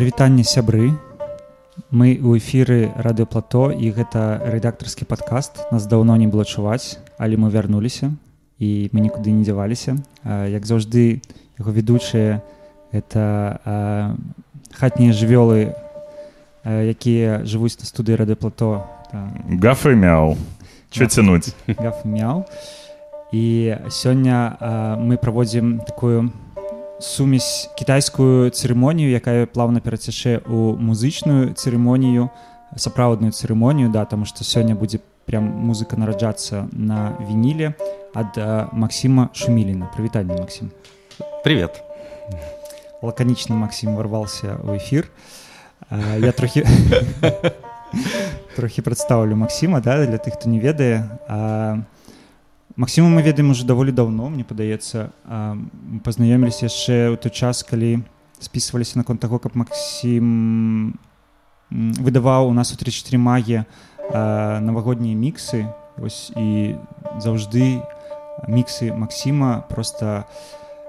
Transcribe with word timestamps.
Прывітанне 0.00 0.44
сябры. 0.48 0.96
Мы 1.92 2.16
у 2.24 2.32
эфіры 2.32 2.88
радыёплато 2.96 3.68
і 3.68 3.92
гэта 3.92 4.40
рэдактарскі 4.48 5.04
падкаст. 5.04 5.60
Нас 5.68 5.84
даўно 5.84 6.16
не 6.16 6.24
было 6.24 6.48
чуваць 6.48 6.96
але 7.20 7.36
мы 7.36 7.52
вярнуліся 7.52 8.08
і 8.56 8.88
мы 8.96 9.04
нікуды 9.04 9.28
не 9.28 9.44
дзяваліся. 9.44 10.00
Як 10.24 10.64
заўжды 10.64 11.20
яго 11.60 11.70
ведучыя 11.76 12.40
это 12.96 14.16
хатнія 14.72 15.12
жывёлы 15.12 15.76
якія 16.64 17.44
жывуць 17.44 17.76
на 17.76 17.84
студыі 17.84 18.16
радыёплато 18.24 18.88
гафы 19.60 19.92
мяў 20.00 20.40
чо 20.88 21.04
цянуць? 21.04 21.52
Гаф 21.68 22.08
мяў 22.08 22.48
і 23.36 23.76
сёння 23.92 24.96
мы 24.96 25.20
праводзім 25.20 25.84
такую 25.84 26.32
сумесь 26.99 27.69
кітайскую 27.75 28.51
цырымонію 28.51 29.11
якая 29.11 29.45
плавна 29.45 29.83
перацячэ 29.83 30.47
у 30.47 30.79
музычную 30.79 31.51
цырымонію 31.53 32.29
сапраўдную 32.75 33.31
цырымонію 33.35 33.91
да 33.91 34.05
таму 34.05 34.25
што 34.25 34.47
сёння 34.47 34.75
будзе 34.75 34.99
прям 35.25 35.43
музыка 35.43 35.97
нараджацца 35.97 36.67
на 36.71 37.17
вініле 37.19 37.75
ад 38.15 38.71
Масіма 38.71 39.29
шуміліна 39.33 39.91
прывітанне 39.91 40.39
Масім 40.39 40.71
привет 41.43 41.83
лаканічна 43.01 43.55
Масім 43.55 43.95
ворвался 43.95 44.55
ў 44.63 44.79
эфир 44.79 45.11
я 45.91 46.31
трохі 46.31 46.63
трохі 48.55 48.81
прадстаўлю 48.81 49.35
Масіма 49.35 49.81
да 49.81 50.05
для 50.05 50.17
тых 50.17 50.39
хто 50.39 50.49
не 50.49 50.59
ведае 50.59 51.09
а 51.27 51.83
Максіму 52.79 53.07
мы 53.09 53.21
ведаем 53.21 53.51
уже 53.51 53.65
даволі 53.65 53.91
давно 53.91 54.29
мне 54.29 54.43
падаецца 54.43 55.15
пазнаёміліся 56.03 56.67
яшчэ 56.67 57.15
ў 57.15 57.17
той 57.17 57.31
час 57.31 57.63
калі 57.63 58.03
спісваліся 58.43 58.99
наконт 58.99 59.23
таго 59.23 59.39
каб 59.39 59.55
Максім 59.55 60.99
выдаваў 61.71 62.51
у 62.51 62.53
нас 62.53 62.73
у 62.73 62.77
34 62.77 63.17
магі 63.17 63.63
навагоднія 64.11 65.15
міксы 65.15 65.71
ось 65.95 66.35
і 66.35 66.75
заўжды 67.23 67.79
міксы 68.47 68.91
Максіма 68.91 69.63
просто 69.71 70.27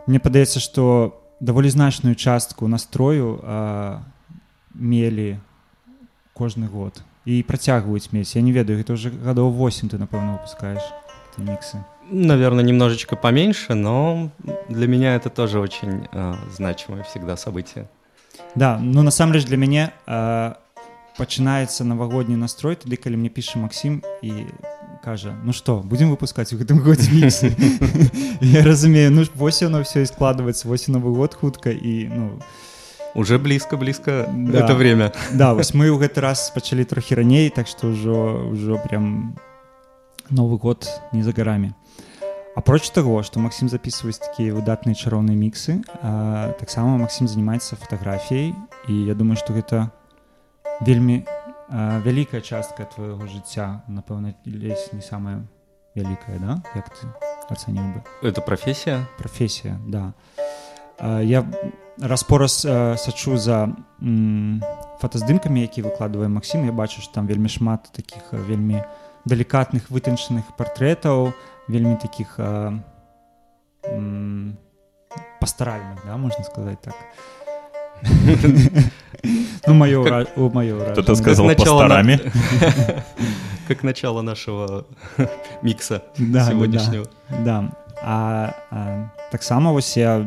мне 0.07 0.19
падаецца 0.19 0.59
што 0.59 1.15
даволі 1.41 1.71
значную 1.71 2.15
частку 2.15 2.69
настрою 2.69 3.41
а, 3.43 4.03
мелі 4.75 5.39
кожны 6.35 6.67
год 6.67 7.03
і 7.25 7.43
працягваюць 7.43 8.11
мець 8.13 8.35
я 8.35 8.43
не 8.43 8.53
ведаю 8.53 8.83
гэта 8.83 8.99
уже 8.99 9.11
гадоў 9.11 9.55
8 9.55 9.89
ты 9.89 9.99
напэўна 10.03 10.43
выпускаешь 10.43 11.00
миксы? 11.39 11.85
Наверное, 12.11 12.63
немножечко 12.65 13.17
поменьше, 13.17 13.75
но 13.75 14.31
для 14.69 14.87
меня 14.87 15.17
это 15.17 15.29
тоже 15.29 15.59
очень 15.61 16.07
э, 16.13 16.35
значимое 16.55 17.03
всегда 17.03 17.37
событие. 17.37 17.89
Да, 18.55 18.79
ну 18.81 19.03
на 19.03 19.11
самом 19.11 19.33
деле 19.33 19.45
для 19.47 19.57
меня 19.57 19.93
э, 20.07 20.55
пачынаецца 21.17 21.85
навагодні 21.85 22.37
настрой 22.37 22.77
тады 22.77 22.97
калі 22.97 23.17
мне 23.17 23.29
піша 23.29 23.59
Максім 23.59 24.03
і 24.23 24.33
кажа 25.05 25.33
ну 25.45 25.53
что 25.53 25.81
будем 25.81 26.11
выпускаць 26.13 26.53
у 26.53 26.61
гэтым 26.61 26.85
годзе 26.85 27.09
міксы 27.11 27.57
я 28.41 28.63
разумею 28.63 29.11
ну 29.11 29.25
ж 29.25 29.31
вось 29.35 29.63
яно 29.63 29.81
все 29.83 30.03
і 30.03 30.07
складваецца 30.07 30.69
вось 30.69 30.89
і 30.89 30.93
новы 30.93 31.17
год 31.17 31.35
хутка 31.35 31.71
і 31.71 32.11
ну 32.13 32.31
Уже 33.17 33.39
близко, 33.39 33.79
близко 33.79 34.29
Да. 34.29 34.59
это 34.61 34.75
время. 34.75 35.13
да 35.33 35.55
вось 35.55 35.73
мы 35.73 35.89
ў 35.89 35.97
гэты 35.97 36.21
раз 36.21 36.53
пачалі 36.55 36.85
трохі 36.85 37.15
раней 37.17 37.49
так 37.49 37.65
што 37.67 37.89
ўжо 37.97 38.53
ўжо 38.53 38.77
прям 38.85 39.33
новы 40.32 40.58
год 40.58 40.88
не 41.12 41.24
за 41.24 41.32
гарамі 41.32 41.74
апроч 42.56 42.90
таго 42.92 43.22
што 43.24 43.40
Максім 43.40 43.70
записываюць 43.70 44.20
такія 44.20 44.56
выдатныя 44.56 44.96
чароўныя 44.96 45.36
міксы 45.36 45.84
таксама 46.60 46.98
Максім 46.98 47.28
занимаецца 47.28 47.76
фатаграфіяй 47.76 48.56
і 48.88 48.94
я 49.08 49.16
думаю 49.16 49.38
што 49.38 49.54
гэта 49.54 49.92
вельмі 50.82 51.24
а, 51.70 52.00
вялікая 52.04 52.42
частка 52.42 52.84
твайго 52.84 53.28
жыцця 53.28 53.84
напэўна 53.88 54.36
лезь 54.46 54.92
не 54.92 55.02
самая 55.02 55.48
вялікая 55.96 56.40
да? 56.40 56.64
Як 56.76 56.90
ты 56.92 57.08
ацаніў 57.50 57.84
бы? 57.96 58.00
Это 58.24 58.42
профессия? 58.42 59.08
професія 59.18 59.80
да. 59.88 60.14
А, 61.00 61.20
я 61.20 61.46
раз-пораз 62.00 62.68
сачу 62.98 63.38
за 63.38 63.72
фотаздымкамі 65.00 65.62
які 65.62 65.88
выкладвае 65.88 66.28
Максім 66.28 66.66
я 66.66 66.72
бачу 66.72 67.02
што 67.02 67.14
там 67.20 67.28
вельмі 67.28 67.48
шмат 67.48 67.92
таких 67.92 68.34
э, 68.34 68.44
вельмі 68.44 68.84
далікатных 69.25 69.91
вытанчаных 69.91 70.45
партрэтаў 70.57 71.33
вельмі 71.69 71.97
таких 71.97 72.35
э, 72.39 72.79
м, 73.91 74.57
пастаральных 75.41 75.99
да 76.07 76.17
можна 76.17 76.45
сказаць 76.45 76.79
так 76.83 76.95
ну 79.67 79.75
маё 79.75 80.05
Как- 80.05 80.13
ўра- 80.13 80.29
у 80.37 80.51
маё 80.51 80.93
Кто-то 80.93 81.13
ўражанне. 81.13 81.17
сказал 81.17 81.47
начало 81.47 81.81
пасторами. 81.83 82.21
Как 83.69 83.83
начало 83.83 84.23
нашего 84.23 84.87
микса 85.63 86.03
Да, 86.19 86.25
да, 86.25 86.45
да. 86.45 86.51
сегодняшнего. 86.51 87.07
Да. 87.45 87.73
А, 88.03 88.55
а 88.71 89.11
таксама 89.33 89.73
вось 89.73 89.97
я 89.97 90.25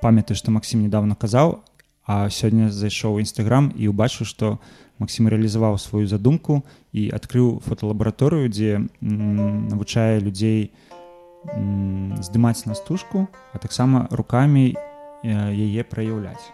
памятаю, 0.00 0.36
што 0.36 0.50
Максім 0.52 0.82
недавно 0.82 1.14
казаў, 1.16 1.64
а 2.06 2.28
сёння 2.28 2.68
зайшоў 2.70 3.14
у 3.16 3.20
нстаграм 3.20 3.72
і 3.74 3.88
ўбачыў, 3.88 4.24
што 4.24 4.58
Максім 4.98 5.28
рэалізаваў 5.28 5.78
сваю 5.78 6.06
задумку 6.06 6.62
і 6.92 7.10
адкрыў 7.10 7.60
фоталабараторыю, 7.66 8.48
дзе 8.48 8.86
м, 9.02 9.68
навучае 9.68 10.20
людзей 10.20 10.70
м, 11.54 12.14
здымаць 12.22 12.66
на 12.66 12.74
стужку, 12.74 13.28
а 13.52 13.58
таксама 13.58 14.06
рукамі 14.10 14.74
э, 14.74 15.52
яе 15.52 15.82
праяўляць. 15.84 16.52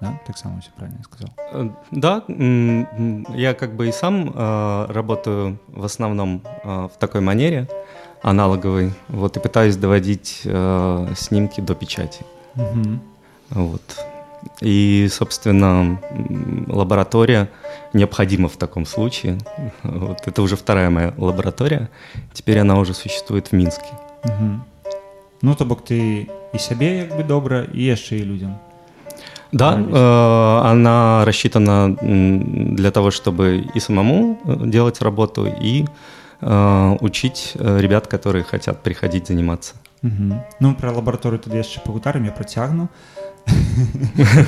Да? 0.00 0.18
Таксама 0.26 0.60
все 0.60 0.70
правильно 0.76 0.98
я 0.98 1.04
сказал. 1.04 1.30
Э, 1.52 1.70
Да, 1.90 2.22
м, 2.28 2.86
м, 2.98 3.26
я 3.36 3.54
как 3.54 3.74
бы 3.76 3.88
и 3.88 3.92
сам 3.92 4.28
э, 4.34 4.86
работаю 4.92 5.58
в 5.68 5.84
основном 5.84 6.42
э, 6.64 6.88
в 6.88 6.98
такой 6.98 7.20
манере 7.20 7.66
аналоговой, 8.22 8.92
вот, 9.08 9.36
и 9.36 9.40
пытаюсь 9.40 9.76
доводить 9.76 10.42
э, 10.44 11.14
снимки 11.16 11.60
до 11.62 11.74
печати. 11.74 12.24
Мгм. 12.54 13.00
Вот. 13.50 13.82
И, 14.62 15.08
собственно, 15.10 15.98
м, 16.10 16.64
лаборатория 16.68 17.48
необходима 17.92 18.48
в 18.48 18.56
таком 18.56 18.86
случае. 18.86 19.38
Вот. 19.82 20.26
Это 20.26 20.42
уже 20.42 20.56
вторая 20.56 20.90
моя 20.90 21.12
лаборатория. 21.18 21.88
Теперь 22.32 22.58
она 22.58 22.78
уже 22.78 22.94
существует 22.94 23.52
в 23.52 23.56
Минске. 23.56 23.92
Мгм. 24.24 24.62
Ну 25.42 25.54
то 25.54 25.64
бок 25.64 25.80
ты 25.90 26.26
і 26.54 26.58
сябе 26.58 26.96
як 26.96 27.16
бы 27.16 27.26
добра 27.26 27.66
і 27.74 27.84
яшчэ 27.84 28.16
і 28.16 28.24
людзям. 28.24 28.54
Да, 29.52 29.72
Правильно. 29.72 29.96
э, 29.96 30.70
она 30.72 31.24
рассчитана 31.24 31.96
м, 32.02 32.74
для 32.76 32.90
того, 32.90 33.08
чтобы 33.10 33.64
и 33.76 33.80
самому 33.80 34.38
э, 34.44 34.66
делать 34.66 35.02
работу, 35.02 35.46
и 35.46 35.84
э, 36.40 36.96
учить 37.00 37.52
э, 37.56 37.80
ребят, 37.80 38.06
которые 38.06 38.42
хотят 38.44 38.82
приходить 38.82 39.26
заниматься. 39.28 39.74
Мгм. 40.02 40.40
Ну 40.60 40.74
пра 40.74 40.92
лабараторыю 40.92 41.38
тады 41.38 41.56
яшчэ 41.56 41.80
пагутарым 41.84 42.24
я 42.24 42.30
працягну 42.32 42.88
Тут 42.88 43.23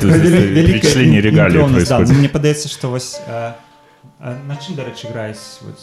Перечисление 0.00 1.20
регалий 1.20 1.56
інтроўнасць, 1.56 1.88
да. 1.88 1.96
происходит. 1.96 2.18
мне 2.18 2.28
падаецца 2.28 2.68
што 2.68 2.90
вось 2.90 3.20
а, 3.26 3.56
а, 4.20 4.36
на 4.46 4.56
чым 4.56 4.76
дарэчы 4.76 5.08
граюць 5.08 5.62
вот, 5.62 5.78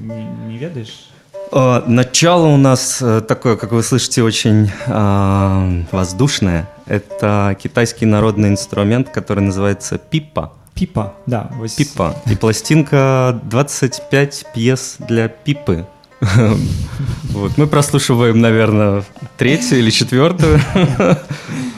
не, 0.00 0.24
не 0.48 0.58
ведаеш 0.58 1.10
Э, 1.52 1.82
Начало 1.86 2.46
у 2.46 2.56
нас 2.56 3.02
э, 3.02 3.20
такое, 3.22 3.56
как 3.56 3.72
вы 3.72 3.82
слышите, 3.82 4.22
очень 4.22 4.70
э, 4.86 5.82
воздушное. 5.90 6.68
Это 6.86 7.56
китайский 7.60 8.06
народный 8.06 8.48
инструмент, 8.48 9.08
который 9.08 9.40
называется 9.40 9.98
пипа. 9.98 10.52
піпа 10.74 11.12
да 11.26 11.50
вось 11.58 11.74
Пипа. 11.74 12.14
И 12.30 12.36
пластинка 12.36 13.40
25 13.44 14.46
пьес 14.54 14.96
для 14.98 15.28
пипы. 15.28 15.86
Вот, 17.32 17.56
мы 17.56 17.66
прослушиваем, 17.66 18.40
наверное, 18.40 19.04
третью 19.38 19.78
или 19.78 19.90
четвертую. 19.90 20.60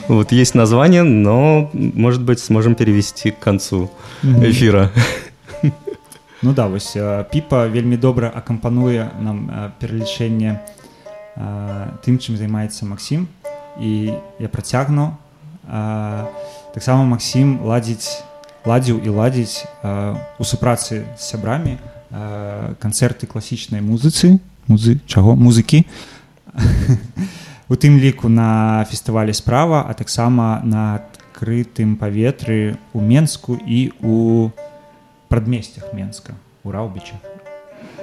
Вот 0.09 0.33
есть 0.33 0.53
название, 0.53 1.03
но, 1.03 1.69
может 1.73 2.21
быть, 2.21 2.39
сможем 2.39 2.75
перевести 2.75 3.31
к 3.31 3.39
концу 3.39 3.89
Мгм. 4.21 4.43
эфира. 4.43 4.91
Ну 6.41 6.51
да 6.53 6.67
вось 6.67 6.95
а, 6.95 7.23
піпа 7.23 7.67
вельмі 7.67 7.97
добра 7.97 8.27
акампануе 8.35 9.07
нам 9.19 9.47
а, 9.47 9.71
пералічэнне 9.79 10.59
а, 11.39 11.87
тым 12.03 12.19
чым 12.19 12.35
займаецца 12.35 12.83
Максім 12.83 13.31
і 13.79 14.11
я 14.43 14.49
працягну 14.51 15.15
а, 15.63 16.27
таксама 16.75 17.07
Максім 17.07 17.63
ладзіць 17.63 18.19
ладзіў 18.67 18.99
і 18.99 19.09
ладзіць 19.15 19.63
а, 19.83 20.19
у 20.35 20.43
супрацы 20.43 21.07
з 21.15 21.23
сябрамі 21.23 21.79
а, 21.79 21.96
канцэрты 22.79 23.25
класічнай 23.27 23.81
музыцы 23.81 24.39
музы 24.67 24.99
чаго 25.07 25.35
музыкі 25.35 25.85
у 27.69 27.75
тым 27.75 27.97
ліку 27.99 28.29
на 28.29 28.85
фестывалі 28.89 29.33
справа 29.33 29.85
а 29.89 29.93
таксама 29.93 30.61
на 30.63 31.01
адкрытым 31.01 31.95
паветры 31.97 32.77
у 32.93 33.01
менску 33.01 33.55
і 33.57 33.91
у 34.01 34.49
прадмесцях 35.27 35.93
менска 35.93 36.33
у 36.63 36.71
раўбічах 36.71 37.17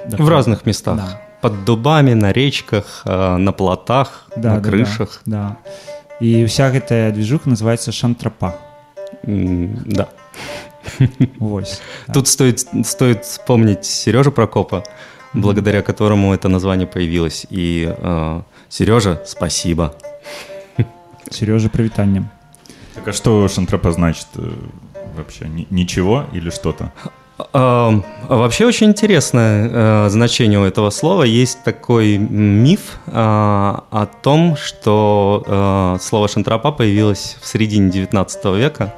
В 0.07 0.27
разных 0.29 0.65
местах. 0.65 0.97
Да. 0.97 1.21
Под 1.41 1.63
дубами, 1.65 2.13
на 2.13 2.33
речках, 2.33 3.03
э, 3.05 3.37
на 3.37 3.51
плотах, 3.51 4.27
Да, 4.35 4.55
на 4.55 4.59
да, 4.59 4.69
крышах. 4.69 5.21
да, 5.25 5.37
да. 5.37 6.25
і 6.25 6.45
вся 6.45 6.69
гэтая 6.69 7.11
движуха 7.11 7.49
называется 7.49 7.91
шантрапа 7.91 8.53
М, 9.27 9.77
Да. 9.85 10.07
Вось 11.38 11.80
Тут 12.12 12.28
стоит, 12.28 12.66
стоит 12.84 13.24
вспомнить 13.24 13.84
Сережу 13.84 14.32
Прокопа, 14.32 14.84
благодаря 15.32 15.82
которому 15.82 16.34
это 16.34 16.48
название 16.48 16.86
появилось. 16.86 17.46
И 17.50 17.94
э, 17.96 18.42
Сережа, 18.68 19.22
спасибо. 19.26 19.94
Сережа 21.30 21.68
прывітаннем 21.68 22.28
Так 22.94 23.08
а 23.08 23.12
что 23.12 23.48
шантропа 23.48 23.92
значит 23.92 24.26
э, 24.36 24.50
вообще? 25.16 25.48
Ни- 25.48 25.66
Ничего 25.70 26.24
или 26.32 26.50
что-то? 26.50 26.92
А, 27.38 27.92
а 28.28 28.36
Вообще 28.36 28.64
очень 28.64 28.86
интересное 28.86 29.68
э, 29.70 30.08
значение 30.10 30.58
у 30.58 30.64
этого 30.64 30.90
слова. 30.90 31.24
Есть 31.24 31.62
такой 31.64 32.16
миф 32.16 32.80
а, 33.06 33.84
о 33.90 34.06
том, 34.06 34.56
что 34.56 35.98
слово 36.00 36.28
шантропа 36.28 36.72
появилось 36.72 37.36
в 37.40 37.46
середине 37.46 37.90
19 37.90 38.44
века, 38.56 38.94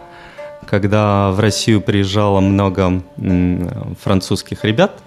когда 0.66 1.30
в 1.30 1.40
Россию 1.40 1.80
приезжало 1.80 2.40
много 2.40 3.02
французских 4.02 4.64
ребят, 4.64 5.02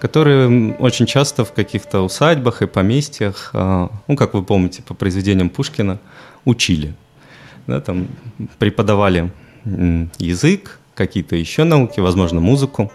которые 0.00 0.74
очень 0.74 1.06
часто 1.06 1.44
в 1.44 1.52
каких-то 1.52 2.02
усадьбах 2.02 2.62
и 2.62 2.66
поместьях, 2.66 3.50
а, 3.54 3.90
ну, 4.06 4.16
как 4.16 4.34
вы 4.34 4.42
помните, 4.42 4.82
по 4.82 4.94
произведениям 4.94 5.48
Пушкина, 5.48 5.98
учили. 6.44 6.94
Да, 7.66 7.80
там 7.80 8.08
преподавали 8.58 9.32
язык, 10.18 10.78
какие-то 10.94 11.34
еще 11.36 11.64
науки, 11.64 12.00
возможно, 12.00 12.40
музыку. 12.40 12.92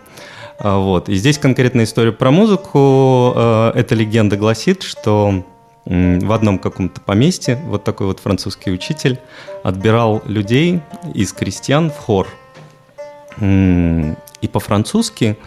А, 0.60 0.78
Вот. 0.78 1.10
И 1.10 1.16
здесь 1.16 1.38
конкретная 1.38 1.86
история 1.86 2.12
про 2.12 2.32
музыку. 2.32 3.34
Э, 3.36 3.72
Эта 3.76 3.96
легенда 3.96 4.38
гласит, 4.38 4.84
что 4.84 5.44
в 5.86 6.32
одном 6.32 6.60
каком-то 6.60 7.02
поместье 7.02 7.56
вот 7.66 7.84
такой 7.84 8.08
вот 8.08 8.20
французский 8.20 8.72
учитель 8.72 9.20
отбирал 9.64 10.22
людей 10.26 10.82
из 11.14 11.34
крестьян 11.34 11.90
в 11.90 11.98
хор. 11.98 12.28
И 13.40 14.48
по-французски, 14.52 15.38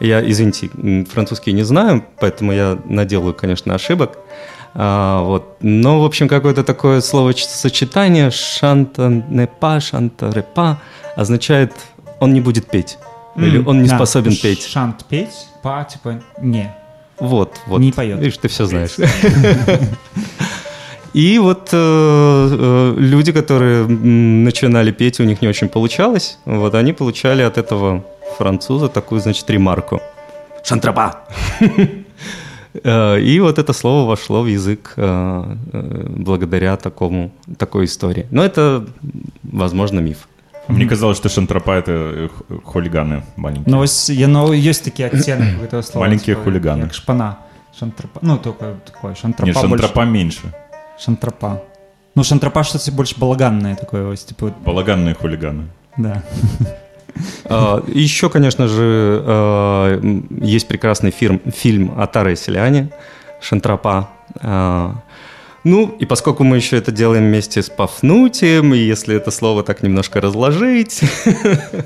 я, 0.00 0.28
извините, 0.28 0.70
французский 1.10 1.52
не 1.52 1.62
знаю, 1.62 2.04
поэтому 2.20 2.52
я 2.52 2.78
наделаю, 2.84 3.34
конечно, 3.34 3.74
ошибок. 3.74 4.18
А, 4.74 5.22
вот. 5.22 5.56
Но, 5.60 6.00
в 6.00 6.04
общем, 6.04 6.28
какое-то 6.28 6.64
такое 6.64 7.00
словосочетание 7.00 8.30
«шанта 8.30 9.08
не 9.08 9.46
па», 9.46 9.80
«шанта 9.80 10.30
репа» 10.30 10.80
означает 11.16 11.72
«он 12.20 12.32
не 12.32 12.40
будет 12.40 12.66
петь». 12.68 12.98
Или 13.36 13.62
он 13.64 13.82
не 13.82 13.88
да, 13.88 13.96
способен 13.96 14.36
петь. 14.36 14.66
шант 14.66 15.06
петь 15.06 15.48
па 15.62 15.84
типа 15.84 16.20
не 16.40 16.74
Вот, 17.22 17.60
вот. 17.66 17.78
Не 17.80 17.92
поет. 17.92 18.18
Видишь, 18.18 18.38
ты 18.38 18.48
все 18.48 18.66
знаешь. 18.66 18.96
И 21.14 21.38
вот 21.38 21.68
э, 21.72 21.76
э, 21.76 22.94
люди, 22.98 23.32
которые 23.32 23.86
начинали 23.86 24.90
петь, 24.90 25.20
у 25.20 25.24
них 25.24 25.40
не 25.40 25.48
очень 25.48 25.68
получалось, 25.68 26.38
вот 26.46 26.74
они 26.74 26.92
получали 26.92 27.42
от 27.42 27.58
этого 27.58 28.04
француза 28.38 28.88
такую, 28.88 29.20
значит, 29.20 29.48
ремарку. 29.50 30.00
Шантропа! 30.64 31.20
Э, 32.84 33.20
и 33.20 33.38
вот 33.40 33.58
это 33.58 33.74
слово 33.74 34.08
вошло 34.08 34.40
в 34.42 34.46
язык 34.46 34.94
э, 34.96 35.56
благодаря 36.16 36.78
такому, 36.78 37.30
такой 37.58 37.84
истории. 37.84 38.26
Но 38.30 38.42
это, 38.42 38.86
возможно, 39.42 40.00
миф. 40.00 40.26
Мне 40.72 40.86
казалось, 40.86 41.16
что 41.18 41.28
шантропа— 41.28 41.70
это 41.78 42.28
хулиганы 42.64 43.22
маленькие. 43.36 43.72
Ну, 43.74 43.80
ось, 43.80 44.10
яно, 44.10 44.52
есть 44.52 44.84
такие 44.84 45.06
оттенки 45.08 45.64
этого 45.64 45.82
слова. 45.82 46.06
Маленькие 46.06 46.34
типа, 46.34 46.44
хулиганы. 46.44 46.82
Как 46.82 46.94
шпана. 46.94 47.38
Шантропа. 47.78 48.20
Ну, 48.22 48.38
только 48.38 48.74
такое. 48.86 49.14
Шантропа 49.14 49.46
Нет, 49.48 49.56
шантропа 49.58 50.04
меньше. 50.04 50.40
больше. 50.42 50.56
Шантропа. 50.98 51.62
Ну, 52.14 52.24
шантропа 52.24 52.62
что-то 52.64 52.92
больше 52.92 53.18
балаганное 53.18 53.74
такое. 53.76 54.06
Ось, 54.08 54.24
типа, 54.24 54.52
Балаганные 54.64 55.14
хулиганы. 55.14 55.64
да. 55.96 56.22
А, 57.44 57.82
Еще, 57.88 58.28
конечно 58.30 58.68
же, 58.68 59.22
э, 59.26 59.98
м, 60.02 60.26
есть 60.42 60.66
прекрасный 60.68 61.10
фильм, 61.10 61.40
фильм 61.54 61.92
о 62.00 62.06
Таре 62.06 62.36
Селяне 62.36 62.88
«Шантропа». 63.40 64.08
А, 65.61 65.61
Ну, 65.63 65.93
и 65.99 66.05
поскольку 66.05 66.45
мы 66.45 66.55
еще 66.55 66.77
это 66.77 66.93
делаем 66.93 67.25
вместе 67.25 67.61
с 67.61 67.69
Пафнутием, 67.69 68.73
и 68.73 68.77
если 68.77 69.17
это 69.17 69.31
слово 69.31 69.63
так 69.63 69.83
немножко 69.83 70.21
разложить, 70.21 71.01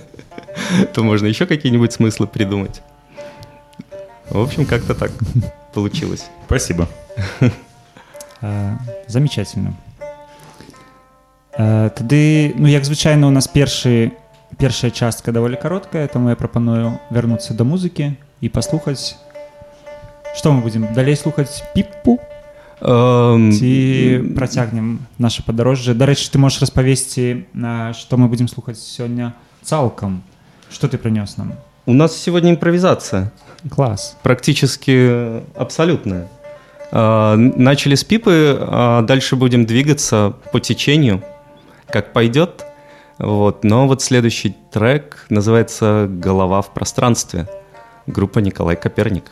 то 0.94 1.04
можно 1.04 1.25
еще 1.25 1.48
какие-нибудь 1.48 1.92
смыслы 1.92 2.28
придумать. 2.28 2.82
В 4.30 4.40
общем, 4.40 4.68
как-то 4.68 4.94
так 4.94 5.12
получилось. 5.74 6.25
Спасибо. 6.46 6.88
Е, 8.44 8.78
Замечательно. 9.08 9.74
Е, 11.58 11.90
Тады, 11.90 12.54
ну, 12.56 12.68
як 12.68 12.86
звычайна, 12.86 13.28
у 13.28 13.32
нас 13.32 13.48
першы, 13.48 14.12
першая 14.58 14.92
частка 14.92 15.32
даволі 15.32 15.56
кароткая, 15.56 16.08
таму 16.08 16.30
я 16.30 16.36
прапаную 16.36 17.00
вярнуцца 17.10 17.54
да 17.54 17.63
музыкі 17.63 18.13
і 18.42 18.50
паслухаць. 18.50 19.16
Што 20.36 20.54
мы 20.54 20.62
будзем 20.62 20.94
далей 20.94 21.16
слухаць 21.16 21.63
піппу 21.74 22.20
Эм, 22.20 22.35
Ці 22.80 24.35
працягнем 24.37 25.00
наша 25.18 25.42
падарожжа. 25.42 25.95
Дарэчы, 25.95 26.28
ты 26.30 26.38
можаш 26.38 26.61
распавесці, 26.62 27.47
а, 27.56 27.92
што 27.92 28.16
мы 28.16 28.28
будзем 28.28 28.49
слухаць 28.49 28.78
сёння 28.78 29.35
цалкам. 29.62 30.23
Што 30.71 30.88
ты 30.88 30.99
прынёс 30.99 31.37
нам? 31.38 31.54
У 31.87 31.95
нас 31.95 32.16
сегодня 32.16 32.50
импровизация. 32.50 33.33
Клас. 33.71 34.16
практически 34.23 35.42
абсолютная. 35.56 36.28
А, 36.92 37.37
Начали 37.37 37.95
с 37.95 38.04
пипы, 38.04 38.56
а 38.61 39.02
дальше 39.02 39.37
будем 39.37 39.66
двигаться 39.66 40.35
по 40.52 40.61
течению, 40.61 41.23
как 41.88 42.12
пойдет. 42.12 42.64
Вот. 43.18 43.64
Но 43.64 43.88
вот 43.88 44.02
следующий 44.02 44.54
трек 44.71 45.26
называется 45.30 46.06
«Голова 46.09 46.61
в 46.61 46.75
пространстве». 46.75 47.49
Группа 48.06 48.40
Николай 48.40 48.76
Коперник. 48.76 49.25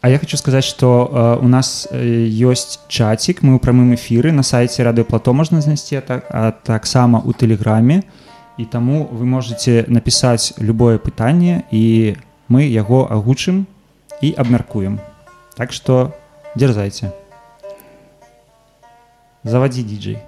А 0.00 0.08
я 0.08 0.18
хочу 0.18 0.36
сказаць, 0.36 0.64
што 0.64 1.10
э, 1.10 1.44
у 1.44 1.48
нас 1.48 1.88
э, 1.90 2.30
ёсць 2.30 2.78
чацік, 2.86 3.42
мы 3.42 3.56
ў 3.56 3.58
прамым 3.58 3.96
эфіры 3.96 4.30
на 4.30 4.46
сайце 4.46 4.86
радыёплато 4.86 5.34
можна 5.34 5.58
знайсці 5.58 5.98
а 5.98 6.02
так, 6.02 6.30
а 6.30 6.52
таксама 6.52 7.18
ў 7.18 7.34
тэлеграме 7.34 8.06
і 8.54 8.64
таму 8.70 9.08
вы 9.10 9.26
можете 9.26 9.82
напісаць 9.88 10.54
любое 10.62 11.02
пытанне 11.02 11.66
і 11.74 12.14
мы 12.46 12.70
яго 12.70 13.08
агучым 13.10 13.66
і 14.22 14.30
абмяркуем. 14.38 15.00
Так 15.58 15.72
што 15.72 16.14
дзярзайце. 16.54 17.10
Завадзі 19.42 19.82
діджей. 19.82 20.22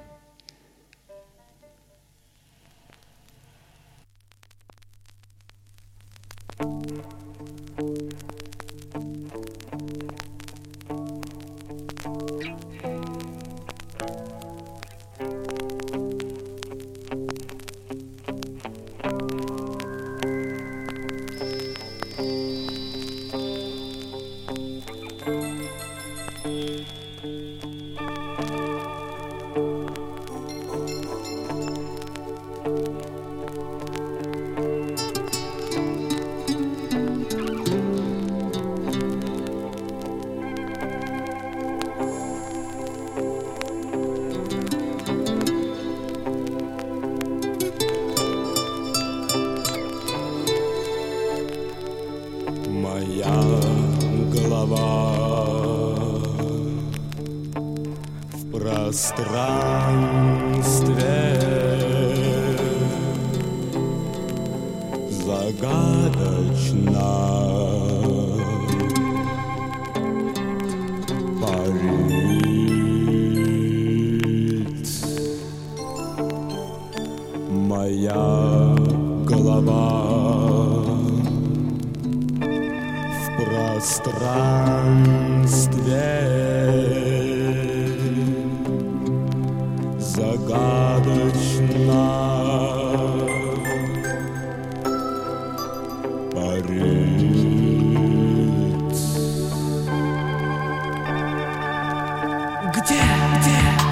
Где, 102.73 102.99
где? 103.37 103.82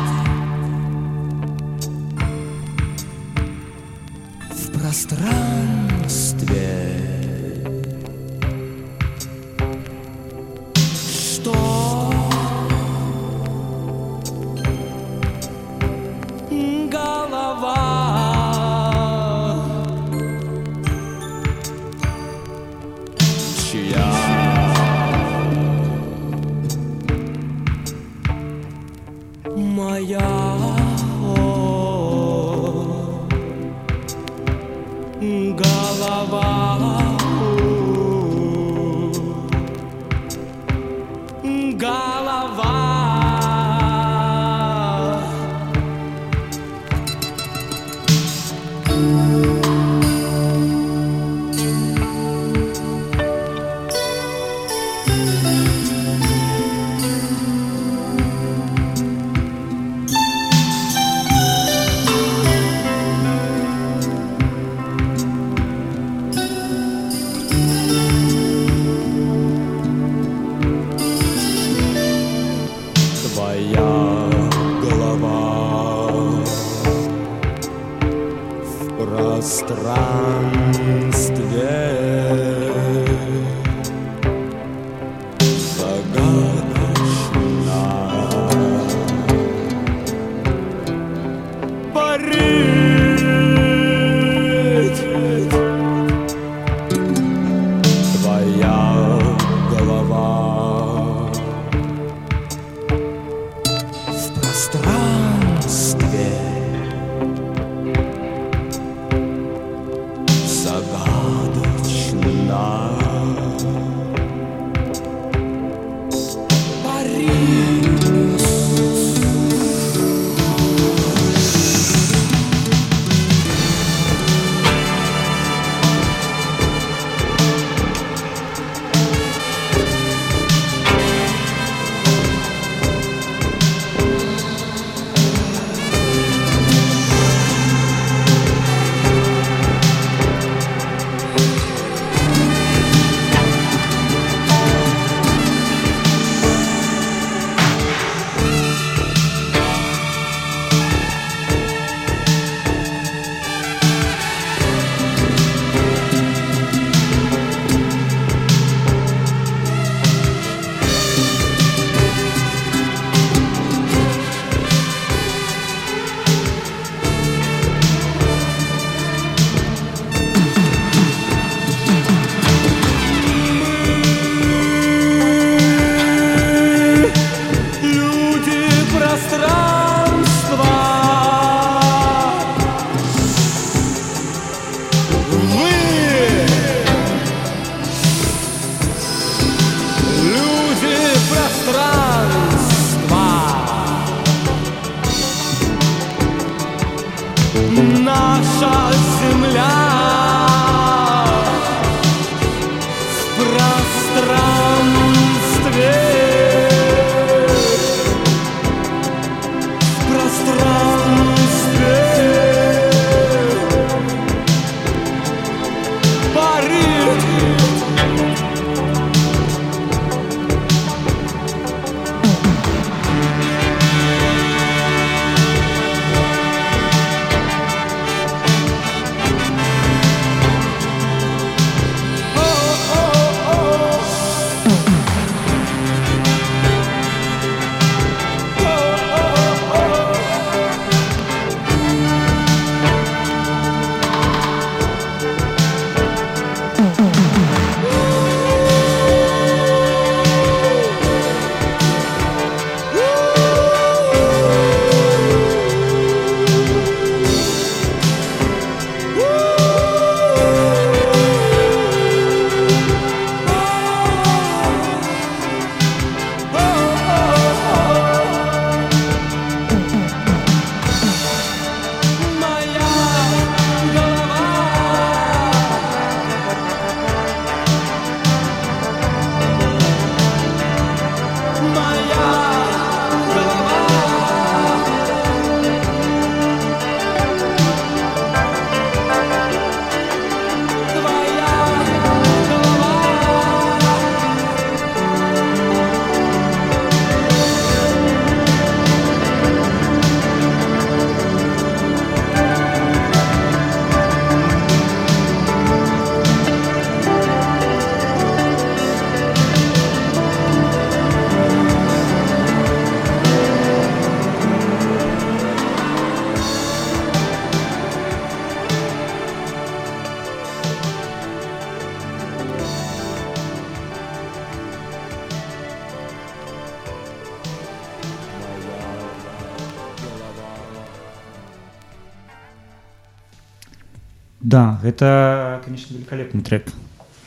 Гэта 334.82 335.62
конечно 335.64 335.94
великолепны 335.94 336.42
трек 336.42 336.68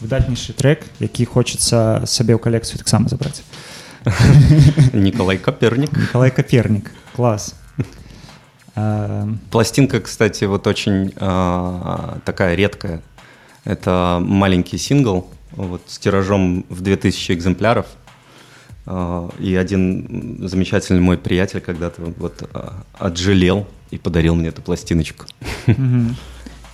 выдатнейшы 0.01 0.53
трек 0.53 0.85
які 0.99 1.25
хочется 1.25 2.03
сабе 2.07 2.35
ў 2.35 2.39
калекцыю 2.39 2.79
таксама 2.79 3.09
забраць 3.09 3.43
Николай 4.93 5.39
Коперник. 5.39 5.97
Николай 5.97 6.31
Коперник. 6.31 6.91
Класс. 7.15 7.55
Эм. 8.75 9.41
Пластинка, 9.51 10.01
кстати, 10.01 10.45
вот 10.45 10.67
очень 10.67 11.13
а, 11.17 12.19
такая 12.25 12.55
редкая. 12.55 13.03
Это 13.65 14.19
маленький 14.21 14.77
сингл 14.77 15.31
вот, 15.53 15.83
с 15.87 15.99
тиражом 15.99 16.67
в 16.69 16.83
2000 16.83 17.33
экземпляров. 17.33 17.87
А, 18.87 19.31
и 19.39 19.55
один 19.55 20.47
замечательный 20.47 21.01
мой 21.01 21.17
приятель 21.17 21.61
когда-то 21.61 22.03
вот 22.19 22.49
а, 22.53 22.85
отжалел 22.99 23.67
и 23.91 23.99
подарил 23.99 24.35
мне 24.35 24.49
эту 24.49 24.61
пластиночку. 24.61 25.25
Mm-hmm. 25.67 26.15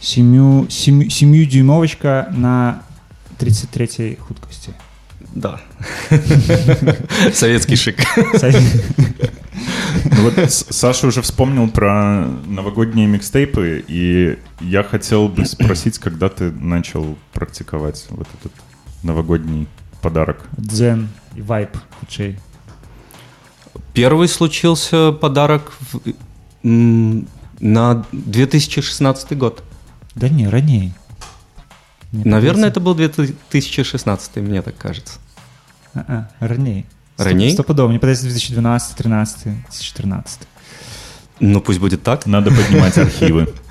7, 0.00 0.68
7, 0.68 1.02
7-дюймовочка 1.02 2.30
на 2.30 2.82
33-й 3.38 4.16
хуткости. 4.16 4.74
Да. 5.34 5.60
Советский 7.32 7.76
шик. 7.76 8.00
Ну 10.04 10.22
вот 10.22 10.50
Саша 10.50 11.06
уже 11.06 11.22
вспомнил 11.22 11.68
про 11.68 12.26
новогодние 12.46 13.06
микстейпы, 13.06 13.84
и 13.86 14.38
я 14.60 14.82
хотел 14.82 15.28
бы 15.28 15.44
спросить, 15.44 15.98
когда 15.98 16.28
ты 16.28 16.50
начал 16.50 17.16
практиковать 17.32 18.06
вот 18.10 18.26
этот 18.40 18.52
новогодний 19.02 19.68
подарок? 20.02 20.46
Дзен 20.56 21.08
и 21.34 21.42
вайп 21.42 21.76
худшей. 22.00 22.38
Первый 23.92 24.28
случился 24.28 25.12
подарок 25.12 25.72
в, 25.92 26.00
на 26.62 28.06
2016 28.12 29.36
год. 29.38 29.62
Да 30.14 30.28
не, 30.28 30.48
раней. 30.48 30.92
Мне 32.12 32.24
Наверное, 32.24 32.68
это 32.68 32.80
был 32.80 32.94
2016, 32.94 34.36
мне 34.36 34.62
так 34.62 34.76
кажется. 34.76 35.18
А-а, 35.94 36.28
раней. 36.40 36.86
Раней? 37.16 37.52
Стопудово, 37.52 37.88
мне 37.88 37.98
падаецца 38.00 38.24
2012, 38.24 38.96
13, 38.96 39.44
2014. 39.44 40.40
Ну, 41.40 41.60
пусть 41.60 41.78
будет 41.78 42.02
так. 42.02 42.26
Надо 42.26 42.50
поднимать 42.50 42.96
архивы. 42.98 43.52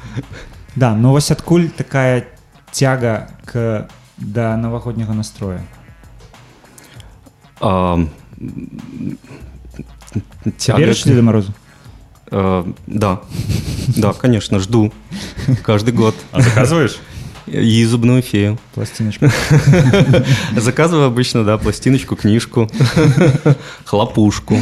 Да, 0.76 0.96
но 0.96 1.12
вось 1.12 1.30
адкуль 1.32 1.70
такая 1.70 2.28
тяга 2.72 3.30
к 3.46 3.90
да 4.18 4.56
навагодняга 4.56 5.14
настроя. 5.14 5.66
А, 7.60 7.96
м, 7.96 9.18
тяга 10.58 10.80
Верыш 10.80 11.02
к- 11.02 11.06
Деда 11.08 11.22
Морозу? 11.22 11.54
Э, 12.32 12.64
да, 12.88 13.22
да, 14.00 14.14
конечно, 14.14 14.60
жду 14.60 14.92
каждый 15.64 15.94
год. 15.94 16.16
А 16.32 16.42
заказываешь? 16.42 16.98
И 17.48 17.84
зубную 17.86 18.22
фею. 18.22 18.60
Пластиночку. 18.76 19.26
Заказываю 20.56 21.08
обычно, 21.08 21.44
да, 21.44 21.58
пластиночку, 21.58 22.16
книжку, 22.16 22.70
хлопушку, 23.86 24.60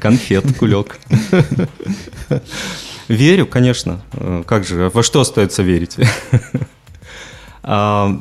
конфет, 0.00 0.44
кулек. 0.58 0.98
Верю, 3.08 3.46
конечно. 3.46 4.00
Э, 4.14 4.42
Как 4.46 4.64
же, 4.64 4.90
во 4.92 5.02
что 5.02 5.20
остается 5.20 5.62
верить? 5.62 5.96
А, 7.64 8.18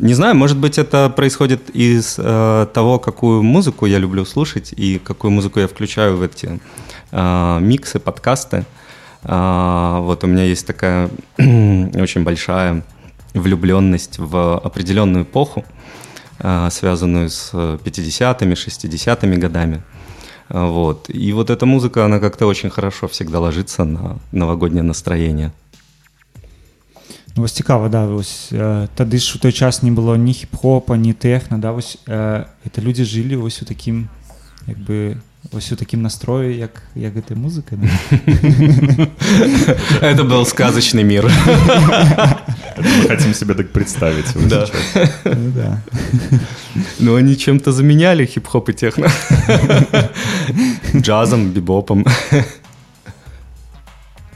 Не 0.00 0.14
знаю, 0.14 0.34
может 0.34 0.56
быть, 0.56 0.78
это 0.78 1.08
происходит 1.08 1.70
из 1.70 2.16
э, 2.18 2.66
того, 2.74 2.98
какую 2.98 3.42
музыку 3.42 3.86
я 3.86 3.98
люблю 3.98 4.24
слушать 4.24 4.74
и 4.76 4.98
какую 4.98 5.30
музыку 5.30 5.60
я 5.60 5.68
включаю 5.68 6.16
в 6.16 6.22
эти 6.22 6.58
э, 7.12 7.58
миксы, 7.60 8.00
подкасты. 8.00 8.64
А, 9.25 9.99
Вот 9.99 10.23
у 10.23 10.27
меня 10.27 10.43
есть 10.43 10.67
такая 10.67 11.09
очень 11.37 12.23
большая 12.23 12.83
влюбленность 13.33 14.19
в 14.19 14.57
определенную 14.57 15.23
эпоху, 15.23 15.63
а, 16.39 16.69
связанную 16.69 17.29
с 17.29 17.51
50-ми, 17.53 18.55
60-ми 18.55 19.37
годами. 19.37 19.83
А, 20.49 20.65
Вот. 20.67 21.09
И 21.09 21.33
вот 21.33 21.49
эта 21.49 21.65
музыка, 21.65 22.05
она 22.05 22.19
как-то 22.19 22.47
очень 22.47 22.69
хорошо 22.69 23.07
всегда 23.07 23.39
ложится 23.39 23.83
на 23.83 24.19
новогоднее 24.31 24.83
настроение. 24.83 25.51
Ну, 27.35 27.41
вось 27.41 27.51
цікава 27.51 27.89
да 27.89 28.05
вось 28.05 28.49
э, 28.51 28.87
тады 28.95 29.17
ж 29.17 29.35
у 29.35 29.39
той 29.39 29.51
час 29.51 29.83
не 29.83 29.91
было 29.91 30.17
ні 30.17 30.33
хіп-хопа 30.33 30.97
ні 30.97 31.13
тэхна 31.13 31.57
да 31.57 31.71
вось 31.71 31.97
э, 32.07 32.43
это 32.67 32.81
людзі 32.83 33.05
жылі 33.05 33.35
вось 33.35 33.61
у 33.61 33.65
такім 33.65 34.09
як 34.67 34.77
бы 34.77 35.15
вось 35.52 35.72
у 35.72 35.76
такім 35.76 36.02
настрою 36.02 36.56
як 36.56 36.82
як 36.94 37.14
гэтай 37.14 37.36
музыка 37.36 37.76
да? 37.76 37.88
Это 40.00 40.24
был 40.24 40.44
сказочный 40.46 41.04
мир. 41.04 41.26
Это 42.76 42.88
мы 42.88 43.08
хотим 43.08 43.34
себе 43.34 43.54
так 43.54 43.72
представить. 43.72 44.26
Да. 44.48 44.66
Ну, 45.24 45.50
да. 45.54 45.82
Но 46.98 47.14
они 47.14 47.36
чем-то 47.36 47.72
заменяли 47.72 48.26
хип-хоп 48.26 48.68
и 48.68 48.72
техно. 48.72 49.08
Джазом, 50.94 51.50
бибопом. 51.52 52.04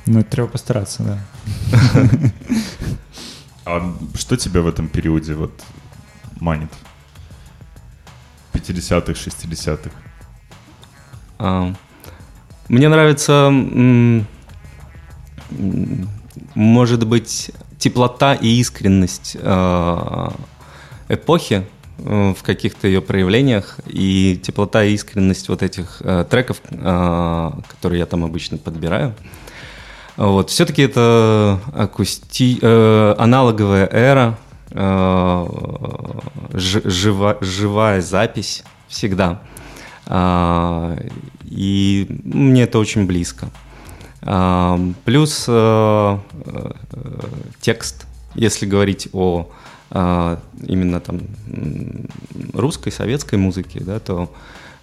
ну 0.07 0.23
трэба 0.23 0.49
пастарацца 0.49 1.03
да 1.03 1.18
А 3.64 3.94
что 4.14 4.37
тебя 4.37 4.61
в 4.61 4.66
этом 4.66 4.88
периоде 4.88 5.35
вот 5.35 5.53
манит? 6.40 6.70
50-х, 8.55 9.12
60-х? 9.12 9.90
А, 11.42 11.72
Мне 12.68 12.88
нравится, 12.90 13.50
может 16.55 17.07
быть, 17.07 17.50
теплота 17.79 18.35
и 18.35 18.46
искренность 18.61 19.38
а, 19.40 20.35
эпохи 21.09 21.66
э, 21.98 22.35
в 22.38 22.42
каких-то 22.42 22.87
ее 22.87 23.00
проявлениях 23.00 23.81
и 23.87 24.38
теплота 24.42 24.85
и 24.85 24.92
искренность 24.92 25.48
вот 25.48 25.62
этих 25.62 26.03
э, 26.05 26.26
треков, 26.29 26.61
а, 26.72 27.59
которые 27.68 28.00
я 28.00 28.07
там 28.07 28.22
обычно 28.22 28.59
подбираю. 28.59 29.14
Вот. 30.16 30.50
Все-таки 30.50 30.83
это 30.83 31.59
акусти... 31.74 32.59
э, 32.61 33.14
аналоговая 33.16 33.88
эра, 33.90 34.38
жи- 36.53 36.83
жива- 36.85 37.38
живая 37.40 38.03
запись 38.03 38.62
всегда. 38.88 39.40
И 41.44 42.07
мне 42.25 42.64
это 42.64 42.79
очень 42.79 43.07
близко. 43.07 43.49
А, 44.23 44.79
плюс 45.05 45.44
э, 45.49 46.18
э, 46.33 46.70
текст, 47.61 48.07
если 48.35 48.66
говорить 48.66 49.09
о 49.12 49.51
а, 49.90 50.38
именно 50.66 51.01
там 51.01 51.20
русской, 52.53 52.90
советской 52.90 53.37
музыке, 53.37 53.81
да, 53.81 53.99
то 53.99 54.31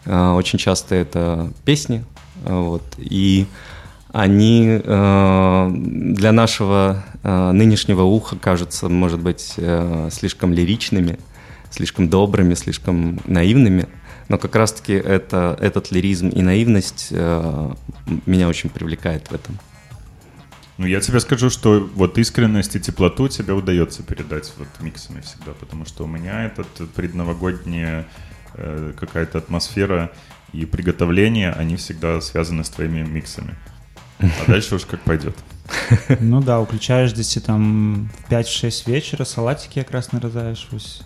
а, 0.05 0.33
очень 0.33 0.57
часто 0.57 0.95
это 0.95 1.51
песни, 1.65 2.03
а, 2.45 2.61
вот, 2.61 2.83
и 2.97 3.45
они 4.13 4.81
э, 4.83 5.71
для 5.71 6.31
нашего 6.31 7.03
э, 7.21 7.51
нынешнего 7.51 8.03
уха 8.03 8.37
кажутся, 8.37 8.87
может 8.89 9.19
быть, 9.19 9.53
э, 9.57 10.09
слишком 10.11 10.53
лиричными, 10.53 11.19
слишком 11.69 12.09
добрыми, 12.09 12.53
слишком 12.53 13.19
наивными. 13.25 13.87
Но 14.29 14.37
как 14.37 14.55
раз-таки 14.55 14.93
это, 14.93 15.57
этот 15.61 15.91
лиризм 15.91 16.29
и 16.29 16.41
наивность 16.41 17.07
э, 17.11 17.73
меня 18.25 18.47
очень 18.47 18.69
привлекает 18.69 19.27
в 19.31 19.33
этом. 19.33 19.57
Ну, 20.77 20.85
я 20.85 20.99
тебе 21.01 21.19
скажу, 21.19 21.49
что 21.49 21.89
вот 21.95 22.17
искренность 22.17 22.75
и 22.75 22.79
теплоту 22.79 23.29
тебе 23.29 23.53
удается 23.53 24.03
передать 24.03 24.53
вот 24.57 24.67
миксами 24.79 25.21
всегда, 25.21 25.53
потому 25.53 25.85
что 25.85 26.03
у 26.03 26.07
меня 26.07 26.45
этот 26.45 26.67
предновогодняя 26.93 28.05
э, 28.53 28.93
какая-то 28.99 29.39
атмосфера 29.39 30.11
и 30.53 30.65
приготовление, 30.65 31.51
они 31.51 31.77
всегда 31.77 32.21
связаны 32.21 32.63
с 32.63 32.69
твоими 32.69 33.01
миксами. 33.01 33.55
А 34.19 34.25
дальше 34.47 34.75
уж 34.75 34.85
как 34.85 35.01
пойдет. 35.01 35.35
ну 36.19 36.41
да 36.41 36.59
уключаешь 36.59 37.13
дзесьці 37.13 37.39
там 37.39 38.09
в 38.27 38.31
5-6 38.31 38.89
вечера 38.89 39.25
салатики 39.25 39.79
якраз 39.79 40.13
наразаешь 40.13 40.67
вось 40.71 41.01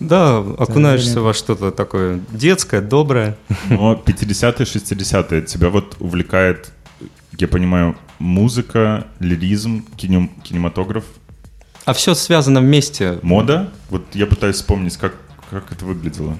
Да, 0.00 0.38
окунаешься 0.38 1.14
блин. 1.14 1.24
во 1.24 1.34
что-то 1.34 1.70
такое 1.70 2.20
детское, 2.32 2.80
доброе. 2.80 3.36
Но 3.70 3.94
50-е, 3.94 4.66
60-е 4.66 5.42
тебя 5.42 5.68
вот 5.70 5.96
увлекает, 6.00 6.72
я 7.38 7.48
понимаю, 7.48 7.96
музыка, 8.18 9.06
лиризм, 9.20 9.84
кинем- 9.96 10.30
кинематограф, 10.42 11.04
А 11.86 11.92
все 11.92 12.14
связано 12.14 12.60
вместе. 12.60 13.18
мода. 13.22 13.70
Вот 13.90 14.02
я 14.14 14.26
пытаюсь 14.26 14.56
вспомнить, 14.56 14.96
как, 14.96 15.14
как 15.50 15.70
это 15.72 15.84
выглядело. 15.84 16.36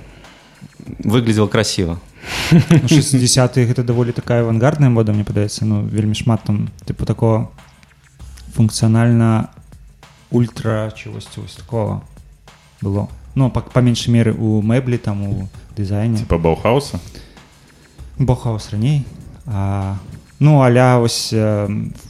Выглядело 0.99 1.47
красиво. 1.49 2.01
ну, 2.51 2.59
60-х 2.89 3.61
гэта 3.69 3.85
даволі 3.85 4.13
такая 4.13 4.41
авангардная 4.43 4.89
мода 4.89 5.13
мне 5.13 5.25
падаецца 5.25 5.65
ну 5.69 5.83
вельмі 5.85 6.15
шмат 6.15 6.41
там 6.45 6.71
тыпу 6.87 7.05
такого 7.05 7.51
функцыянальна 8.57 9.49
ультра 10.31 10.91
чегосьці 10.97 11.41
вось 11.41 11.55
такого 11.57 12.03
было 12.81 13.09
ну 13.35 13.51
па, 13.51 13.61
па 13.61 13.81
меншай 13.81 14.13
меры 14.13 14.33
у 14.33 14.63
мэблі 14.63 14.99
там 14.99 15.23
у 15.23 15.49
дызайне 15.77 16.19
Типа 16.19 16.39
Баухауса. 16.39 17.01
бохаус 18.19 18.71
раней 18.71 19.05
а, 19.47 19.97
ну 20.39 20.63
аля 20.63 20.99
вось 20.99 21.31
э, 21.33 21.69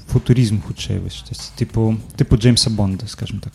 футуризм 0.09 0.61
хутчэй 0.63 0.99
вось 0.99 1.15
штось 1.15 1.53
тыпу 1.59 1.99
тыпу 2.17 2.37
джеймса 2.37 2.71
бонда 2.71 3.07
скажем 3.07 3.41
так 3.41 3.53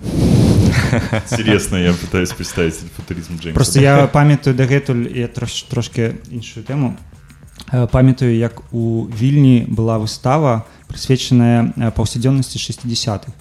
Интересно, 1.31 1.77
я 1.77 1.93
пытаюсь 1.93 2.31
представить 2.33 2.75
себе 2.75 2.89
футуризм 2.95 3.35
Джеймса. 3.37 3.53
просто 3.53 3.79
я 3.79 4.07
памятаю 4.07 4.55
дагэтуль 4.55 5.07
я 5.17 5.27
трош, 5.27 5.63
трошки 5.63 6.15
іншую 6.29 6.65
тэму 6.65 6.97
Э, 7.71 7.87
памятаю 7.87 8.35
як 8.35 8.61
у 8.73 9.07
вільні 9.07 9.65
была 9.69 9.97
выстава 9.97 10.65
прысвечаная 10.87 11.73
э, 11.77 11.91
паўсядзённасці 11.91 12.59
60-х 12.59 13.31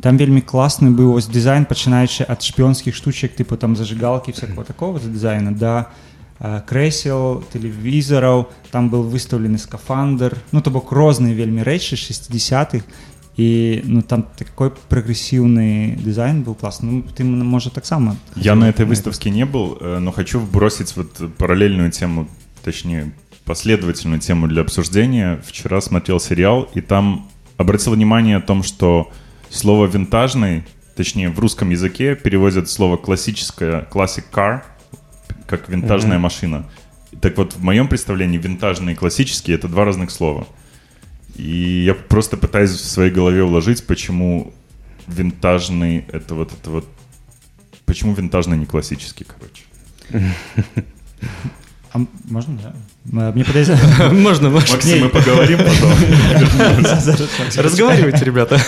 там 0.00 0.16
вельмі 0.16 0.40
класны 0.40 0.90
быў 0.90 1.16
вось 1.16 1.28
дызайн 1.28 1.64
пачынаючы 1.64 2.24
ад 2.24 2.40
шпіёнскіх 2.42 2.94
штучак 2.96 3.36
тыпу 3.36 3.56
там 3.56 3.76
зажигалкі 3.76 4.32
всякого 4.32 4.64
такого 4.64 4.98
за 4.98 5.08
дызайна 5.08 5.52
да 5.52 5.90
э, 6.40 6.62
крэсел 6.66 7.44
тэлевізараў 7.52 8.48
там 8.70 8.88
был 8.88 9.04
выстаўлены 9.04 9.58
скафандр 9.58 10.38
ну 10.52 10.60
то 10.60 10.70
бок 10.70 10.92
розныя 10.92 11.34
вельмі 11.34 11.62
рэчы 11.62 11.96
60-х 11.96 12.84
і 13.36 13.82
ну 13.84 14.02
там 14.02 14.26
такой 14.36 14.72
прагрэсіўны 14.88 15.96
дызайн 16.00 16.42
быў 16.42 16.54
класны 16.54 16.90
ну, 16.90 17.02
ты 17.02 17.24
можа 17.24 17.70
таксама 17.70 18.16
Я 18.36 18.54
на 18.54 18.68
этой 18.68 18.86
выставке 18.86 19.30
не 19.30 19.44
был, 19.44 19.78
э, 19.80 19.98
но 19.98 20.12
хочу 20.12 20.40
вбросить 20.40 20.96
вот 20.96 21.36
параллельную 21.36 21.90
тему, 21.90 22.28
точнее, 22.62 23.12
последовательную 23.44 24.20
тему 24.20 24.46
для 24.46 24.62
обсуждения. 24.62 25.40
Вчера 25.44 25.80
смотрел 25.80 26.20
сериал, 26.20 26.68
и 26.74 26.80
там 26.80 27.28
обратил 27.56 27.92
внимание 27.92 28.36
о 28.36 28.40
том, 28.40 28.62
что 28.62 29.10
слово 29.49 29.87
«винтажный», 29.87 30.63
точнее, 30.95 31.29
в 31.29 31.39
русском 31.39 31.69
языке 31.69 32.15
переводят 32.15 32.69
слово 32.69 32.97
«классическое», 32.97 33.87
«classic 33.91 34.25
car», 34.31 34.63
как 35.47 35.69
«винтажная 35.69 36.19
машина». 36.19 36.69
Так 37.21 37.37
вот, 37.37 37.53
в 37.53 37.63
моем 37.63 37.87
представлении 37.87 38.37
винтажный 38.37 38.93
и 38.93 38.95
классический— 38.95 39.51
это 39.53 39.67
два 39.67 39.85
разных 39.85 40.11
слова. 40.11 40.47
И 41.35 41.83
я 41.85 41.93
просто 41.93 42.37
пытаюсь 42.37 42.71
в 42.71 42.85
своей 42.85 43.11
голове 43.11 43.43
уложить, 43.43 43.85
почему 43.85 44.53
винтажный— 45.07 46.05
это 46.11 46.35
вот 46.35 46.51
это 46.53 46.69
вот... 46.69 46.87
Почему 47.85 48.13
винтажный 48.13 48.57
не 48.57 48.65
классический, 48.65 49.25
короче. 49.25 49.63
А 51.94 51.98
м- 51.98 52.08
можно, 52.28 52.56
да? 52.62 52.72
М, 53.12 53.34
Мне 53.34 53.44
подается... 53.44 53.76
Можно, 54.12 54.50
можно. 54.50 54.74
Максим, 54.76 55.04
мы 55.04 55.08
поговорим 55.08 55.58
потом. 55.58 55.92
Разговаривайте, 57.56 58.24
ребята. 58.24 58.60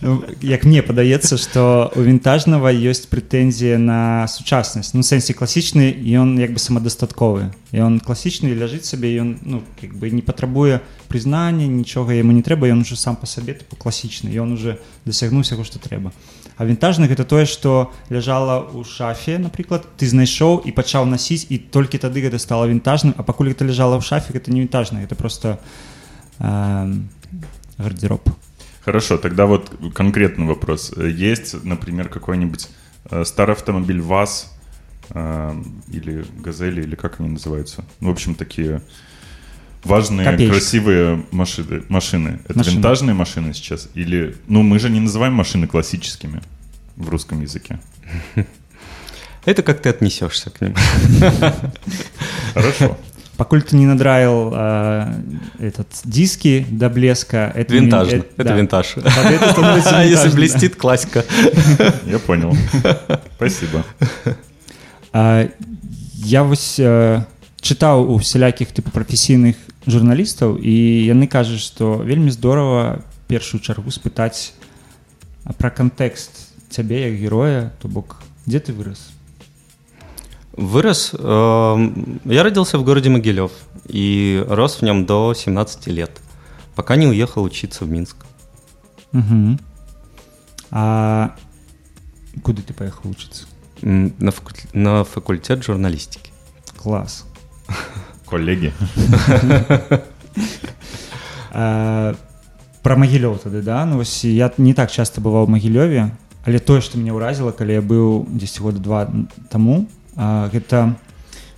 Ну, 0.00 0.22
як 0.42 0.64
мне 0.64 0.82
падаецца 0.82 1.38
што 1.40 1.88
у 1.96 2.02
вінтажнага 2.04 2.68
ёсць 2.68 3.08
прэтэнзія 3.08 3.80
на 3.80 4.28
сучаснасць 4.28 4.92
ну 4.92 5.00
у 5.00 5.06
сэнсе 5.06 5.32
класічны 5.32 5.88
і 5.96 6.10
ён 6.20 6.36
як 6.36 6.52
бы 6.52 6.60
самадастатковы 6.60 7.48
і 7.72 7.80
он 7.80 7.96
класічны 8.04 8.52
ляжыць 8.52 8.84
сабе 8.84 9.16
і 9.16 9.24
ён 9.24 9.30
ну 9.40 9.62
як 9.80 9.96
бы 9.96 10.12
не 10.12 10.20
патрабуе 10.20 10.84
прызнання 11.08 11.64
нічога 11.64 12.12
яму 12.12 12.36
не 12.36 12.44
трэба 12.44 12.68
ён 12.68 12.84
уже 12.84 13.00
сам 13.00 13.16
па 13.16 13.24
сабе 13.24 13.56
типу, 13.56 13.80
класічны 13.80 14.28
і 14.28 14.44
он 14.44 14.52
уже 14.52 14.76
дасягнуў 15.08 15.40
усяго 15.40 15.64
што 15.64 15.80
трэба 15.80 16.12
а 16.58 16.64
вінтажны 16.64 17.10
гэта 17.10 17.24
тое 17.24 17.46
што 17.46 17.90
ляжала 18.10 18.62
ў 18.70 18.86
шафе 18.86 19.38
напрыклад 19.38 19.86
ты 19.98 20.06
знайшоў 20.06 20.62
і 20.64 20.70
пачаў 20.70 21.06
насіць 21.10 21.46
і 21.50 21.58
толькі 21.58 21.98
тады 21.98 22.22
гэта 22.22 22.38
стала 22.38 22.70
вінтажным 22.70 23.14
а 23.18 23.22
пакуль 23.22 23.50
гэта 23.50 23.66
ляжала 23.66 23.98
ў 23.98 24.04
шафе 24.06 24.32
гэта 24.32 24.54
не 24.54 24.62
вінтажна 24.62 25.02
это 25.02 25.14
просто 25.14 25.58
эм, 26.38 27.10
гардероб 27.78 28.22
Хорошо, 28.84 29.16
тогда 29.16 29.46
вот 29.46 29.72
конкретный 29.94 30.46
вопрос. 30.46 30.92
Есть, 30.94 31.64
например, 31.64 32.10
какой-нибудь 32.10 32.68
э, 33.10 33.24
старый 33.24 33.54
автомобиль 33.54 34.02
ВАЗ 34.02 34.52
э, 35.08 35.54
или 35.88 36.26
Газели, 36.36 36.82
или 36.82 36.94
как 36.94 37.18
они 37.18 37.30
называются? 37.30 37.82
Ну, 38.00 38.08
В 38.08 38.12
общем, 38.12 38.34
такие 38.34 38.82
важные, 39.84 40.24
Копеечка. 40.30 40.54
красивые 40.56 41.22
машины. 41.30 41.82
машины. 41.88 42.40
Это 42.48 42.58
Машины. 42.58 42.74
винтажные 42.76 43.14
машины 43.14 43.52
сейчас? 43.54 43.88
Или, 43.94 44.34
ну, 44.48 44.62
мы 44.62 44.78
же 44.78 44.90
не 44.90 45.00
называем 45.00 45.34
машины 45.34 45.66
классическими 45.66 46.40
в 46.96 47.08
русском 47.08 47.42
языке. 47.42 47.78
Это 49.44 49.62
как 49.62 49.80
ты 49.82 49.90
отнесешься 49.90 50.50
к 50.50 50.60
ним. 50.62 50.74
Хорошо. 52.54 52.96
Пакуль 53.36 53.62
ты 53.62 53.74
не 53.76 53.84
надраил 53.86 54.52
э, 54.54 55.12
этот 55.58 55.88
диски 56.04 56.64
до 56.70 56.88
блеска 56.88 57.50
это 57.54 57.74
не- 57.74 57.80
Винтажно. 57.80 58.16
э, 58.18 58.22
Это 58.36 58.44
да. 58.48 58.56
винтаж. 58.56 58.86
Тогда 58.94 59.30
это 59.32 59.50
становится 59.50 59.98
А 59.98 60.02
если 60.04 60.28
винтажным, 60.28 60.34
блестит, 60.36 60.76
классика. 60.76 61.24
Я 62.06 62.20
понял. 62.20 62.56
Спасибо. 63.36 63.84
да. 64.24 64.36
А, 65.12 65.48
я 66.14 66.44
вось 66.44 66.78
э, 66.78 67.24
чытаў 67.60 68.06
у 68.14 68.18
всялякіх 68.18 68.68
тыпу 68.70 68.90
прафесійных 68.90 69.56
журналістаў 69.88 70.56
і 70.60 70.74
яны 71.06 71.26
кажуць 71.26 71.60
што 71.60 71.96
вельмі 72.02 72.30
здорава 72.30 73.00
першую 73.28 73.60
чаргу 73.60 73.90
спытаць 73.90 74.52
а, 75.44 75.52
пра 75.52 75.70
кантэкст 75.70 76.52
цябе 76.70 77.10
як 77.10 77.20
героя 77.20 77.72
то 77.80 77.88
бок 77.88 78.22
дзе 78.46 78.60
ты 78.60 78.72
вырас 78.72 79.10
Вырос. 80.56 81.10
эм, 81.18 82.20
Я 82.24 82.44
родился 82.44 82.78
в 82.78 82.84
городе 82.84 83.10
Могилев 83.10 83.50
и 83.88 84.44
рос 84.48 84.76
в 84.80 84.82
нем 84.82 85.04
до 85.04 85.34
17 85.34 85.88
лет, 85.88 86.20
пока 86.76 86.94
не 86.94 87.08
уехал 87.08 87.42
учиться 87.42 87.84
в 87.84 87.88
Минск. 87.90 88.16
угу. 89.12 89.58
а 90.70 91.34
куды 92.42 92.62
ты 92.62 92.72
паехаў 92.72 93.10
вучыцца 93.10 93.46
М, 93.82 94.14
На, 94.20 94.30
факуль- 94.30 94.70
на 94.72 95.02
факультет 95.04 95.64
журналистики. 95.64 96.30
клас 96.76 97.24
Коллеги. 98.29 98.71
А, 101.51 102.13
Пра 102.79 102.95
магілёў 102.95 103.35
тады 103.43 103.59
да 103.65 103.83
ну 103.85 103.97
вось 103.99 104.23
я 104.23 104.47
не 104.57 104.73
так 104.73 104.87
часто 104.91 105.19
бываў 105.19 105.49
магілёве 105.51 106.15
але 106.47 106.59
тое 106.63 106.79
што 106.79 106.95
мяне 106.95 107.11
ўразіла 107.11 107.51
калі 107.51 107.75
я 107.75 107.81
быў 107.83 108.23
10 108.29 108.61
года 108.63 108.79
два 108.79 109.01
таму 109.51 109.89
а, 110.15 110.47
гэта 110.53 110.95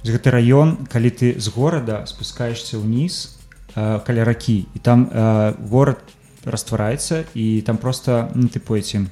вось 0.02 0.12
гэты 0.16 0.32
раён 0.34 0.88
калі 0.90 1.12
ты 1.14 1.38
з 1.38 1.48
горада 1.54 2.08
спускаешься 2.10 2.82
ўніз 2.82 3.38
а, 3.76 4.00
каля 4.02 4.26
ракі 4.26 4.66
і 4.74 4.80
там 4.80 5.12
а, 5.14 5.54
горад 5.70 6.02
раствараецца 6.44 7.30
і 7.38 7.62
там 7.62 7.78
просто 7.78 8.32
ну 8.34 8.50
тыпу 8.50 8.74
эти 8.74 9.06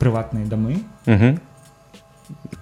прыватныя 0.00 0.48
дамы 0.48 0.80
Мгм. 1.04 1.36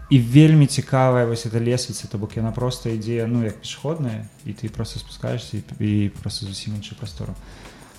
і 0.09 0.19
вельмі 0.19 0.67
цікавая 0.67 1.25
вось 1.25 1.45
эта 1.45 1.57
лесвіца 1.57 2.07
то 2.07 2.17
бок 2.17 2.37
яна 2.37 2.51
просто 2.51 2.89
ідзе 2.89 3.25
ну 3.27 3.43
як 3.43 3.57
пешеходная 3.61 4.29
і 4.45 4.53
ты 4.53 4.69
просто 4.69 4.99
спускаешься 4.99 5.57
і, 5.57 5.63
і 5.79 6.09
просто 6.09 6.45
зусім 6.45 6.75
іншы 6.75 6.95
прастору 6.95 7.33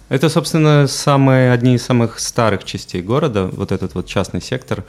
Это, 0.09 0.29
собственно, 0.29 0.87
самые, 0.87 1.53
одни 1.53 1.75
из 1.75 1.83
самых 1.83 2.21
старых 2.21 2.63
частей 2.63 3.03
города, 3.03 3.51
вот 3.53 3.73
этот 3.73 3.95
вот 3.95 4.07
частный 4.07 4.41
сектор, 4.41 4.85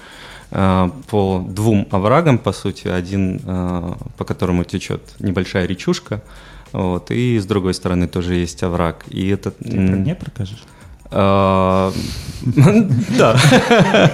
э, 0.51 0.91
по 1.09 1.43
двум 1.49 1.87
оврагам, 1.89 2.37
по 2.37 2.53
сути, 2.53 2.87
один, 2.87 3.41
э, 3.43 3.95
по 4.17 4.25
которому 4.25 4.63
течет 4.63 5.01
небольшая 5.19 5.65
речушка, 5.65 6.21
вот, 6.71 7.09
и 7.09 7.39
с 7.39 7.45
другой 7.45 7.73
стороны 7.73 8.07
тоже 8.07 8.35
есть 8.35 8.61
овраг. 8.61 9.05
И 9.07 9.27
это... 9.29 9.49
Ты 9.49 9.71
про 9.71 9.77
м, 9.77 10.03
Днепр 10.03 10.29
кажешь? 10.29 10.63
А, 11.09 11.91
Да. 13.17 13.39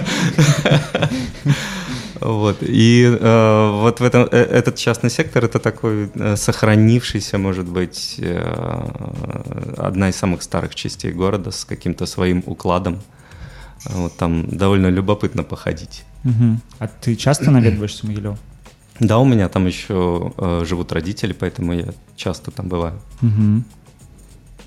Вот. 2.22 2.58
И 2.62 3.04
э, 3.06 3.70
вот 3.82 4.00
в 4.00 4.04
этом 4.04 4.28
э, 4.32 4.38
этот 4.38 4.76
частный 4.76 5.10
сектор 5.10 5.46
это 5.46 5.60
такой 5.60 6.10
э, 6.14 6.36
сохранившийся, 6.36 7.38
может 7.38 7.68
быть, 7.68 8.16
э, 8.20 9.76
одна 9.78 10.10
из 10.10 10.16
самых 10.16 10.42
старых 10.44 10.76
частей 10.76 11.12
города 11.12 11.52
с 11.52 11.66
каким-то 11.66 12.06
своим 12.06 12.44
укладом. 12.46 13.02
Вот 13.86 14.18
там 14.18 14.48
довольно 14.48 14.88
любопытно 14.88 15.44
походить. 15.44 16.04
Мгм. 16.24 16.62
А 16.80 16.88
ты 16.88 17.16
часто 17.16 17.52
наведваешься 17.52 18.06
в 18.06 18.10
Могилев? 18.10 18.38
Да, 19.00 19.18
у 19.18 19.26
меня 19.26 19.50
там 19.50 19.68
еще 19.68 20.32
э, 20.38 20.66
живут 20.66 20.92
родители, 20.92 21.34
поэтому 21.34 21.74
я 21.74 21.94
часто 22.16 22.52
там 22.52 22.68
бываю. 22.70 23.00
Мгм. 23.22 23.64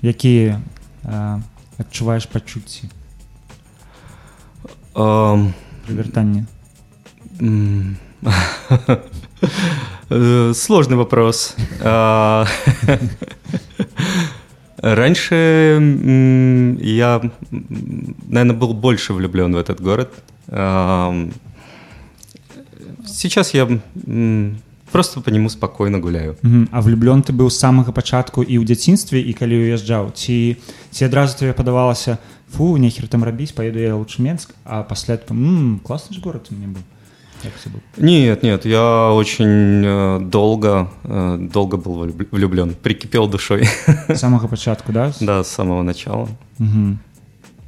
Якія 0.01 0.61
а, 1.03 1.39
адчуваеш 1.77 2.25
пачуцці 2.25 2.89
Эм, 4.97 5.53
пры 5.85 5.93
вяртанні? 5.93 6.39
М. 6.39 6.45
Э, 6.45 6.47
Сложный 10.53 10.95
вопрос. 10.95 11.55
А, 11.81 12.45
Раньше 14.79 15.35
м, 15.79 16.77
я, 16.77 17.21
наверное, 18.29 18.55
был 18.55 18.73
больше 18.73 19.13
влюблен 19.13 19.53
в 19.53 19.57
этот 19.57 19.81
город. 19.81 20.13
Ам, 20.49 21.31
Сейчас 23.05 23.53
я 23.53 23.67
м, 24.05 24.57
просто 24.91 25.21
по 25.21 25.29
нему 25.29 25.49
спокойно 25.49 25.99
гуляю. 25.99 26.37
Мгм. 26.43 26.69
А 26.71 26.81
влюблён 26.81 27.21
ты 27.23 27.33
быў 27.33 27.49
з 27.49 27.57
самага 27.59 27.91
пачатку 27.91 28.43
і 28.43 28.59
ў 28.59 28.65
дзяцінстве 28.65 29.19
і 29.19 29.33
калі 29.33 29.55
уязджаў 29.65 30.11
ці 30.13 30.57
ці 30.91 31.05
адразу 31.05 31.37
тебе 31.39 31.53
падавалася 31.53 32.17
фу 32.51 32.77
нехер 32.77 33.07
там 33.07 33.23
рабіць 33.23 33.51
поеду 33.51 33.79
я 33.79 33.95
лучше 33.95 34.21
Менск 34.21 34.53
а 34.63 34.83
пасля 34.83 35.17
ты, 35.17 35.33
м 35.33 35.79
класны 35.83 36.13
ж 36.15 36.21
город 36.21 36.47
у 36.51 36.55
меня 36.55 36.67
быў 36.67 36.83
Нет, 37.96 38.42
нет, 38.42 38.64
я 38.66 39.10
очень 39.12 39.82
э, 39.84 40.18
долго, 40.20 40.88
э, 41.04 41.36
долго 41.52 41.76
был 41.76 42.04
влюб- 42.04 42.28
влюблен, 42.30 42.74
прикипел 42.74 43.28
душой, 43.28 43.68
з 44.08 44.16
самага 44.18 44.48
пачатку 44.50 44.92
да 44.92 45.12
да, 45.20 45.42
с 45.42 45.48
самого 45.48 45.82
начала. 45.82 46.28
Мгм. 46.58 46.98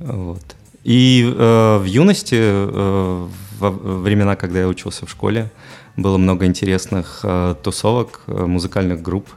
Вот. 0.01 0.57
И 0.85 1.25
э, 1.25 1.79
в 1.79 1.85
юности, 1.85 2.39
э, 2.39 3.27
во 3.59 3.71
времена, 3.71 4.37
когда 4.37 4.61
я 4.61 4.69
учился 4.69 5.07
в 5.07 5.11
школе, 5.11 5.51
было 5.97 6.19
много 6.19 6.45
интересных 6.47 7.21
э, 7.25 7.55
тусовок, 7.63 8.21
э, 8.27 8.47
музыкальных 8.47 9.03
групп. 9.03 9.29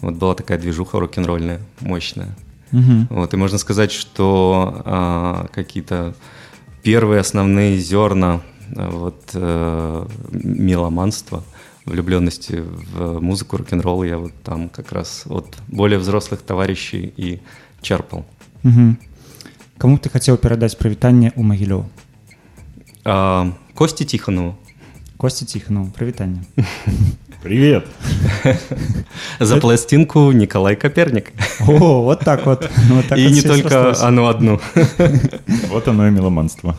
Вот 0.00 0.14
была 0.14 0.34
такая 0.34 0.58
движуха 0.58 1.00
рок-н-ролльная, 1.00 1.60
мощная. 1.80 2.34
Мгм. 2.72 3.06
Вот, 3.10 3.34
и 3.34 3.36
можно 3.36 3.58
сказать, 3.58 3.92
что 3.92 4.82
а, 4.84 5.46
какие-то 5.52 6.14
первые 6.82 7.20
основные 7.20 7.78
зерна 7.78 8.40
вот, 8.75 9.31
э, 9.33 10.05
меломанства, 10.31 11.43
влюбленности 11.85 12.63
в 12.93 13.19
музыку 13.21 13.57
рок-н-ролл 13.57 14.03
я 14.03 14.17
вот 14.17 14.31
там 14.43 14.69
как 14.69 14.91
раз 14.91 15.23
от 15.27 15.45
более 15.67 15.99
взрослых 15.99 16.41
товарищей 16.41 17.13
и 17.17 17.41
черпал. 17.81 18.25
Мгм. 18.63 18.97
Каму 19.77 19.97
б 19.97 20.01
ты 20.01 20.09
хацеў 20.09 20.37
перадаць 20.37 20.75
прывітанне 20.79 21.33
ў 21.35 21.41
магілёў 21.43 21.83
А, 23.05 23.51
Косте 23.73 24.05
Тихонову. 24.05 24.55
Костя 25.17 25.45
Тихонов, 25.45 25.93
привитание. 25.93 26.45
Привет! 27.41 27.85
За 29.39 29.57
пластинку 29.57 30.31
Николай 30.31 30.75
Коперник. 30.77 31.33
О, 31.67 32.03
вот 32.03 32.21
так 32.21 32.45
вот. 32.45 32.69
Вот 32.89 33.07
так 33.09 33.17
И 33.17 33.23
вот 33.25 33.31
не 33.33 33.39
все 33.39 33.49
только 33.49 33.69
срослось. 33.69 34.01
оно 34.01 34.27
одну. 34.27 34.61
Вот 35.69 35.87
оно 35.87 36.07
и 36.07 36.11
меломанство. 36.11 36.77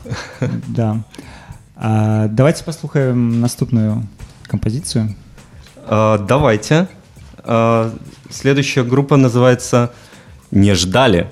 Да. 0.68 1.05
А, 1.82 2.28
давайте 2.28 2.65
послухаем 2.65 3.39
наступную 3.39 4.06
композицию. 4.44 5.15
А, 5.86 6.18
Давайте. 6.18 6.89
А, 7.38 7.94
Следующая 8.30 8.84
группа 8.84 9.15
называется 9.15 9.94
«Не 10.52 10.76
ждали». 10.76 11.32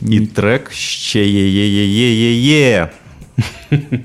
И 0.00 0.26
трек 0.26 0.72
«Ще-е-е-е-е-е-е». 0.72 2.90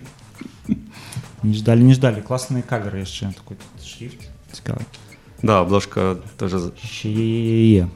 Не 1.42 1.54
ждали, 1.54 1.82
не 1.82 1.94
ждали. 1.94 2.20
Классные 2.20 2.62
каверы 2.62 3.00
еще. 3.00 3.32
Такой 3.32 3.56
шрифт. 3.82 4.30
Цікавий. 4.52 4.84
Да, 5.42 5.62
обложка 5.62 6.16
тоже 6.38 6.60
Ще 6.84 7.10
є 7.10 7.88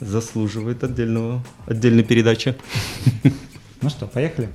заслуживает 0.00 0.84
отдельного, 0.84 1.42
отдельной 1.66 2.04
передачи. 2.04 2.54
Ну 3.82 3.90
что, 3.90 4.06
поехали? 4.06 4.48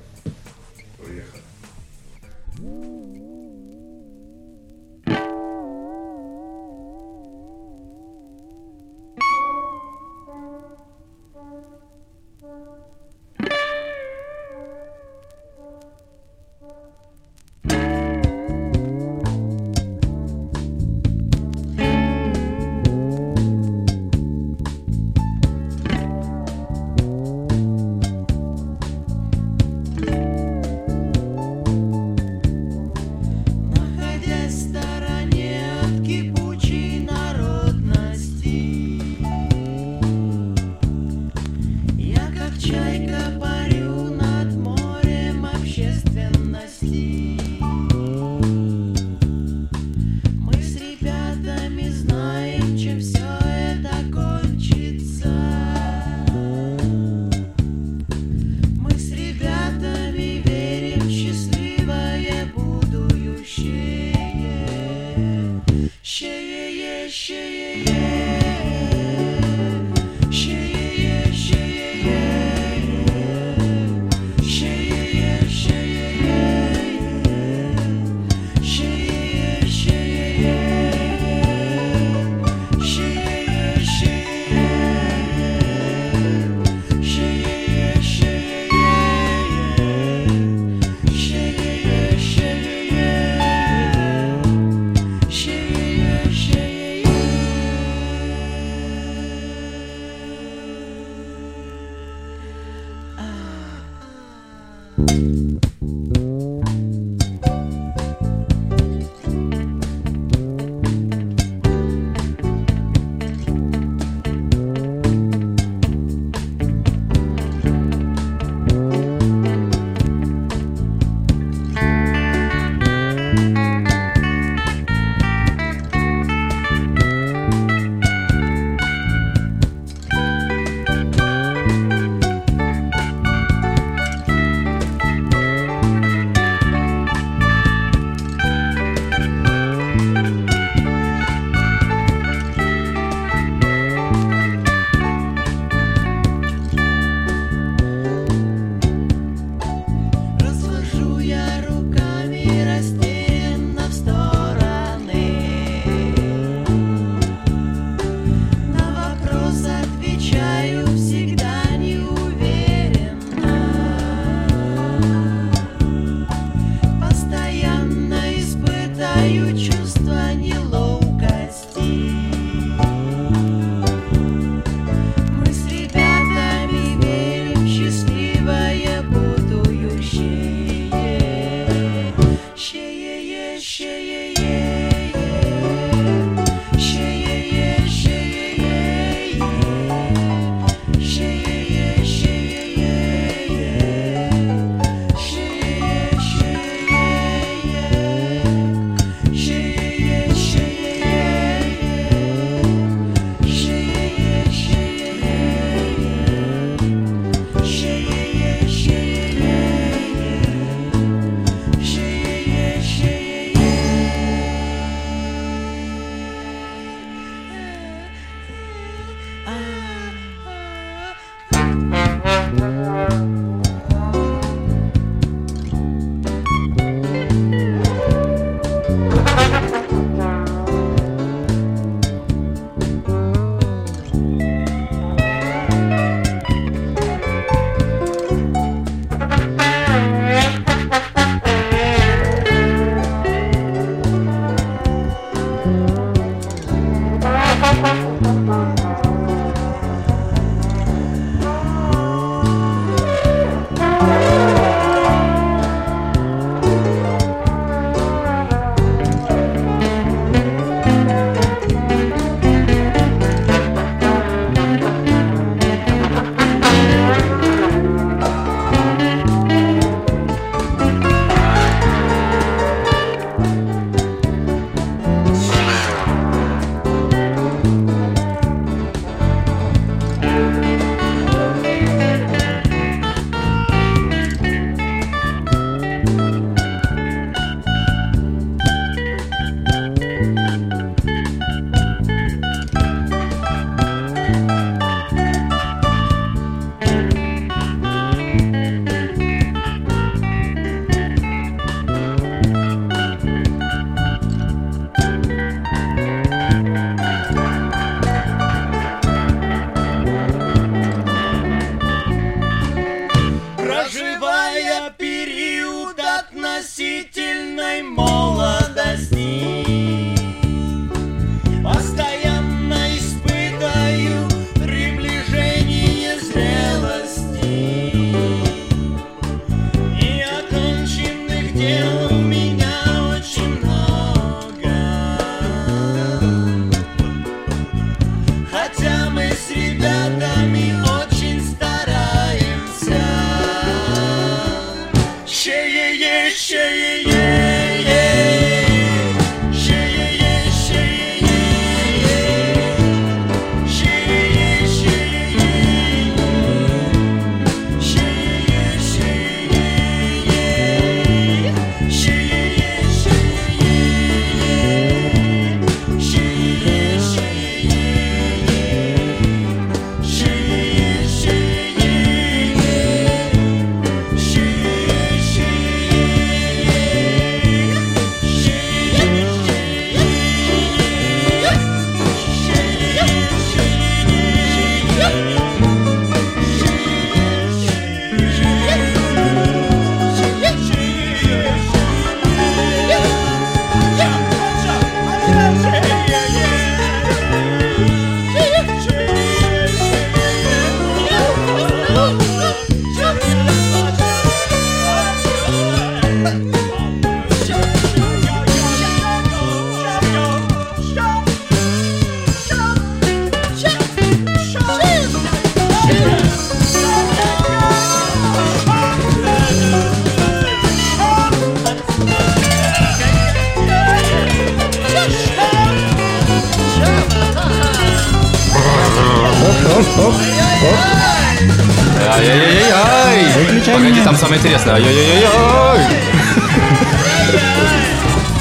Интересное. 434.40 434.76
Ай-яй-яй-яй! 434.76 435.80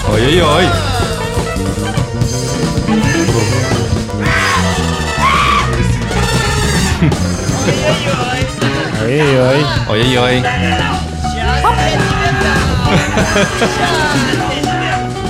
Ой-ой-ой! 0.08 0.66
Ой-ой. 9.04 9.66
Ой-ой-ой! 9.90 10.44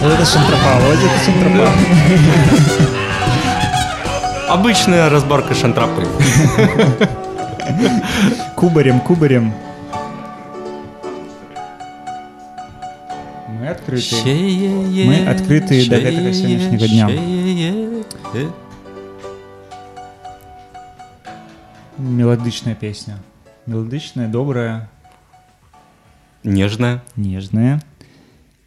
Вот 0.02 0.14
это 0.14 0.26
шантропа, 0.26 0.78
вот 0.82 1.00
это 1.00 1.20
шантропа. 1.26 1.72
Обычная 4.50 5.10
разборка 5.10 5.56
шантрапы. 5.56 6.08
Кубарем, 8.54 9.00
кубарем. 9.00 9.52
открыты. 13.79 15.05
Мы 15.07 15.27
открыты 15.27 15.89
до 15.89 15.97
гэтага 16.01 16.33
сённяшняга 16.33 16.89
дня. 16.89 17.09
Мелодичная 21.99 22.75
песня. 22.75 23.19
Мелодичная, 23.67 24.29
добрая, 24.29 24.89
Нежная. 26.43 27.01
нежная. 27.17 27.81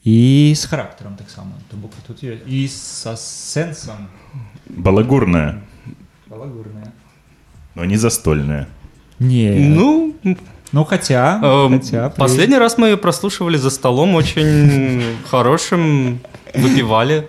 І 0.03 0.53
з 0.55 0.65
характером 0.65 1.15
так 1.17 1.29
само. 1.29 1.51
То 1.71 1.77
бок 1.77 1.91
тут 2.07 2.23
є. 2.23 2.37
І 2.47 2.67
со 2.67 3.17
сенсом 3.17 4.07
Балагурная, 4.69 5.61
балагурная. 6.29 6.91
но 7.75 7.85
не 7.85 7.97
застольная. 7.97 8.67
Не. 9.19 9.51
Ну, 9.59 10.13
ну 10.72 10.84
хотя, 10.84 11.38
эм, 11.42 11.80
хотя 11.80 12.08
последний 12.10 12.56
раз 12.58 12.78
мы 12.78 12.88
ее 12.88 12.96
прослушивали 12.96 13.56
за 13.58 13.70
столом 13.70 14.14
очень 14.14 15.02
хорошим, 15.30 16.20
выпивали 16.54 17.28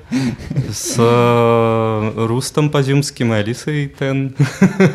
с 0.71 0.95
э, 0.97 2.25
Рустом 2.27 2.69
Позюмским 2.69 3.33
и 3.33 3.37
Алисой 3.37 3.93
Тен 3.99 4.35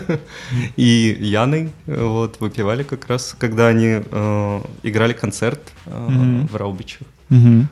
и 0.76 1.16
Яной. 1.20 1.70
Вот, 1.86 2.36
выпивали 2.40 2.82
как 2.82 3.06
раз, 3.08 3.34
когда 3.38 3.68
они 3.68 4.02
э, 4.10 4.60
играли 4.82 5.12
концерт 5.12 5.60
э, 5.86 6.06
Мгм. 6.08 6.46
в 6.48 6.56
Раубичах. 6.56 7.02
В- 7.30 7.66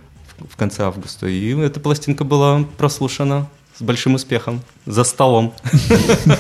в 0.51 0.57
конце 0.57 0.85
августа. 0.85 1.27
И 1.27 1.57
эта 1.59 1.81
пластинка 1.81 2.22
была 2.24 2.62
прослушана 2.77 3.47
с 3.79 3.83
большим 3.83 4.14
успехом 4.14 4.61
за 4.85 5.03
столом. 5.05 5.55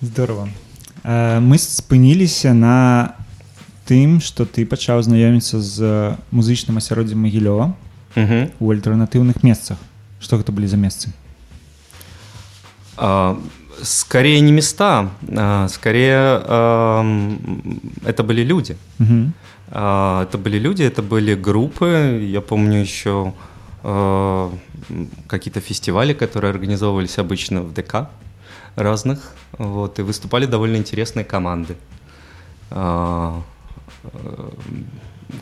Здорово. 0.00 0.48
Е, 1.07 1.39
Ми 1.39 1.57
спинілися 1.57 2.53
на 2.53 3.09
тим, 3.85 4.21
що 4.21 4.45
ти 4.45 4.65
почав 4.65 5.03
знайомитися 5.03 5.61
з 5.61 6.11
музичним 6.31 6.77
асяроддзем 6.77 7.25
Магілёва 7.25 7.73
Мгм. 8.15 8.47
у 8.59 8.71
альтэрнатыўных 8.73 9.43
месцах. 9.43 9.77
Што 10.21 10.37
гэта 10.37 10.51
былі 10.51 10.67
за 10.67 10.77
месцы? 10.77 11.07
А, 12.97 13.35
Скорее 13.81 14.39
не 14.41 14.51
места, 14.51 15.09
а 15.37 15.67
скорее 15.67 16.41
ам, 16.47 17.37
это 18.05 18.23
были 18.23 18.43
люди. 18.45 18.75
Мгм. 18.99 19.33
А, 19.71 20.23
Это 20.31 20.37
были 20.37 20.59
люди, 20.59 20.83
это 20.83 21.01
были 21.01 21.33
группы. 21.35 22.19
Я 22.31 22.41
помню 22.41 22.81
еще 22.81 23.33
э, 23.83 24.49
м, 24.89 25.07
какие-то 25.27 25.59
фестивали, 25.59 26.13
которые 26.13 26.51
организовывались 26.53 27.17
обычно 27.17 27.61
в 27.61 27.73
ДК 27.73 28.07
разных. 28.78 29.32
Вот, 29.58 29.98
и 29.98 30.02
выступали 30.02 30.46
довольно 30.46 30.76
интересные 30.76 31.24
команды. 31.24 31.76
А, 32.70 33.42
э, 34.04 34.50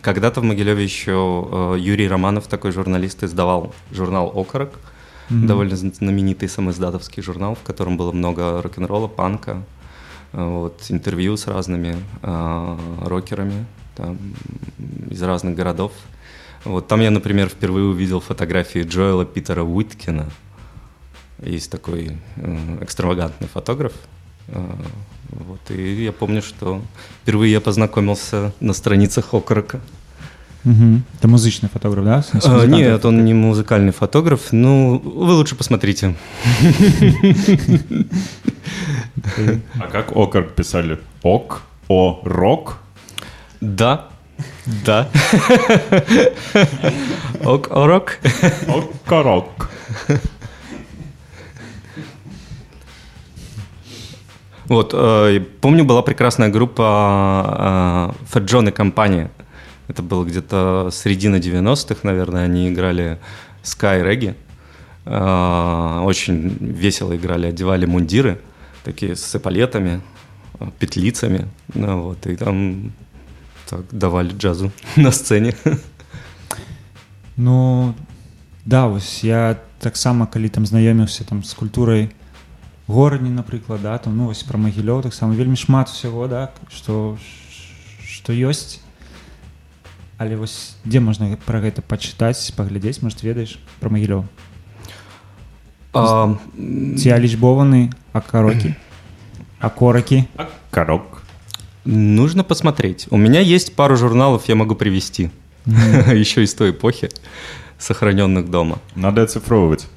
Когда-то 0.02 0.40
в 0.40 0.44
Могилеве 0.44 0.82
еще 0.82 1.48
э, 1.50 1.76
Юрий 1.78 2.08
Романов, 2.08 2.46
такой 2.48 2.72
журналист, 2.72 3.22
издавал 3.22 3.72
журнал 3.92 4.32
«Окорок», 4.34 4.70
Мгм. 5.28 5.46
довольно 5.48 5.76
знаменитый 5.76 6.48
самоиздатовский 6.48 7.20
журнал, 7.22 7.56
в 7.56 7.62
котором 7.66 7.96
было 7.96 8.12
много 8.12 8.62
рок-н-ролла, 8.62 9.08
панка, 9.08 9.62
э, 10.32 10.42
вот, 10.44 10.80
интервью 10.88 11.36
с 11.36 11.46
разными 11.48 11.96
э, 12.22 12.78
рокерами 13.02 13.66
там, 13.96 14.18
из 15.10 15.20
разных 15.22 15.56
городов. 15.56 15.92
Вот 16.64 16.86
там 16.88 17.00
я, 17.00 17.10
например, 17.10 17.48
впервые 17.48 17.86
увидел 17.86 18.20
фотографии 18.20 18.82
Джоэла 18.82 19.24
Питера 19.24 19.62
Уиткина. 19.62 20.26
Есть 21.42 21.70
такой 21.70 22.16
э, 22.36 22.78
экстравагантный 22.80 23.48
фотограф. 23.48 23.92
Э, 24.48 24.60
вот, 25.30 25.70
и 25.70 26.04
я 26.04 26.12
помню, 26.12 26.42
что 26.42 26.80
впервые 27.22 27.52
я 27.52 27.60
познакомился 27.60 28.52
на 28.60 28.72
страницах 28.72 29.34
Окорока. 29.34 29.80
Мгм. 30.66 31.02
Це 31.20 31.28
музичний 31.28 31.70
фотограф, 31.72 32.04
да? 32.04 32.24
А, 32.44 32.66
нет, 32.66 33.04
он 33.04 33.24
не 33.24 33.34
музыкальный 33.34 33.92
фотограф. 33.92 34.40
Ну, 34.52 34.98
вы 34.98 35.32
лучше 35.34 35.54
посмотрите. 35.54 36.14
А 39.78 39.86
как 39.92 40.16
окорк 40.16 40.54
писали? 40.54 40.98
Ок, 41.22 41.62
о, 41.88 42.20
рок? 42.24 42.78
Да, 43.60 44.04
да. 44.84 45.06
Окорок. 47.44 48.18
Окорок. 48.68 49.70
Вот, 54.65 54.93
э, 54.93 55.39
помню, 55.61 55.83
была 55.85 56.01
прекрасная 56.01 56.49
группа 56.49 58.13
э, 58.13 58.33
Fat 58.33 58.45
John 58.45 58.69
и 58.69 58.71
компания. 58.71 59.31
Это 59.87 60.01
было 60.03 60.23
где-то 60.23 60.89
середина 60.91 61.37
90-х, 61.37 61.99
наверное, 62.03 62.45
они 62.45 62.69
играли 62.69 63.19
Sky 63.63 64.01
Reggae. 64.01 64.35
Э, 65.05 66.01
очень 66.03 66.57
весело 66.59 67.15
играли, 67.15 67.47
одевали 67.47 67.85
мундиры, 67.85 68.39
такие 68.83 69.15
с 69.15 69.35
эполетами, 69.35 70.01
э, 70.59 70.67
петлицами. 70.79 71.47
Ну, 71.73 72.01
вот, 72.03 72.27
и 72.27 72.35
там 72.35 72.91
так 73.69 73.81
давали 73.91 74.33
джазу 74.37 74.71
на 74.95 75.11
сцене. 75.11 75.55
Ну 77.37 77.95
да, 78.65 78.87
вось 78.87 79.23
я 79.23 79.57
таксама 79.79 80.27
калі 80.27 80.49
там 80.49 80.65
знаёміўся 80.65 81.23
там 81.23 81.43
з 81.43 81.53
культурай 81.53 82.09
горані 82.87 83.29
напрыклад 83.29 83.81
да 83.81 83.97
там 83.97 84.17
ну 84.17 84.27
вось 84.27 84.43
пра 84.43 84.57
магілёў 84.57 85.01
таксама 85.03 85.33
вельмі 85.33 85.55
шмат 85.55 85.89
усяго 85.89 86.27
да 86.27 86.51
што 86.69 87.17
што 88.05 88.33
ёсць 88.33 88.79
але 90.17 90.35
вось 90.35 90.75
дзе 90.85 90.99
можна 90.99 91.37
пра 91.45 91.61
гэта 91.61 91.81
пачытаць 91.81 92.51
паглядзець 92.55 93.01
может 93.01 93.23
ведаеш 93.23 93.59
пра 93.79 93.89
магілёў 93.89 94.25
А, 95.93 96.39
ці 96.55 97.07
алічбованы 97.11 97.91
акарокі 98.13 98.75
акоракі 99.59 100.23
Окорок. 100.71 101.23
Нужно 101.83 102.43
посмотреть. 102.43 103.07
У 103.09 103.17
меня 103.17 103.41
есть 103.41 103.75
пару 103.75 103.97
журналов, 103.97 104.43
я 104.47 104.55
могу 104.55 104.75
привести. 104.75 105.31
Еще 105.65 106.43
из 106.43 106.53
той 106.53 106.71
эпохи, 106.71 107.09
сохраненных 107.77 108.49
дома. 108.49 108.79
Надо 108.95 109.23
оцифровывать. 109.23 109.87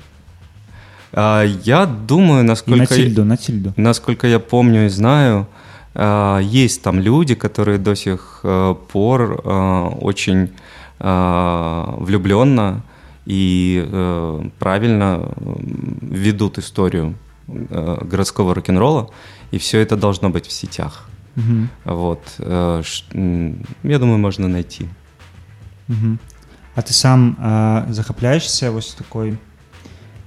А, 1.13 1.45
Я 1.65 1.87
думаю, 1.87 2.41
і 2.41 2.43
на 2.43 2.53
насколько, 2.53 2.87
цільду 2.87 3.25
на 3.25 3.37
цільду 3.37 3.73
насколько 3.77 4.27
я 4.27 4.39
помню 4.39 4.85
и 4.85 4.89
знаю, 4.89 5.47
а, 5.95 6.41
есть 6.55 6.83
там 6.83 7.01
люди, 7.01 7.35
которые 7.35 7.79
до 7.79 7.95
сих 7.97 8.41
э, 8.45 8.75
пор 8.93 9.21
э, 9.45 9.91
очень 10.01 10.49
э, 11.01 11.85
влюбленно 11.99 12.83
и 13.27 13.85
э, 13.93 14.49
правильно 14.59 15.05
м, 15.15 15.99
ведут 16.03 16.59
историю 16.59 17.15
э, 17.49 17.99
городского 18.11 18.55
рок-н-ролла, 18.55 19.07
и 19.53 19.57
все 19.59 19.79
это 19.81 19.97
должно 19.97 20.31
быть 20.31 20.47
в 20.47 20.53
сетях. 20.53 21.09
Мгм. 21.37 21.69
Вот. 21.85 22.21
э, 22.39 22.83
ш- 22.85 23.05
м, 23.15 23.55
Я 23.85 23.99
думаю, 23.99 24.19
можно 24.19 24.49
найти. 24.49 24.87
Мгм. 25.89 26.19
А 26.75 26.81
ты 26.81 26.93
сам 26.93 27.37
а, 27.41 27.87
захапляешься 27.91 28.71
вось 28.71 28.95
такой 28.95 29.37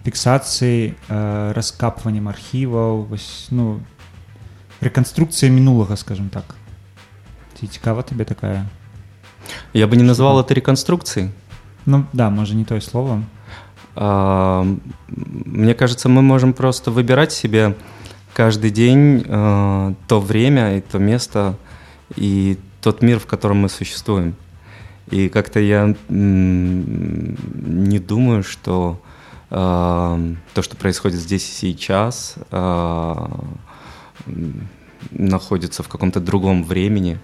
фіксацыяй 0.05 0.95
а, 1.09 1.53
раскапваннем 1.53 2.27
архіваў 2.31 3.03
вось 3.11 3.47
ну 3.51 3.79
рэканструкцыя 4.81 5.49
мінулага 5.51 5.95
скажем 5.97 6.29
так 6.29 6.55
ці 7.59 7.67
цікава 7.67 8.01
табе 8.03 8.23
такая 8.25 8.65
Я 9.73 9.87
бы 9.87 9.95
не 9.95 10.03
назвал 10.03 10.39
это 10.39 10.53
реконструкцией. 10.53 11.31
ну 11.85 12.05
да 12.13 12.29
можа 12.29 12.55
не 12.55 12.65
тое 12.65 12.81
слово 12.81 13.23
А, 13.99 14.61
м, 14.61 14.79
Мне 15.07 15.73
кажется, 15.73 16.07
мы 16.07 16.21
можем 16.21 16.53
просто 16.53 16.91
выбирать 16.91 17.31
себе 17.31 17.75
каждый 18.33 18.69
день 18.69 19.23
э, 19.25 19.93
то 20.07 20.19
время 20.21 20.77
и 20.77 20.81
то 20.81 20.99
место 20.99 21.55
и 22.15 22.59
тот 22.81 23.01
мир, 23.01 23.17
в 23.19 23.25
котором 23.25 23.57
мы 23.57 23.69
существуем. 23.69 24.35
И 25.09 25.29
как-то 25.29 25.59
я 25.59 25.95
м, 26.09 27.35
не 27.89 27.97
думаю, 27.97 28.43
что 28.43 28.99
э, 29.01 29.10
то, 29.52 30.62
что 30.62 30.76
происходит 30.76 31.20
здесь 31.20 31.46
и 31.46 31.52
сейчас, 31.52 32.36
м, 32.50 33.58
находится 35.10 35.82
в 35.82 35.88
каком-то 35.88 36.20
другом 36.20 36.64
времени. 36.64 37.18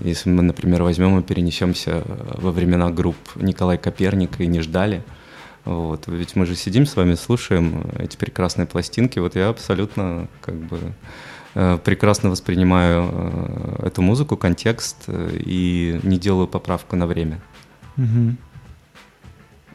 Если 0.00 0.30
мы, 0.30 0.42
например, 0.42 0.82
возьмем 0.82 1.18
и 1.18 1.22
перенесемся 1.22 2.02
во 2.06 2.52
времена 2.52 2.88
групп 2.90 3.16
Николай 3.34 3.76
Коперник 3.76 4.40
и 4.40 4.46
не 4.46 4.60
ждали, 4.60 5.04
вот, 5.68 6.06
ведь 6.06 6.34
мы 6.34 6.46
же 6.46 6.54
сидим 6.54 6.86
с 6.86 6.96
вами, 6.96 7.14
слушаем 7.14 7.84
эти 7.98 8.16
прекрасные 8.16 8.66
пластинки. 8.66 9.18
Вот 9.18 9.36
я 9.36 9.50
абсолютно 9.50 10.28
как 10.40 10.54
бы 10.54 10.94
э, 11.54 11.78
прекрасно 11.84 12.30
воспринимаю 12.30 13.10
э, 13.12 13.86
эту 13.88 14.00
музыку, 14.00 14.38
контекст 14.38 14.96
э, 15.08 15.30
и 15.34 16.00
не 16.02 16.18
делаю 16.18 16.48
поправку 16.48 16.96
на 16.96 17.06
время. 17.06 17.42
Мгм. 17.96 18.38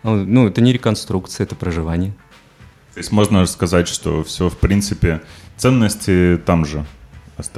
Ну, 0.04 0.26
Ну, 0.26 0.48
это 0.48 0.62
не 0.62 0.74
реконструкция, 0.74 1.46
это 1.46 1.56
проживание. 1.56 2.14
То 2.94 3.00
есть 3.00 3.12
можно 3.12 3.46
сказать, 3.48 3.88
что 3.88 4.24
все, 4.24 4.50
в 4.50 4.58
принципе, 4.58 5.22
ценности 5.58 6.40
там 6.46 6.66
же. 6.66 6.86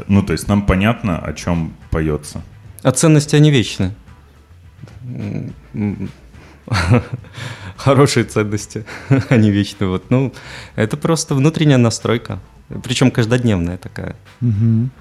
Ну, 0.08 0.24
то 0.24 0.32
есть 0.32 0.48
нам 0.48 0.66
понятно, 0.66 1.20
о 1.20 1.34
чем 1.34 1.74
поется. 1.92 2.42
А 2.84 2.92
ценности, 2.92 3.36
они 3.36 3.52
вечны. 3.52 3.94
Хорошие 7.76 8.24
ценности, 8.24 8.86
они 9.30 9.52
вечны. 9.52 9.88
Вот, 9.88 10.10
ну, 10.10 10.34
это 10.76 10.98
просто 10.98 11.36
внутренняя 11.36 11.78
настройка. 11.78 12.40
Причем 12.84 13.12
каждодневная 13.12 13.78
такая. 13.78 14.16
Мгм. 14.40 14.92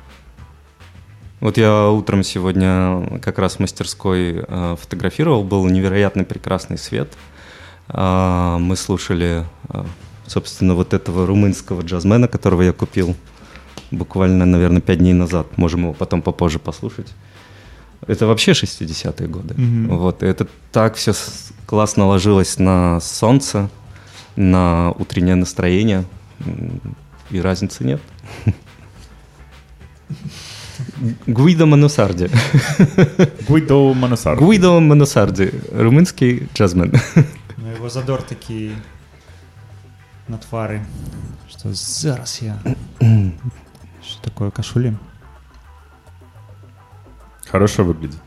Вот 1.41 1.59
я 1.59 1.91
утром 1.91 2.23
сегодня 2.23 3.21
как 3.21 3.39
раз 3.39 3.57
в 3.57 3.61
мастерской 3.61 4.45
э, 4.47 4.77
фотографировал, 4.81 5.45
был 5.45 5.67
невероятно 5.67 6.25
прекрасный 6.25 6.79
свет. 6.79 7.13
А, 7.89 8.59
мы 8.59 8.77
слушали, 8.77 9.45
э, 9.69 9.85
собственно, 10.27 10.75
вот 10.75 10.95
этого 10.95 11.27
румынского 11.27 11.83
джазмена, 11.83 12.29
которого 12.29 12.63
я 12.63 12.73
купил 12.73 13.15
буквально, 13.91 14.47
наверное, 14.47 14.81
пять 14.81 14.99
дней 14.99 15.13
назад. 15.13 15.47
Можем 15.57 15.83
его 15.83 15.93
потом 15.93 16.23
попозже 16.23 16.59
послушать. 16.59 17.13
Это 18.07 18.27
вообще 18.27 18.53
60-е 18.53 19.29
годы. 19.29 19.55
Мгм. 19.55 19.97
Вот, 19.97 20.23
и 20.23 20.27
это 20.27 20.47
так 20.73 20.95
все 20.97 21.13
классно 21.67 22.07
ложилось 22.07 22.59
на 22.59 23.01
солнце, 23.01 23.71
на 24.37 24.93
утреннее 24.99 25.37
настроение, 25.37 26.05
и 27.31 27.41
разницы 27.41 27.85
нет. 27.85 28.01
Гуидо 31.27 31.67
Манусарди. 31.67 32.29
Гуйдо 33.49 33.95
Манасар. 33.95 34.37
Гуидо 34.37 34.81
Манусарди, 34.81 35.53
румынский 35.73 36.49
джазмен. 36.55 36.93
Его 37.75 37.89
задор 37.89 38.23
такий 38.23 38.77
на 40.29 40.39
твари, 40.39 40.83
що 41.49 41.75
зараз 41.75 42.43
я. 42.43 42.59
Що 44.03 44.21
такое 44.21 44.51
кашулі? 44.51 44.93
Хорошо 47.51 47.85
выглядит. 47.85 48.19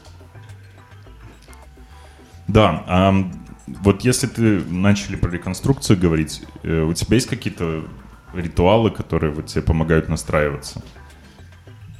Да, 2.47 2.83
а 2.87 3.13
вот 3.67 4.05
если 4.05 4.29
ты 4.29 4.63
начали 4.71 5.17
про 5.17 5.31
реконструкцию 5.31 5.99
говорить, 5.99 6.43
э, 6.63 6.81
у 6.81 6.93
тебя 6.93 7.15
есть 7.15 7.29
какие-то 7.29 7.83
ритуалы, 8.33 8.89
которые 8.91 9.33
вот 9.33 9.47
тебе 9.47 9.61
помогают 9.61 10.09
настраиваться? 10.09 10.81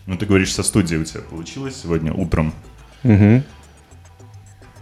Ну, 0.06 0.16
ты 0.16 0.26
говоришь, 0.26 0.54
со 0.54 0.64
студией 0.64 1.02
у 1.02 1.06
тебя 1.06 1.22
получилось 1.22 1.82
сегодня 1.82 2.14
утром. 2.14 2.54
Мгм. 3.04 3.44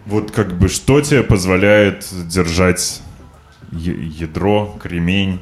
Вот 0.06 0.32
как 0.32 0.54
бы 0.58 0.68
что 0.68 1.02
тебе 1.02 1.24
позволяет 1.24 2.06
держать 2.28 3.02
ядро, 3.72 4.78
кремень, 4.82 5.40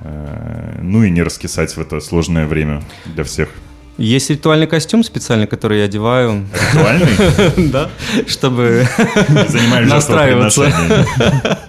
э, 0.00 0.78
ну 0.80 1.02
и 1.02 1.10
не 1.10 1.22
раскисать 1.22 1.76
в 1.76 1.80
это 1.80 2.00
сложное 2.00 2.46
время 2.46 2.82
для 3.06 3.24
всех? 3.24 3.48
Есть 3.96 4.30
ритуальный 4.30 4.66
костюм 4.66 5.04
специальный, 5.04 5.46
который 5.46 5.78
я 5.78 5.84
одеваю, 5.84 6.46
Ритуальный? 6.72 7.70
да, 7.70 7.90
чтобы 8.26 8.86
Настраиваться. 9.86 10.72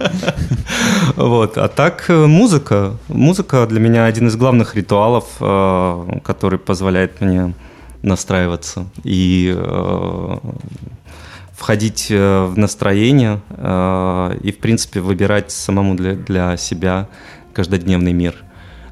Вот. 1.15 1.57
А 1.57 1.67
так 1.69 2.05
э, 2.09 2.25
музыка. 2.25 2.97
Музыка 3.07 3.65
для 3.67 3.79
меня 3.79 4.05
один 4.05 4.27
из 4.27 4.35
главных 4.35 4.75
ритуалов, 4.75 5.25
э, 5.39 6.19
который 6.23 6.59
позволяет 6.59 7.21
мне 7.21 7.53
настраиваться 8.01 8.85
и 9.03 9.53
э, 9.55 10.37
входить 11.55 12.07
э, 12.09 12.45
в 12.45 12.57
настроение 12.57 13.41
э, 13.49 14.39
и, 14.43 14.51
в 14.51 14.57
принципе, 14.59 14.99
выбирать 14.99 15.51
самому 15.51 15.95
для, 15.95 16.13
для 16.13 16.57
себя 16.57 17.07
каждодневный 17.53 18.13
мир. 18.13 18.35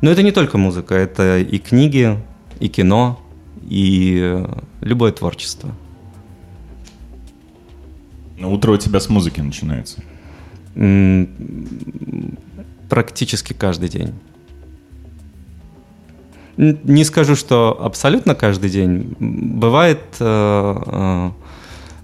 Но 0.01 0.09
это 0.09 0.24
не 0.24 0.32
только 0.32 0.57
музыка, 0.57 0.95
это 0.95 1.39
и 1.39 1.59
книги, 1.59 2.18
и 2.59 2.70
кино, 2.70 3.20
и 3.61 4.43
любое 4.82 5.11
творчество. 5.11 5.72
Но 8.38 8.51
утро 8.51 8.72
у 8.72 8.78
тебя 8.78 8.99
с 8.99 9.09
музыки 9.09 9.39
начинается. 9.39 10.03
Практически 12.89 13.53
каждый 13.53 13.89
день. 13.89 14.14
Не 16.57 17.03
скажу, 17.03 17.36
что 17.36 17.80
абсолютно 17.82 18.36
каждый 18.36 18.70
день. 18.70 19.16
Бывает, 19.20 20.01
э, 20.20 20.76
э, 20.86 21.32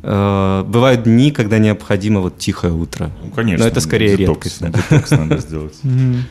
бывают 0.01 1.03
дни, 1.03 1.31
когда 1.31 1.57
необходимо 1.57 2.21
вот 2.21 2.37
тихое 2.37 2.73
утро. 2.73 3.11
Ну, 3.23 3.31
конечно. 3.31 3.65
Но 3.65 3.69
это 3.69 3.81
скорее 3.81 4.15
детокс, 4.17 4.61
редкость. 4.61 4.61
да. 4.61 4.97
Детокс 4.97 5.11
надо 5.11 5.37
сделать. 5.37 5.77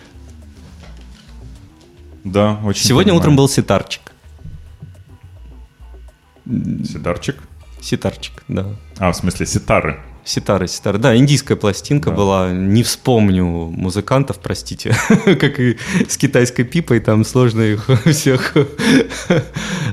Да, 2.25 2.59
очень 2.64 2.85
Сегодня 2.85 3.14
утром 3.14 3.37
был 3.37 3.49
ситарчик. 3.49 4.03
Ситарчик? 6.47 7.37
Ситарчик, 7.81 8.43
да. 8.49 8.66
А, 8.99 9.12
в 9.12 9.16
смысле, 9.16 9.47
ситары. 9.47 10.01
Ситары, 10.25 10.69
ситары. 10.69 10.99
Да, 10.99 11.16
индийская 11.16 11.57
пластинка 11.57 12.11
Да. 12.11 12.16
была. 12.16 12.51
Не 12.53 12.83
вспомню 12.83 13.47
музыкантов, 13.47 14.39
простите. 14.41 14.95
как 15.25 15.59
и 15.59 15.79
с 16.07 16.19
китайской 16.19 16.64
пипой, 16.64 17.01
там 17.01 17.25
сложно 17.25 17.62
их 17.62 17.89
всех 18.05 18.55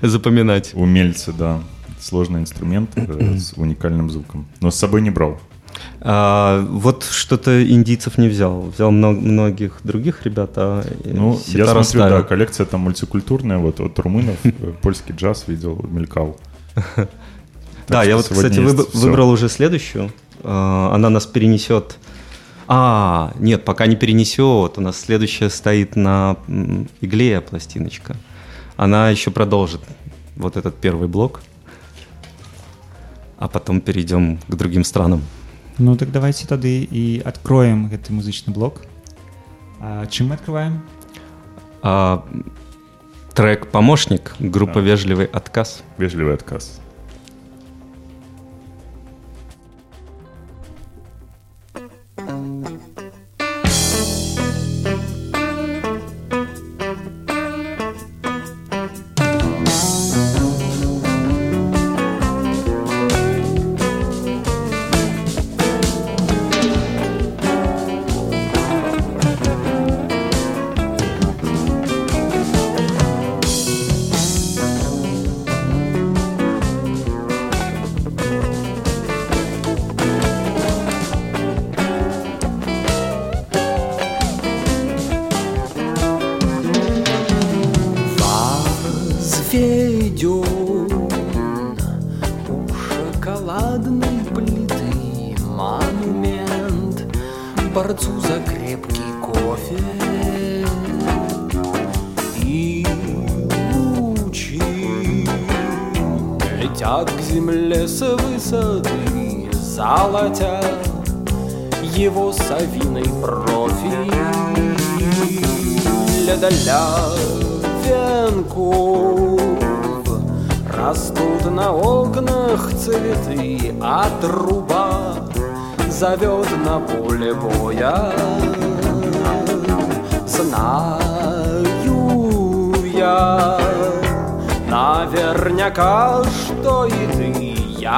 запоминать. 0.02 0.72
Умельцы, 0.74 1.32
да. 1.32 1.62
Сложный 2.06 2.42
инструмент 2.42 2.92
э, 2.98 3.38
с 3.38 3.54
уникальным 3.54 4.12
звуком. 4.12 4.46
Но 4.62 4.70
с 4.70 4.76
собой 4.76 5.02
не 5.02 5.10
брал. 5.10 5.40
А, 6.02 6.64
вот 6.70 7.04
что-то 7.04 7.68
индийцев 7.68 8.20
не 8.20 8.28
взял. 8.28 8.62
Взял 8.62 8.92
мно- 8.92 9.10
многих 9.20 9.80
других 9.84 10.24
ребят, 10.24 10.52
а 10.56 10.84
э, 10.84 11.12
Ну, 11.14 11.40
я 11.48 11.66
смотрю, 11.66 11.80
оставил. 11.80 12.18
да, 12.18 12.22
коллекция 12.22 12.68
там 12.68 12.82
мультикультурная, 12.82 13.58
вот 13.58 13.80
от 13.80 13.98
румынов, 13.98 14.38
э, 14.44 14.52
польский 14.84 15.16
джаз 15.16 15.46
видел, 15.48 15.84
мелькал. 15.90 16.38
Да, 17.88 18.04
я 18.04 18.18
вот, 18.18 18.28
кстати, 18.28 18.60
выбрал 18.60 19.30
уже 19.32 19.50
следующую. 19.50 20.12
А, 20.44 20.92
Она 20.94 21.10
нас 21.10 21.26
перенесет. 21.26 21.98
А, 22.68 23.32
нет, 23.40 23.66
пока 23.66 23.88
не 23.88 23.96
перенесет. 23.96 24.78
У 24.78 24.82
нас 24.82 25.00
следующая 25.00 25.50
стоит 25.50 25.96
на 25.96 26.38
игле 27.02 27.42
пластиночка. 27.42 28.16
Она 28.76 29.10
еще 29.10 29.32
продолжит 29.32 29.82
вот 30.36 30.56
этот 30.56 30.76
первый 30.76 31.08
блок. 31.08 31.42
А 33.38 33.48
потом 33.48 33.82
перейдем 33.82 34.38
к 34.48 34.56
другим 34.56 34.84
странам. 34.84 35.22
Ну 35.78 35.96
так 35.98 36.12
давайте 36.12 36.48
тады 36.48 36.88
і 36.90 37.22
адкроем 37.26 37.90
гэты 37.90 38.14
музычны 38.14 38.54
блок. 38.54 38.82
А 39.82 40.06
чым 40.08 40.28
мы 40.28 40.36
открываем? 40.36 40.82
А, 41.82 42.24
трек 43.34 43.68
«Помощник», 43.68 44.36
группа 44.40 44.76
Да. 44.76 44.88
«Вежливый 44.88 45.26
отказ». 45.26 45.84
Вежливый 45.98 46.34
отказ. 46.34 46.80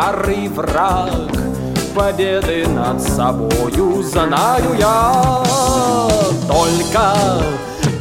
Ты 0.07 0.31
ярый 0.31 0.47
враг 0.47 1.31
победы 1.95 2.67
над 2.67 3.01
собою 3.01 4.03
знаю 4.03 4.75
я. 4.77 5.43
Только 6.47 7.13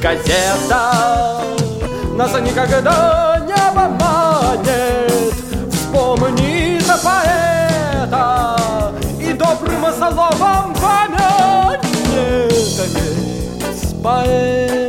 газета 0.01 1.43
нас 2.17 2.33
никогда 2.41 3.43
не 3.47 3.55
обманет. 3.55 5.35
Вспомни 5.73 6.79
за 6.81 6.97
поэта 6.99 8.93
и 9.21 9.33
добрым 9.33 9.87
словом 9.97 10.75
помянет. 10.75 11.81
Поэт 14.03 14.86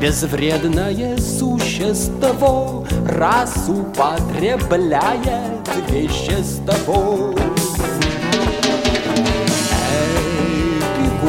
Безвредное 0.00 1.18
существо 1.18 2.84
Раз 3.04 3.68
употребляет 3.68 5.68
вещество. 5.88 7.34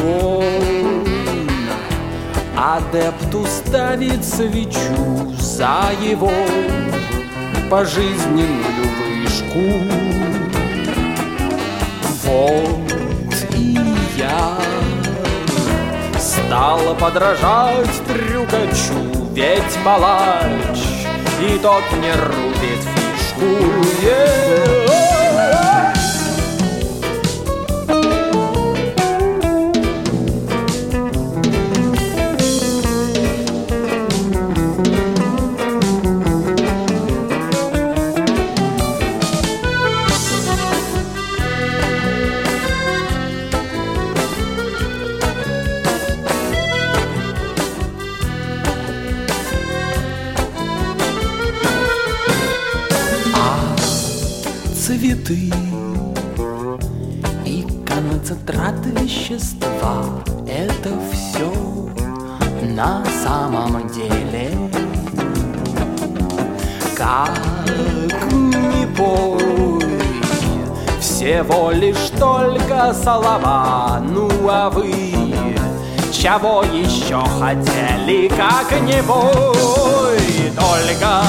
Эпигон 0.06 1.04
Адепту 2.56 3.44
ставит 3.46 4.24
свечу 4.24 5.34
За 5.40 5.90
его 6.00 6.30
пожизненную 7.68 8.86
вышку. 9.00 9.64
Вот 12.24 12.79
Стала 16.50 16.94
подражать 16.94 18.02
трюкачу, 18.08 19.28
ведь 19.34 19.78
палач 19.84 20.80
И 21.40 21.56
тот 21.62 21.84
не 22.00 22.10
рубит 22.10 22.82
фишку 22.82 23.46
Е-е-е. 24.02 24.79
Всего 71.40 71.70
лишь 71.70 72.10
только 72.18 72.92
слова, 72.92 73.98
ну 74.02 74.28
а 74.48 74.68
вы 74.68 74.92
чего 76.12 76.62
еще 76.64 77.24
хотели, 77.38 78.28
как 78.28 78.78
не 78.82 79.00
бой, 79.02 80.52
только 80.54 81.22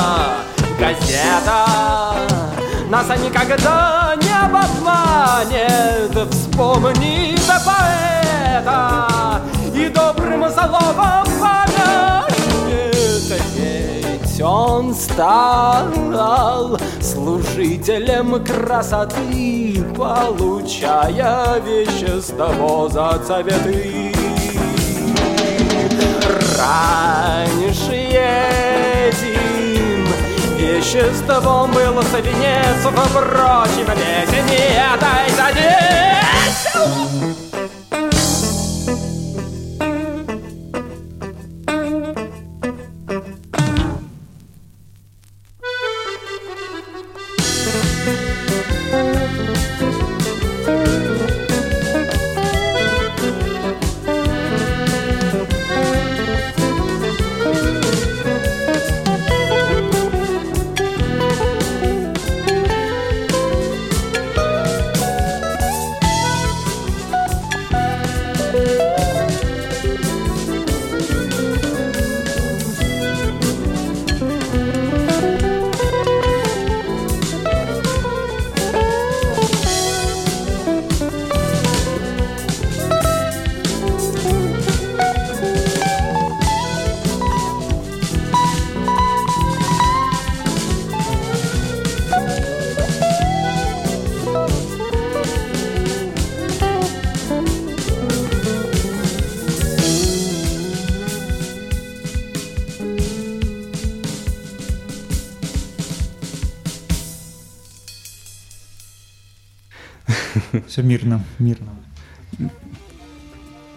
газета 0.77 1.65
нас 2.89 3.07
никогда 3.19 4.13
не 4.21 4.33
обманет. 4.33 6.11
Вспомни 6.31 7.37
за 7.37 7.61
поэта 7.65 9.41
и 9.73 9.87
добрым 9.87 10.43
словом 10.49 11.25
помянет 11.39 12.33
Ведь 13.55 14.41
он 14.41 14.93
стал 14.93 15.87
служителем 17.21 18.43
красоты 18.43 19.83
Получая 19.95 21.59
вещество 21.59 22.89
за 22.89 23.19
цветы 23.25 24.13
Раньше 26.57 27.93
этим 27.93 29.21
веществом 30.57 31.71
был 31.71 32.01
свинец 32.03 32.81
Впрочем, 32.83 33.87
ведь 33.95 34.33
не 34.49 34.65
отойдет 34.93 35.61
Все 110.80 110.82
мирно, 110.82 111.20
мирно. 111.38 111.72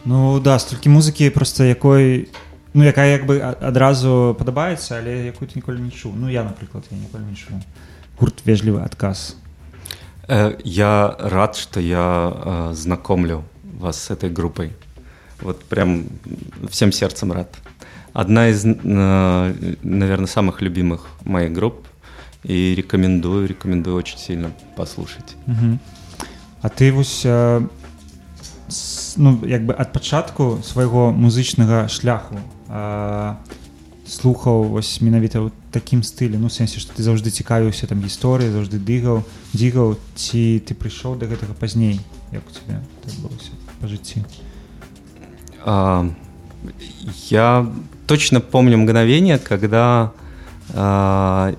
Ну 0.06 0.40
да, 0.40 0.60
стільки 0.60 0.90
музики, 0.90 1.30
просто 1.32 1.64
якої. 1.64 2.28
Ну, 2.74 2.84
яка 2.84 3.06
якби 3.06 3.40
а- 3.42 3.68
одразу 3.68 4.36
подобається, 4.40 5.00
але 5.02 5.12
яку 5.18 5.46
ти 5.46 5.52
ніколи 5.56 5.80
не 5.80 5.90
чув. 5.92 6.14
Ну, 6.18 6.30
я, 6.30 6.44
наприклад, 6.44 6.84
я 6.92 6.98
ніколи 6.98 7.24
не 7.30 7.36
чув. 7.36 7.54
Гурт 8.20 8.46
вежливий 8.46 8.84
отказ. 8.84 9.36
Э, 10.28 10.56
Я 10.64 11.16
рад, 11.20 11.56
что 11.56 11.80
я 11.80 12.30
э, 12.30 12.74
знакомлю 12.74 13.44
вас 13.80 13.98
с 14.00 14.12
этой 14.12 14.30
группой. 14.34 14.72
Вот 15.42 15.64
прям 15.64 16.04
всем 16.70 16.92
сердцем 16.92 17.32
рад. 17.32 17.48
Одна 18.14 18.48
из, 18.48 18.66
наверное, 18.66 20.28
самых 20.28 20.62
любимых 20.62 21.00
моих 21.26 21.54
групп. 21.54 21.88
И 22.44 22.76
рекомендую, 22.76 23.48
рекомендую 23.48 23.96
очень 23.96 24.18
сильно 24.18 24.52
послушать. 24.76 25.36
Угу. 25.48 25.80
А 26.65 26.69
ти 26.69 26.93
ось. 26.93 27.27
е, 27.27 27.61
с- 28.69 29.15
ну 29.17 29.39
як 29.47 29.63
бы 29.67 29.75
ад 29.79 29.93
пачатку 29.93 30.59
свайго 30.65 31.13
музычнага 31.13 31.89
шляху 31.89 32.41
а, 32.69 33.37
слухаў 34.09 34.65
вось 34.73 35.01
менавіта 35.05 35.45
ў 35.45 35.53
такім 35.71 36.01
стылі 36.01 36.41
ну 36.41 36.49
сэнсе 36.49 36.81
што 36.81 36.97
ты 36.97 37.05
заўжды 37.05 37.29
цікавіўся 37.29 37.87
там 37.87 38.01
гісторыі 38.01 38.49
заўжды 38.49 38.81
дыгаў 38.81 39.21
дзігаў 39.53 40.01
ці 40.17 40.65
ты 40.65 40.73
прыйшоў 40.73 41.21
да 41.21 41.29
гэтага 41.29 41.53
пазней 41.53 42.01
як 42.33 42.43
у 42.49 42.53
адбылося 43.13 43.53
па 43.81 43.87
жыцці 43.87 44.25
А, 45.65 46.09
Я 47.29 47.67
точно 48.07 48.41
помню 48.41 48.79
мгновение, 48.79 49.39
когда 49.39 50.13
а, 50.75 51.55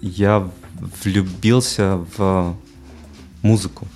я 0.00 0.46
влюбился 1.02 1.98
в 2.16 2.54
музыку. 3.42 3.86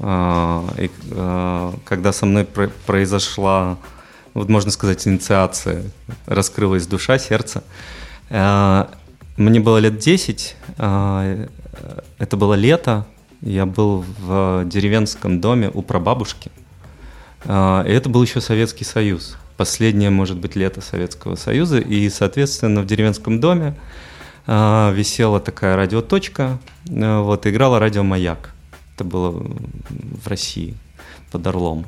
А, 0.00 0.64
и, 0.78 0.90
а, 1.12 1.74
когда 1.84 2.12
со 2.12 2.26
мной 2.26 2.44
про- 2.44 2.70
произошла, 2.86 3.76
вот 4.34 4.48
можно 4.48 4.70
сказать, 4.70 5.06
инициация, 5.06 5.82
раскрылась 6.26 6.86
душа, 6.86 7.18
сердце. 7.18 7.62
А, 8.30 8.90
Мне 9.38 9.60
было 9.60 9.78
лет 9.78 9.98
10, 9.98 10.56
а, 10.76 11.46
э, 11.72 12.00
это 12.18 12.36
было 12.36 12.52
лето, 12.52 13.06
я 13.40 13.64
был 13.64 14.04
в 14.18 14.64
деревенском 14.66 15.40
доме 15.40 15.70
у 15.72 15.80
прабабушки. 15.82 16.50
И 17.44 17.48
это 17.48 18.08
был 18.08 18.22
еще 18.22 18.40
Советский 18.40 18.84
Союз. 18.84 19.36
Последнее, 19.56 20.10
может 20.10 20.36
быть, 20.36 20.54
лето 20.54 20.80
Советского 20.80 21.34
Союза. 21.34 21.78
И, 21.78 22.08
соответственно, 22.10 22.82
в 22.82 22.86
деревенском 22.86 23.40
доме 23.40 23.74
висела 24.46 25.40
такая 25.40 25.74
радиоточка, 25.76 26.58
вот, 26.86 27.46
играла 27.48 27.80
радио 27.80 28.04
«Маяк». 28.04 28.50
Это 28.94 29.04
было 29.04 29.30
в 29.30 30.26
России, 30.26 30.74
под 31.30 31.46
Орлом. 31.46 31.86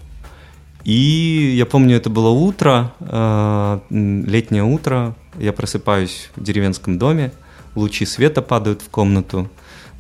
И 0.85 1.55
я 1.57 1.65
помню, 1.67 1.97
это 1.97 2.11
было 2.11 2.29
утро, 2.29 2.93
м, 3.01 4.25
летнее 4.27 4.65
утро. 4.65 5.17
Я 5.39 5.53
просыпаюсь 5.53 6.31
в 6.37 6.43
деревенском 6.43 6.99
доме, 6.99 7.33
лучи 7.75 8.05
света 8.05 8.43
падают 8.43 8.83
в 8.83 8.91
комнату, 8.91 9.49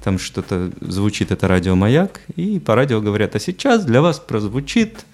там 0.04 0.18
что-то 0.18 0.70
звучит, 0.82 1.32
это 1.32 1.48
радио 1.48 1.74
«Маяк», 1.74 2.20
и 2.36 2.60
по 2.60 2.74
радио 2.74 3.00
говорят, 3.00 3.34
а 3.34 3.40
сейчас 3.40 3.86
для 3.86 4.02
вас 4.02 4.18
прозвучит, 4.18 5.06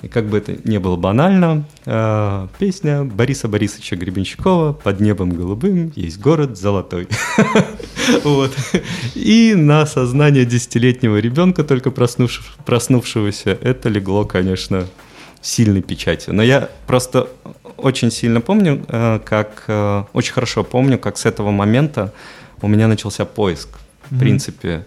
и 0.00 0.08
как 0.08 0.26
бы 0.26 0.38
это 0.38 0.56
не 0.64 0.78
было 0.78 0.96
банально, 0.96 1.64
а, 1.84 2.48
песня 2.58 3.04
Бориса 3.04 3.48
Борисовича 3.48 3.96
Гребенщикова 3.96 4.72
«Под 4.72 5.00
небом 5.00 5.30
голубым 5.30 5.92
есть 5.94 6.18
город 6.18 6.56
золотой». 6.56 7.06
Вот. 8.22 8.52
И 9.14 9.54
на 9.54 9.86
сознание 9.86 10.44
десятилетнего 10.44 11.18
ребенка, 11.18 11.64
только 11.64 11.90
проснувш- 11.90 12.42
проснувшегося, 12.64 13.58
это 13.60 13.88
легло, 13.88 14.24
конечно, 14.24 14.86
сильной 15.40 15.82
печатью. 15.82 16.34
Но 16.34 16.42
я 16.42 16.68
просто 16.86 17.28
очень 17.76 18.10
сильно 18.10 18.40
помню, 18.40 18.84
э, 18.88 19.20
как, 19.24 19.64
э, 19.68 20.04
очень 20.12 20.32
хорошо 20.32 20.64
помню, 20.64 20.98
как 20.98 21.18
с 21.18 21.26
этого 21.26 21.50
момента 21.50 22.12
у 22.62 22.68
меня 22.68 22.88
начался 22.88 23.24
поиск, 23.24 23.68
в 24.10 24.18
принципе, 24.18 24.86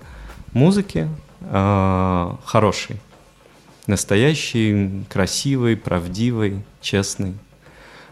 музыки 0.53 1.07
э, 1.41 2.31
хорошей, 2.45 2.97
настоящий, 3.85 5.03
красивый, 5.09 5.77
правдивый, 5.77 6.63
честный. 6.81 7.35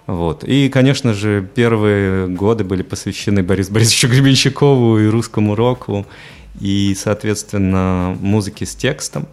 Вот. 0.08 0.44
И, 0.44 0.70
конечно 0.70 1.14
же, 1.14 1.48
первые 1.56 2.28
годы 2.28 2.64
были 2.64 2.84
посвящены 2.84 3.44
Борису 3.44 3.74
Борисовичу 3.74 4.08
Гребенщикову 4.10 5.00
и 5.00 5.08
русскому 5.08 5.56
року, 5.56 6.06
и, 6.60 6.96
соответственно, 6.98 8.16
музыке 8.20 8.66
с 8.66 8.76
текстом, 8.76 9.28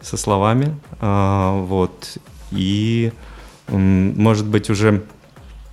со 0.00 0.16
словами. 0.16 0.78
А, 1.00 1.60
вот. 1.62 2.18
И, 2.50 3.12
может 3.68 4.46
быть, 4.46 4.70
уже 4.70 5.02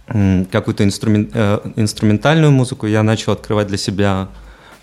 какую-то 0.07 0.83
инструмен- 0.83 1.31
э, 1.33 1.59
инструментальную 1.77 2.51
музыку 2.51 2.85
я 2.85 3.01
начал 3.01 3.31
открывать 3.31 3.67
для 3.67 3.77
себя 3.77 4.29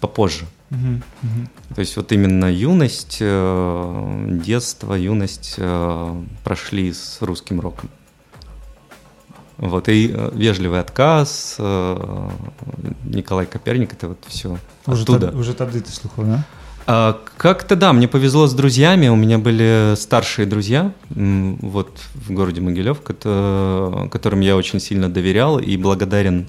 попозже. 0.00 0.46
Мгм. 0.70 1.02
Мгм. 1.22 1.48
То 1.74 1.80
есть 1.80 1.96
вот 1.96 2.10
именно 2.12 2.50
юность, 2.50 3.18
э, 3.20 4.26
детство, 4.44 4.94
юность 4.94 5.54
э, 5.58 6.22
прошли 6.42 6.92
с 6.92 7.18
русским 7.20 7.60
роком. 7.60 7.88
Вот, 9.58 9.88
и 9.88 10.10
э, 10.12 10.30
вежливый 10.34 10.80
отказ, 10.80 11.56
э, 11.58 12.28
Николай 13.04 13.46
Коперник, 13.46 13.92
это 13.92 14.08
вот 14.08 14.18
все 14.26 14.58
Уже 14.86 15.02
оттуда. 15.02 15.26
тад- 15.28 15.34
уже 15.36 15.52
тады 15.54 15.80
ты 15.80 15.90
слухаў 15.92 16.24
да? 16.26 16.44
А, 16.86 17.20
Как-то 17.36 17.76
да, 17.76 17.92
мне 17.92 18.08
повезло 18.08 18.46
с 18.48 18.54
друзьями. 18.54 19.06
У 19.08 19.14
меня 19.16 19.38
были 19.38 19.94
старшие 19.96 20.46
друзья, 20.46 20.90
вот 21.10 21.90
в 22.14 22.32
городе 22.32 22.60
Могилев, 22.60 23.00
кото- 23.02 24.08
которым 24.10 24.40
я 24.40 24.56
очень 24.56 24.80
сильно 24.80 25.08
доверял 25.08 25.58
и 25.60 25.76
благодарен 25.76 26.46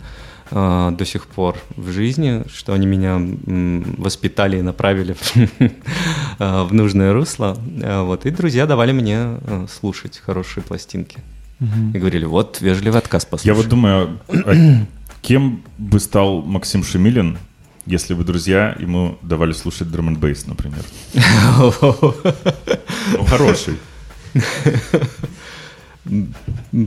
а, 0.51 0.89
до 0.91 1.05
сих 1.05 1.27
пор 1.27 1.55
в 1.77 1.91
жизни, 1.91 2.43
что 2.51 2.73
они 2.73 2.87
меня 2.87 3.15
м, 3.15 3.95
воспитали 3.99 4.57
и 4.57 4.61
направили 4.61 5.15
в, 6.39 6.73
нужное 6.73 7.13
русло. 7.13 7.55
Вот, 8.03 8.25
и 8.25 8.31
друзья 8.31 8.65
давали 8.65 8.91
мне 8.91 9.37
слушать 9.69 10.19
хорошие 10.25 10.63
пластинки 10.63 11.19
И 11.62 11.98
говорили, 11.98 12.24
вот 12.24 12.60
вежливый 12.60 12.98
отказ 13.00 13.24
послушай. 13.24 13.48
Я 13.48 13.54
вот 13.54 13.68
думаю, 13.68 14.18
а 14.28 14.84
кем 15.22 15.62
бы 15.76 15.98
стал 15.98 16.42
Максим 16.42 16.84
Шемилин, 16.84 17.38
если 17.86 18.14
бы 18.14 18.22
друзья 18.22 18.76
ему 18.78 19.18
давали 19.22 19.52
слушать 19.52 19.90
драм 19.90 20.08
н 20.08 20.16
бейс, 20.16 20.46
например? 20.46 20.84
Ну, 23.12 23.24
хороший. 23.24 23.74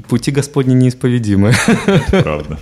Пути 0.07 0.32
Господни 0.32 0.73
неисповедимы. 0.73 1.53
Правда. 2.11 2.57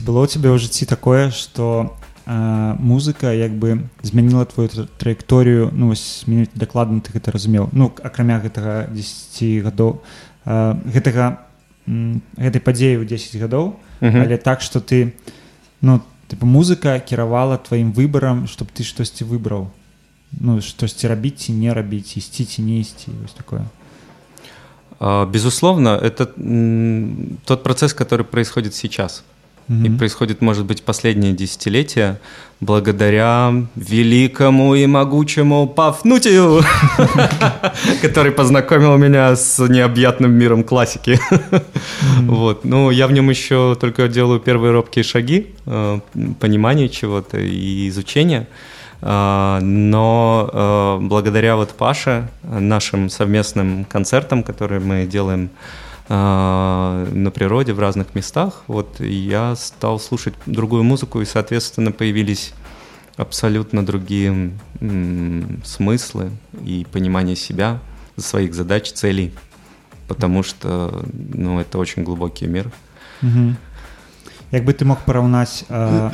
ці 0.00 0.06
было 0.08 0.24
ў 0.24 0.32
цябе 0.32 0.48
ў 0.48 0.56
жыцці 0.56 0.88
такое 0.88 1.28
што 1.28 1.92
а, 2.24 2.72
музыка 2.80 3.36
як 3.36 3.52
бы 3.52 3.84
змяніла 4.00 4.48
твою 4.48 4.72
тра- 4.72 4.88
траекторыю 4.96 5.68
ну 5.76 5.92
вось 5.92 6.24
менавіта 6.24 6.56
дакладна 6.56 7.04
ты 7.04 7.12
гэта 7.12 7.34
разумеў 7.36 7.68
ну 7.76 7.92
акрамя 8.00 8.40
гэтага 8.40 8.88
10 8.88 9.60
гадоў 9.68 10.00
а, 10.00 10.33
гэтага 10.46 11.38
м, 11.88 12.22
гэтай 12.36 12.60
падзеі 12.60 13.00
ў 13.00 13.04
10 13.06 13.36
гадоў 13.40 13.76
Мгм. 14.00 14.20
але 14.24 14.36
так 14.38 14.60
што 14.62 14.80
ты 14.80 15.12
ну 15.82 16.00
типа 16.28 16.46
музыка 16.46 16.98
кіравала 17.00 17.56
тваім 17.58 17.92
выбарам 17.92 18.46
чтоб 18.48 18.68
ты 18.72 18.82
штосьці 18.84 19.24
выбраў 19.24 19.68
ну 20.40 20.60
штосьці 20.60 21.08
рабіць 21.08 21.44
ці 21.46 21.52
не 21.52 21.74
рабіць 21.74 22.16
ісці 22.16 22.44
ці 22.44 22.62
не 22.62 22.80
ісці 22.80 23.10
вось 23.22 23.32
такое 23.34 23.62
А, 25.02 25.24
Безусловно, 25.24 25.96
это 25.96 26.28
м, 26.36 27.38
тот 27.46 27.62
процесс, 27.62 27.94
который 27.94 28.22
происходит 28.24 28.74
сейчас. 28.74 29.24
И 29.67 29.73
Мгм. 29.73 29.97
происходит, 29.97 30.41
может 30.41 30.65
быть, 30.65 30.83
последнее 30.83 31.33
десятилетие 31.33 32.19
благодаря 32.61 33.51
великому 33.75 34.75
и 34.75 34.85
могучему 34.85 35.67
Пафнутию, 35.67 36.61
который 38.01 38.31
познакомил 38.31 38.95
меня 38.97 39.35
с 39.35 39.59
необъятным 39.67 40.31
миром 40.33 40.63
классики. 40.63 41.19
Вот. 42.21 42.63
Ну, 42.63 42.91
я 42.91 43.07
в 43.07 43.11
нем 43.11 43.29
еще 43.29 43.75
только 43.79 44.07
делаю 44.07 44.39
первые 44.39 44.71
робкие 44.71 45.03
шаги, 45.03 45.47
э, 45.65 45.99
понимания 46.39 46.87
чего-то 46.87 47.37
и 47.39 47.89
изучения. 47.89 48.47
А, 49.01 49.59
Но 49.61 50.49
э, 50.51 50.97
благодаря 51.05 51.55
вот 51.55 51.71
Паше, 51.71 52.29
нашим 52.43 53.09
совместным 53.09 53.85
концертам, 53.85 54.43
которые 54.43 54.79
мы 54.79 55.05
делаем 55.05 55.49
на 56.08 57.30
природе 57.32 57.72
в 57.72 57.78
разных 57.78 58.14
местах, 58.16 58.62
вот 58.66 59.00
я 59.00 59.54
стал 59.56 60.00
слушать 60.00 60.34
другую 60.46 60.82
музыку, 60.82 61.20
и, 61.20 61.24
соответственно, 61.24 61.92
появились 61.92 62.52
абсолютно 63.16 63.86
другие 63.86 64.50
м, 64.80 65.60
смыслы 65.64 66.30
и 66.64 66.86
понимание 66.90 67.36
себя, 67.36 67.78
своих 68.16 68.54
задач, 68.54 68.90
целей, 68.92 69.32
потому 70.08 70.42
что, 70.42 71.04
ну, 71.14 71.60
это 71.60 71.78
очень 71.78 72.02
глубокий 72.02 72.46
мир. 72.48 72.70
Мгм. 73.22 73.56
Як 74.50 74.64
бы 74.64 74.72
ты 74.72 74.84
мог 74.84 74.98
параўнаць 75.06 75.64
а, 75.68 76.10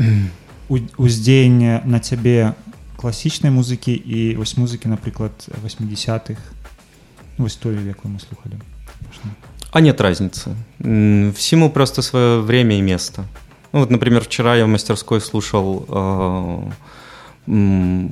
у- 0.69 0.79
уздзеянне 0.99 1.81
на 1.87 2.01
цябе 2.01 2.53
класічнай 2.97 3.51
музыкі 3.51 3.93
і 3.97 4.37
вось 4.37 4.57
музыкі 4.59 4.89
напрыклад 4.89 5.33
80-х 5.65 6.37
вось 7.39 7.57
тую 7.57 7.81
якую 7.87 8.13
мы 8.15 8.21
слухали 8.21 8.61
А 9.72 9.80
нет 9.80 10.02
разницы. 10.02 10.56
Всему 10.80 11.70
просто 11.70 12.02
свое 12.02 12.42
время 12.42 12.78
и 12.78 12.82
место. 12.82 13.24
Ну, 13.72 13.80
вот, 13.80 13.90
например, 13.90 14.24
вчера 14.24 14.56
я 14.56 14.66
в 14.66 14.68
мастерской 14.68 15.22
слушал 15.22 16.74
э, 17.48 18.08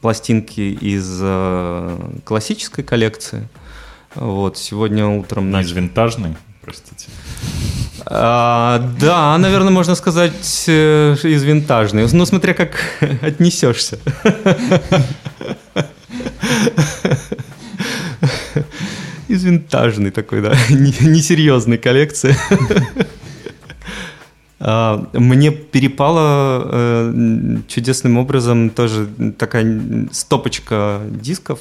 пластинки 0.00 0.60
из 0.60 1.20
э, 1.22 1.98
классической 2.24 2.82
коллекции. 2.82 3.48
Вот, 4.16 4.58
сегодня 4.58 5.06
утром 5.06 5.50
Не 5.50 5.60
из 5.60 5.70
винтажной, 5.70 6.36
простите. 6.60 7.06
А, 8.04 8.90
да, 9.00 9.38
наверное, 9.38 9.70
можно 9.70 9.94
сказать 9.94 10.64
э, 10.66 11.14
из 11.22 11.44
винтажной. 11.44 12.08
Ну, 12.12 12.26
смотря 12.26 12.54
как 12.54 12.72
отнесешься. 13.22 14.00
винтажный 19.36 20.10
такой, 20.10 20.42
да, 20.42 20.54
не- 20.70 21.06
несерьезной 21.08 21.78
коллекции. 21.78 22.36
А, 24.64 25.08
Мне 25.12 25.50
перепала 25.50 26.62
э, 26.64 27.56
чудесным 27.66 28.16
образом 28.16 28.70
тоже 28.70 29.08
такая 29.36 30.06
стопочка 30.12 31.00
дисков 31.10 31.58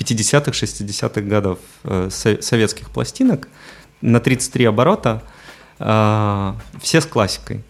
50-х, 0.00 0.50
60-х 0.50 1.20
годов 1.20 1.60
э, 1.84 2.08
со- 2.10 2.42
советских 2.42 2.90
пластинок 2.90 3.46
на 4.00 4.18
33 4.18 4.64
оборота, 4.64 5.22
а, 5.78 6.56
все 6.82 7.00
с 7.00 7.06
классикой. 7.06 7.62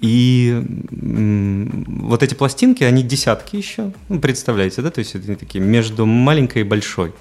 И 0.00 0.64
вот 1.06 2.22
эти 2.22 2.34
пластинки, 2.34 2.82
они 2.84 3.02
десятки 3.02 3.56
еще, 3.56 3.92
ну, 4.08 4.18
представляете, 4.18 4.80
да, 4.80 4.90
то 4.90 5.00
есть 5.00 5.14
это 5.14 5.36
такие 5.36 5.62
между 5.62 6.06
маленькой 6.06 6.62
и 6.62 6.64
большой. 6.64 7.12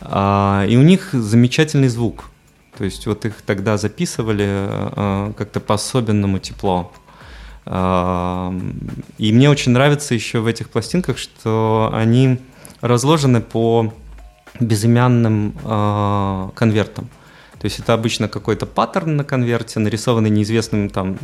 А, 0.00 0.66
И 0.68 0.76
у 0.76 0.82
них 0.82 1.10
замечательный 1.12 1.88
звук. 1.88 2.24
То 2.76 2.84
есть 2.84 3.06
вот 3.06 3.24
их 3.26 3.42
тогда 3.42 3.76
записывали 3.76 4.46
а, 4.48 5.32
как-то 5.36 5.60
по-особенному 5.60 6.40
тепло. 6.40 6.92
А, 7.64 8.52
И 9.18 9.32
мне 9.32 9.48
очень 9.48 9.70
нравится 9.70 10.12
еще 10.12 10.40
в 10.40 10.48
этих 10.48 10.68
пластинках, 10.70 11.16
что 11.16 11.90
они 11.92 12.40
разложены 12.80 13.40
по 13.40 13.92
безымянным 14.58 15.52
конвертам. 16.54 17.08
То 17.60 17.66
есть 17.66 17.78
это 17.78 17.92
обычно 17.94 18.26
какой-то 18.26 18.66
паттерн 18.66 19.16
на 19.16 19.24
конверте, 19.24 19.78
нарисованный 19.78 20.30
неизвестным 20.30 20.88
там 20.88 21.18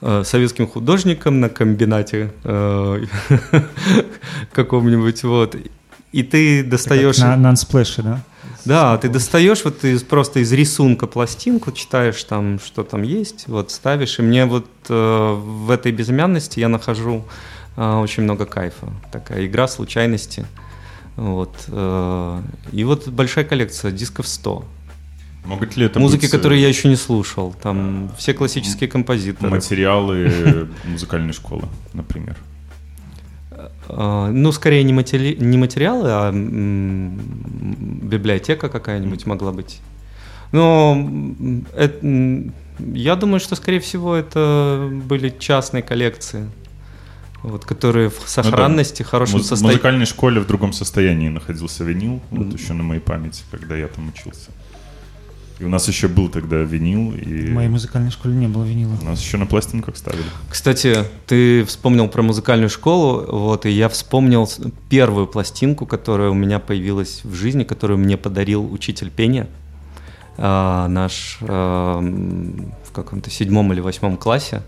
советским 0.00 0.66
художником 0.66 1.40
на 1.40 1.48
комбинате 1.48 2.32
э, 2.44 3.04
каком-нибудь 4.52 5.22
вот. 5.24 5.56
И 6.12 6.22
ты 6.22 6.62
достаешь... 6.62 7.18
На, 7.18 7.36
на 7.36 7.52
Unsplash, 7.52 8.02
да? 8.02 8.22
Да, 8.64 8.98
ты 8.98 9.08
достаешь 9.08 9.64
вот 9.64 9.84
из, 9.84 10.02
просто 10.02 10.40
из 10.40 10.52
рисунка 10.52 11.06
пластинку, 11.06 11.70
читаешь 11.70 12.22
там, 12.24 12.58
что 12.58 12.82
там 12.82 13.02
есть, 13.02 13.46
вот 13.46 13.70
ставишь. 13.70 14.18
И 14.18 14.22
мне 14.22 14.44
вот 14.44 14.66
э, 14.88 15.32
в 15.34 15.70
этой 15.70 15.92
безымянности 15.92 16.58
я 16.58 16.68
нахожу 16.68 17.24
э, 17.76 17.94
очень 17.94 18.24
много 18.24 18.44
кайфа. 18.44 18.88
Такая 19.12 19.46
игра 19.46 19.68
случайности. 19.68 20.46
Вот. 21.14 21.54
э, 21.68 22.42
и 22.72 22.84
вот 22.84 23.08
большая 23.08 23.44
коллекция, 23.44 23.92
дисков 23.92 24.26
100. 24.26 24.64
Могут 25.46 25.76
ли 25.76 25.86
это 25.86 25.98
Музыки, 26.00 26.22
быть, 26.22 26.30
э, 26.34 26.36
которые 26.36 26.60
я 26.62 26.68
еще 26.68 26.88
не 26.88 26.96
слушал. 26.96 27.54
Там 27.62 28.10
все 28.18 28.34
классические 28.34 28.88
композиторы. 28.88 29.50
материалы 29.50 30.68
музыкальной 30.84 31.32
школы, 31.32 31.64
например? 31.94 32.36
А, 33.88 34.30
Ну, 34.30 34.52
скорее 34.52 34.82
не, 34.84 34.92
матери- 34.92 35.36
не 35.38 35.56
материалы, 35.58 36.08
а 36.10 36.32
библиотека 38.02 38.68
какая-нибудь 38.68 39.26
могла 39.26 39.52
быть. 39.52 39.80
Но 40.52 40.94
м, 40.96 41.66
эт- 41.76 42.00
м, 42.02 42.52
я 42.94 43.16
думаю, 43.16 43.40
что, 43.40 43.56
скорее 43.56 43.80
всего, 43.80 44.14
это 44.14 44.88
были 45.08 45.34
частные 45.38 45.82
коллекции, 45.82 46.48
вот, 47.42 47.64
которые 47.64 48.08
в 48.10 48.22
сохранности, 48.26 49.02
хорошем 49.02 49.38
Муз- 49.38 49.46
В 49.46 49.48
состоянии. 49.48 49.74
музыкальной 49.76 50.06
школе 50.06 50.40
в 50.40 50.46
другом 50.46 50.72
состоянии 50.72 51.28
находился 51.28 51.84
винил, 51.84 52.20
вот 52.30 52.52
еще 52.52 52.72
на 52.74 52.82
моей 52.82 53.00
памяти, 53.00 53.42
когда 53.50 53.76
я 53.76 53.88
там 53.88 54.08
учился. 54.08 54.50
И 55.58 55.64
у 55.64 55.68
нас 55.70 55.88
еще 55.88 56.08
был 56.08 56.28
тогда 56.28 56.56
винил, 56.56 57.14
и 57.14 57.46
В 57.46 57.54
моей 57.54 57.68
музыкальной 57.70 58.10
школе 58.10 58.34
не 58.34 58.46
было 58.46 58.64
винила. 58.64 58.92
у 59.00 59.04
нас 59.04 59.22
еще 59.22 59.38
на 59.38 59.46
пластинках 59.46 59.96
ставили. 59.96 60.24
Кстати, 60.50 61.04
ты 61.26 61.64
вспомнил 61.64 62.08
про 62.08 62.22
музыкальную 62.22 62.68
школу, 62.68 63.24
вот, 63.26 63.64
и 63.64 63.70
я 63.70 63.88
вспомнил 63.88 64.46
первую 64.90 65.26
пластинку, 65.26 65.86
которая 65.86 66.28
у 66.28 66.34
меня 66.34 66.58
появилась 66.58 67.22
в 67.24 67.32
жизни, 67.34 67.64
которую 67.64 67.98
мне 67.98 68.18
подарил 68.18 68.70
учитель 68.70 69.10
пения, 69.10 69.46
а, 70.36 70.88
наш 70.88 71.38
м, 71.40 72.72
в 72.84 72.92
каком-то 72.92 73.30
седьмом 73.30 73.72
или 73.72 73.80
восьмом 73.80 74.18
классе, 74.18 74.60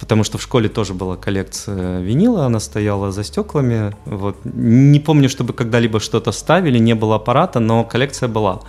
потому 0.00 0.24
что 0.24 0.38
в 0.38 0.42
школе 0.42 0.68
тоже 0.68 0.94
была 0.94 1.14
коллекция 1.16 2.00
винила, 2.00 2.46
она 2.46 2.58
стояла 2.58 3.12
за 3.12 3.22
стеклами, 3.22 3.94
вот. 4.04 4.36
Не 4.44 4.98
помню, 4.98 5.28
чтобы 5.28 5.52
когда-либо 5.52 6.00
что-то 6.00 6.32
ставили, 6.32 6.78
не 6.80 6.94
было 6.96 7.14
аппарата, 7.16 7.60
но 7.60 7.84
коллекция 7.84 8.28
была, 8.28 8.62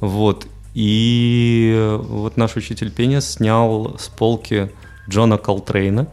вот. 0.00 0.48
И 0.76 1.96
вот 2.02 2.36
наш 2.36 2.54
учитель 2.56 2.90
пения 2.90 3.22
снял 3.22 3.96
с 3.98 4.08
полки 4.08 4.70
Джона 5.08 5.38
Колтрейна, 5.38 6.06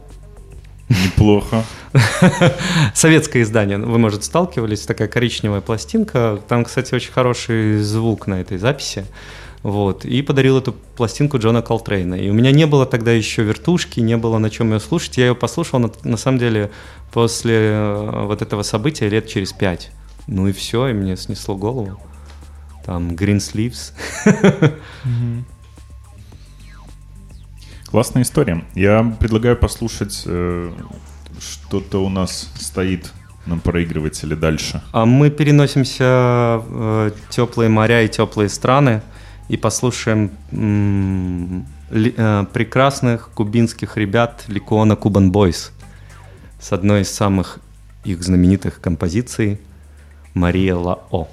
Неплохо. 0.88 1.66
Советское 2.94 3.42
издание, 3.42 3.78
вы, 3.78 3.98
может, 3.98 4.24
сталкивались, 4.24 4.86
такая 4.86 5.10
коричневая 5.10 5.60
пластинка. 5.60 6.40
Там, 6.48 6.64
кстати, 6.64 6.94
очень 6.94 7.12
хороший 7.12 7.80
звук 7.80 8.28
на 8.28 8.40
этой 8.40 8.58
записи. 8.58 9.06
Вот. 9.64 10.06
И 10.06 10.22
подарил 10.22 10.58
эту 10.58 10.74
пластинку 10.96 11.40
Джона 11.40 11.62
Колтрейна. 11.62 12.16
И 12.16 12.30
у 12.30 12.34
меня 12.34 12.52
не 12.52 12.66
было 12.66 12.86
тогда 12.86 13.12
еще 13.12 13.44
вертушки, 13.44 14.00
не 14.00 14.16
было 14.16 14.38
на 14.38 14.50
чем 14.50 14.72
ее 14.72 14.80
слушать. 14.80 15.18
Я 15.18 15.28
ее 15.28 15.36
послушал, 15.36 15.80
на, 15.80 15.92
на 16.04 16.18
самом 16.18 16.38
деле, 16.38 16.72
после 17.12 17.56
э, 17.56 18.26
вот 18.26 18.42
этого 18.42 18.64
события 18.64 19.10
лет 19.10 19.28
через 19.28 19.52
пять. 19.52 19.92
Ну 20.28 20.48
и 20.48 20.54
все, 20.54 20.88
и 20.88 20.94
мне 20.94 21.18
снесло 21.18 21.56
голову. 21.56 22.00
Там 22.86 23.12
Green 23.12 23.38
Sleeves. 23.38 23.94
Классная 27.86 28.24
история. 28.24 28.64
Я 28.74 29.16
предлагаю 29.20 29.56
послушать, 29.56 30.24
э, 30.26 30.72
что-то 31.40 32.04
у 32.04 32.10
нас 32.10 32.50
стоит 32.56 33.12
на 33.46 33.58
проигрывателе 33.58 34.36
дальше. 34.36 34.82
А 34.92 35.06
мы 35.06 35.30
переносимся 35.30 36.62
в 36.68 37.12
теплые 37.30 37.70
моря 37.70 38.02
и 38.02 38.08
теплые 38.08 38.50
страны 38.50 39.02
и 39.48 39.58
послушаем 39.58 40.32
э, 41.92 42.46
прекрасных 42.52 43.30
кубинских 43.30 43.98
ребят 43.98 44.46
Ликуона 44.48 44.96
Кубан 44.96 45.32
Бойс 45.32 45.72
с 46.60 46.72
одной 46.72 47.02
из 47.02 47.12
самых 47.12 47.60
их 48.06 48.24
знаменитых 48.24 48.82
композиций 48.82 49.60
«Мария 50.34 50.76
Лао». 50.76 51.28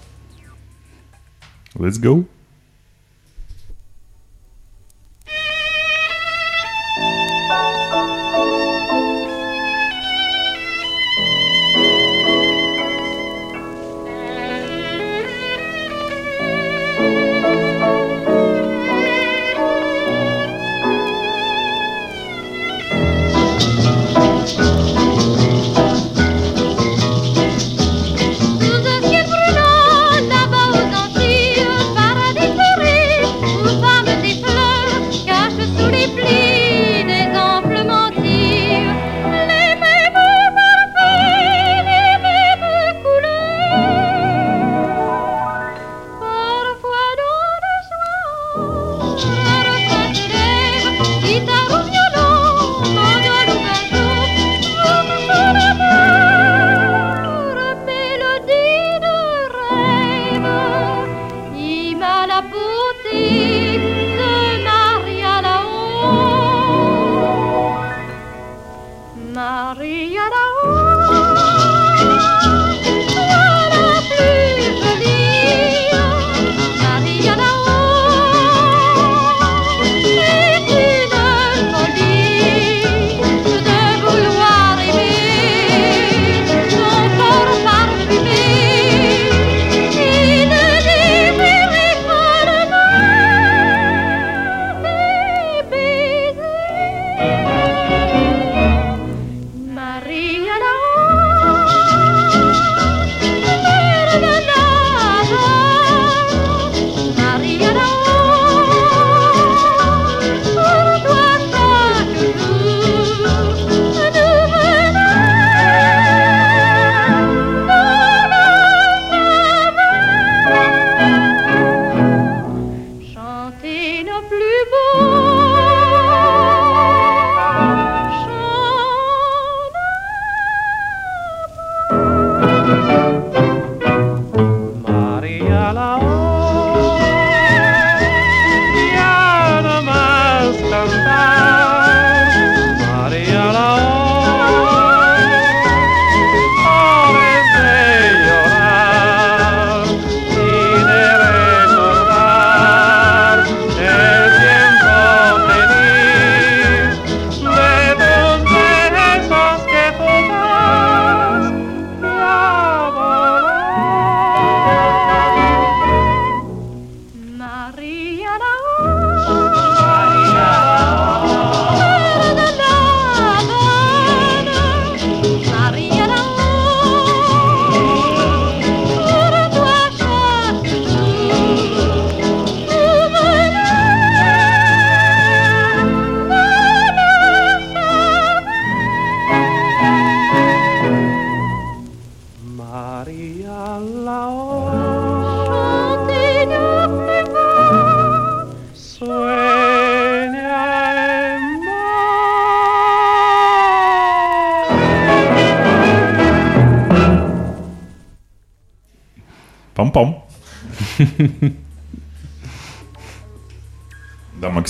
Let's 1.77 1.99
go. 1.99 2.27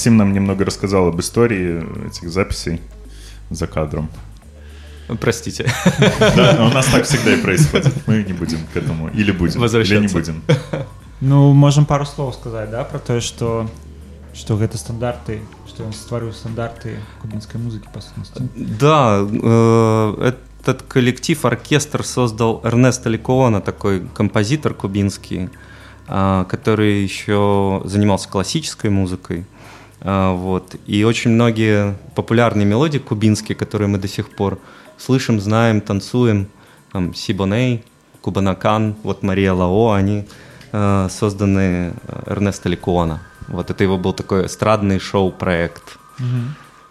Максим 0.01 0.17
нам 0.17 0.33
немного 0.33 0.65
рассказал 0.65 1.09
об 1.09 1.21
истории 1.21 1.85
этих 2.07 2.31
записей 2.31 2.81
за 3.51 3.67
кадром. 3.67 4.09
Простите. 5.21 5.71
Да, 6.37 6.57
у 6.71 6.73
нас 6.73 6.87
так 6.87 7.05
всегда 7.05 7.35
и 7.35 7.43
происходит. 7.43 7.93
Мы 8.07 8.23
не 8.23 8.33
будем 8.33 8.61
к 8.73 8.79
этому. 8.79 9.11
Или 9.11 9.31
будем. 9.31 9.63
Или 9.63 9.99
не 9.99 10.09
будем. 10.09 10.43
Ну, 11.21 11.53
можем 11.53 11.85
пару 11.85 12.07
слов 12.07 12.35
сказать, 12.35 12.71
да, 12.71 12.83
про 12.85 12.99
то, 12.99 13.21
что 13.21 13.69
что 14.33 14.57
гэта 14.57 14.79
стандарты, 14.79 15.41
что 15.69 15.85
он 15.85 15.93
стварыў 15.93 16.33
стандарты 16.33 16.97
кубинской 17.21 17.61
музыки, 17.61 17.87
по 17.93 18.01
сути. 18.01 18.49
Да, 18.57 19.19
э, 19.21 20.33
этот 20.63 20.83
коллектив, 20.85 21.45
оркестр 21.45 22.05
создал 22.05 22.63
Эрнесто 22.65 23.11
Ликуона, 23.11 23.61
такой 23.61 24.09
композитор 24.15 24.73
кубинский, 24.73 25.51
а, 26.09 26.45
который 26.45 27.03
еще 27.03 27.83
занимался 27.85 28.31
классической 28.31 28.89
музыкой. 28.89 29.45
А, 30.03 30.33
Вот. 30.35 30.77
И 30.87 31.05
очень 31.05 31.31
многие 31.31 31.97
популярные 32.15 32.67
мелодии 32.67 32.99
кубинские, 32.99 33.57
которые 33.57 33.89
мы 33.89 33.99
до 33.99 34.09
сих 34.09 34.31
пор 34.31 34.59
слышим, 34.99 35.41
знаем, 35.41 35.81
танцуем, 35.81 36.49
там, 36.93 37.15
Сибоней, 37.15 37.85
Кубанакан, 38.21 38.95
вот 39.03 39.23
Мария 39.23 39.53
Лао, 39.53 39.93
они 39.93 40.27
э, 40.73 41.09
созданы 41.11 41.95
э, 42.07 42.23
Эрнесто 42.27 42.69
Ликуона. 42.69 43.21
Вот 43.49 43.71
это 43.71 43.83
его 43.83 43.97
был 43.97 44.13
такой 44.13 44.47
эстрадный 44.47 44.99
шоу-проект. 44.99 45.99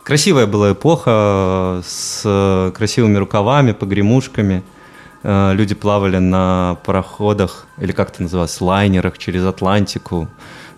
Красивая 0.03 0.47
была 0.47 0.71
эпоха 0.71 1.11
э, 1.11 1.81
с 1.85 2.23
э, 2.25 2.71
красивыми 2.75 3.17
рукавами, 3.17 3.73
погремушками. 3.73 4.63
Э, 5.23 5.53
Люди 5.53 5.75
плавали 5.75 6.17
на 6.17 6.77
пароходах, 6.85 7.67
или 7.77 7.91
как 7.91 8.09
это 8.09 8.23
называлось, 8.23 8.59
лайнерах 8.59 9.17
через 9.19 9.45
Атлантику 9.45 10.27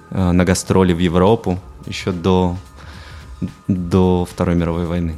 э, 0.09 0.32
на 0.32 0.43
гастроли 0.43 0.91
в 0.93 0.99
Европу 0.99 1.59
еще 1.86 2.11
до, 2.11 2.57
до 3.67 4.25
Второй 4.25 4.55
мировой 4.55 4.86
войны. 4.86 5.15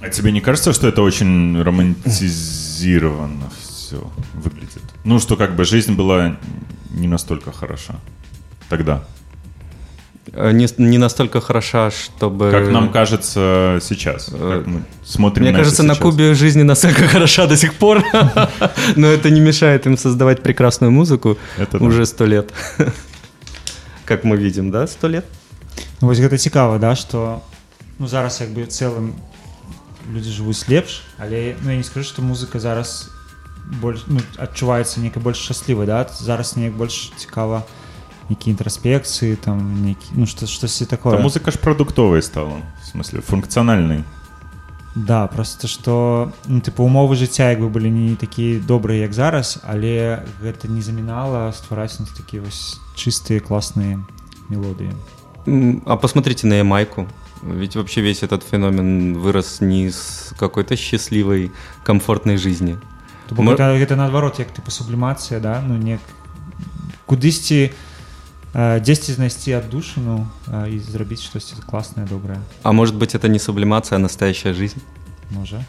А 0.00 0.08
тебе 0.08 0.32
не 0.32 0.40
кажется, 0.40 0.72
что 0.72 0.88
это 0.88 1.02
очень 1.02 1.60
романтизированно 1.62 3.50
все 3.58 4.10
выглядит? 4.34 4.82
Ну, 5.04 5.18
что 5.18 5.36
как 5.36 5.56
бы 5.56 5.64
жизнь 5.64 5.94
была 5.94 6.36
не 6.90 7.08
настолько 7.08 7.52
хороша 7.52 7.96
тогда. 8.68 9.04
Э, 10.32 10.52
Не, 10.52 10.66
не 10.78 10.98
настолько 10.98 11.40
хороша, 11.40 11.90
чтобы... 11.90 12.50
Как 12.50 12.70
нам 12.70 12.90
кажется 12.92 13.78
сейчас. 13.82 14.26
Как 14.26 14.66
мы 14.66 14.82
смотрим 15.04 15.44
Мне 15.44 15.52
на 15.52 15.58
кажется, 15.58 15.82
на. 15.82 15.94
Кубе 15.94 16.34
жизнь 16.34 16.58
не 16.58 16.64
настолько 16.64 17.08
хороша 17.08 17.46
до 17.46 17.56
сих 17.56 17.74
пор, 17.74 18.02
но 18.96 19.06
это 19.06 19.30
не 19.30 19.40
мешает 19.40 19.86
им 19.86 19.96
создавать 19.96 20.42
прекрасную 20.42 20.92
музыку 20.92 21.38
уже 21.80 22.06
сто 22.06 22.26
лет 22.26 22.52
Как 24.05 24.23
мы 24.23 24.37
видим, 24.37 24.71
да, 24.71 24.87
сто 24.87 25.07
лет? 25.07 25.25
Ну, 26.01 26.07
вось 26.07 26.19
гэта 26.19 26.37
цікава 26.37 26.79
да 26.79 26.95
что 26.95 27.41
ну 27.99 28.07
зараз 28.07 28.41
як 28.41 28.49
бы 28.49 28.65
в 28.65 28.73
цэлым 28.73 29.13
людзі 30.09 30.33
жывуць 30.33 30.65
лепш 30.65 31.05
але 31.17 31.55
ну 31.61 31.69
я 31.69 31.77
не 31.77 31.83
скажу 31.83 32.09
что 32.09 32.21
музыка 32.21 32.59
зараз 32.59 33.09
больш 33.81 34.03
ну, 34.07 34.19
адчуваецца 34.37 34.99
некай 34.99 35.21
больш 35.21 35.37
шчаслівай 35.37 35.85
да 35.85 36.09
зараз 36.09 36.57
неяк 36.57 36.73
больш 36.73 37.13
цікава 37.17 37.63
нейкія 38.29 38.57
інтраспекцыі 38.57 39.37
там 39.37 39.85
нейкі 39.85 40.17
ну 40.17 40.25
что 40.25 40.47
штосьці 40.47 40.85
такое 40.85 41.17
Да, 41.17 41.23
музыка 41.23 41.51
ж 41.51 41.57
продуктовой 41.57 42.21
стала. 42.21 42.65
В 42.81 42.97
смысле, 42.97 43.21
функциональной. 43.21 44.03
да 44.95 45.27
просто 45.27 45.67
что 45.67 46.31
ну, 46.47 46.59
типа 46.59 46.81
умовы 46.83 47.15
жыцця 47.15 47.49
як 47.51 47.59
бы 47.61 47.69
былі 47.69 47.89
не 47.91 48.15
такія 48.15 48.59
добрыя 48.59 49.01
як 49.07 49.13
зараз 49.13 49.59
але 49.63 50.23
гэта 50.43 50.67
не 50.67 50.81
замінала 50.81 51.51
ствараць 51.53 51.99
нас 51.99 52.09
такія 52.11 52.41
вось 52.43 52.79
чыстыя 52.95 53.39
класныя 53.39 53.99
мелодыі 54.49 54.91
М, 55.47 55.81
А 55.87 55.97
посмотрите 55.97 56.45
на 56.45 56.53
Ямайку. 56.55 57.07
Ведь 57.41 57.75
вообще 57.75 58.01
весь 58.01 58.21
этот 58.21 58.43
феномен 58.43 59.17
вырос 59.17 59.59
не 59.61 59.85
из 59.87 60.33
какой-то 60.37 60.75
счастливой, 60.75 61.51
комфортной 61.83 62.37
жизни. 62.37 62.77
То 63.27 63.33
бок 63.35 63.45
Мы- 63.45 63.55
гэта, 63.55 63.73
гэта 63.79 63.95
наадварот 63.95 64.37
як 64.39 64.53
типа 64.53 64.69
сублімацыя 64.69 65.39
да 65.39 65.63
ну 65.65 65.77
не 65.77 65.97
кудысьці 67.07 67.71
э, 67.71 67.71
дзесьці 68.55 69.13
знайсці 69.13 69.51
аддушыну 69.55 70.27
э, 70.47 70.75
і 70.75 70.79
зрабіць 70.79 71.23
штосьці 71.23 71.55
класнае 71.63 72.05
добрае 72.05 72.39
А 72.63 72.71
может 72.71 72.95
быть, 72.95 73.15
это 73.15 73.27
не 73.29 73.39
сублимация, 73.39 73.95
а 73.95 73.99
настоящая 73.99 74.53
жизнь? 74.53 74.81
можа 75.31 75.63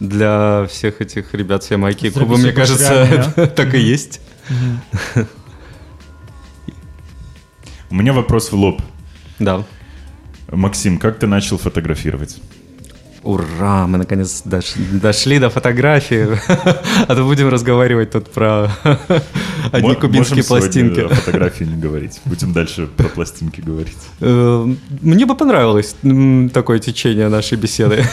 Для 0.00 0.66
всех 0.70 1.00
этих 1.00 1.34
ребят 1.34 1.64
с 1.64 1.70
Ямайки 1.70 2.06
и 2.06 2.10
Зрабить 2.10 2.28
Кубы, 2.28 2.38
мне 2.38 2.50
всё 2.50 2.56
больше 2.56 2.72
кажется, 2.72 3.06
реально, 3.06 3.32
это 3.36 3.46
так 3.46 3.74
и 3.74 3.78
есть. 3.78 4.20
У 7.90 7.94
меня 7.94 8.12
вопрос 8.12 8.52
в 8.52 8.54
лоб. 8.54 8.82
Да. 9.38 9.64
Максим, 10.52 10.98
как 10.98 11.18
ты 11.18 11.26
начал 11.26 11.58
фотографировать? 11.58 12.36
Ура, 13.23 13.87
мы 13.87 13.97
наконец 13.97 14.43
дош- 14.45 14.99
дошли 14.99 15.39
до 15.39 15.49
фотографии. 15.49 16.27
А 17.07 17.15
то 17.15 17.23
будем 17.23 17.49
разговаривать 17.49 18.11
тут 18.11 18.29
про 18.31 18.69
одни 19.71 19.95
кубинские 19.95 20.43
пластинки. 20.43 20.99
о 21.01 21.09
фотографии 21.09 21.63
не 21.65 21.75
говорить. 21.81 22.19
Будем 22.25 22.53
дальше 22.53 22.87
про 22.87 23.07
пластинки 23.07 23.61
говорить. 23.61 23.97
Э, 24.19 24.67
Мне 25.01 25.25
бы 25.25 25.35
понравилось 25.35 25.95
такое 26.53 26.79
течение 26.79 27.29
нашей 27.29 27.57
беседы. 27.57 28.03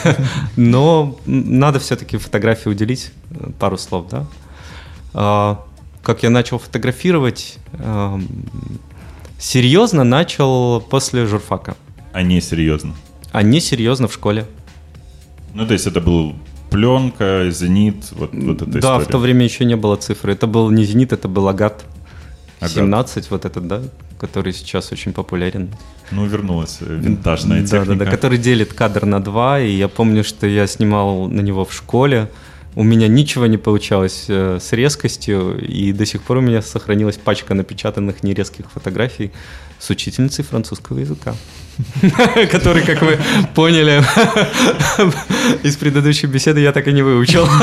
Но 0.55 1.17
надо 1.25 1.79
все-таки 1.79 2.17
фотографии 2.17 2.69
уделить 2.69 3.11
э, 3.31 3.49
пару 3.59 3.77
слов, 3.77 4.07
да? 4.09 4.25
А, 5.13 5.65
Как 6.03 6.23
я 6.23 6.29
начал 6.29 6.57
фотографировать? 6.57 7.57
эм, 7.73 8.27
Серьезно 9.39 10.03
начал 10.03 10.79
после 10.81 11.25
журфака. 11.25 11.75
А 12.13 12.21
не 12.23 12.41
серьезно. 12.41 12.93
А 13.31 13.41
не 13.43 13.59
серьезно 13.59 14.07
в 14.07 14.13
школе. 14.13 14.45
Ну, 15.53 15.67
то 15.67 15.73
есть 15.73 15.87
это 15.87 16.01
был 16.01 16.35
пленка, 16.71 17.49
зенит, 17.51 18.11
вот, 18.11 18.33
вот 18.33 18.61
эта 18.61 18.65
да, 18.65 18.79
история. 18.79 19.05
в 19.05 19.07
то 19.07 19.17
время 19.17 19.43
еще 19.43 19.65
не 19.65 19.75
было 19.75 19.97
цифры. 19.97 20.33
Это 20.33 20.47
был 20.47 20.71
не 20.71 20.85
«Зенит», 20.85 21.11
это 21.11 21.27
был 21.27 21.47
«Агат». 21.47 21.83
«Агат». 22.59 22.71
17, 22.71 23.29
вот 23.29 23.45
этот, 23.45 23.67
да, 23.67 23.81
который 24.19 24.53
сейчас 24.53 24.91
очень 24.91 25.11
популярен. 25.11 25.69
Ну, 26.11 26.25
вернулась 26.25 26.77
э, 26.79 26.95
винтажная 26.95 27.61
да, 27.61 27.67
техника. 27.67 27.95
Да, 27.95 28.05
да, 28.05 28.11
который 28.11 28.37
делит 28.37 28.73
кадр 28.73 29.05
на 29.05 29.19
два, 29.21 29.59
и 29.59 29.71
я 29.71 29.89
помню, 29.89 30.23
что 30.23 30.47
я 30.47 30.65
снимал 30.67 31.27
на 31.27 31.41
него 31.41 31.65
в 31.65 31.73
школе. 31.73 32.29
У 32.75 32.83
меня 32.83 33.09
ничего 33.09 33.47
не 33.47 33.57
получалось 33.57 34.25
э, 34.29 34.59
с 34.61 34.71
резкостью, 34.71 35.59
и 35.59 35.91
до 35.91 36.05
сих 36.05 36.21
пор 36.21 36.37
у 36.37 36.41
меня 36.41 36.61
сохранилась 36.61 37.17
пачка 37.17 37.53
напечатанных 37.53 38.23
нерезких 38.23 38.71
фотографий 38.71 39.31
с 39.77 39.89
учительницей 39.89 40.45
французского 40.45 40.99
языка. 40.99 41.35
Который, 42.51 42.83
как 42.83 43.01
вы 43.01 43.17
поняли 43.55 44.03
из 45.63 45.75
предыдущей 45.77 46.27
беседы, 46.27 46.59
я 46.59 46.71
так 46.71 46.87
и 46.87 46.93
не 46.93 47.01
выучил. 47.01 47.47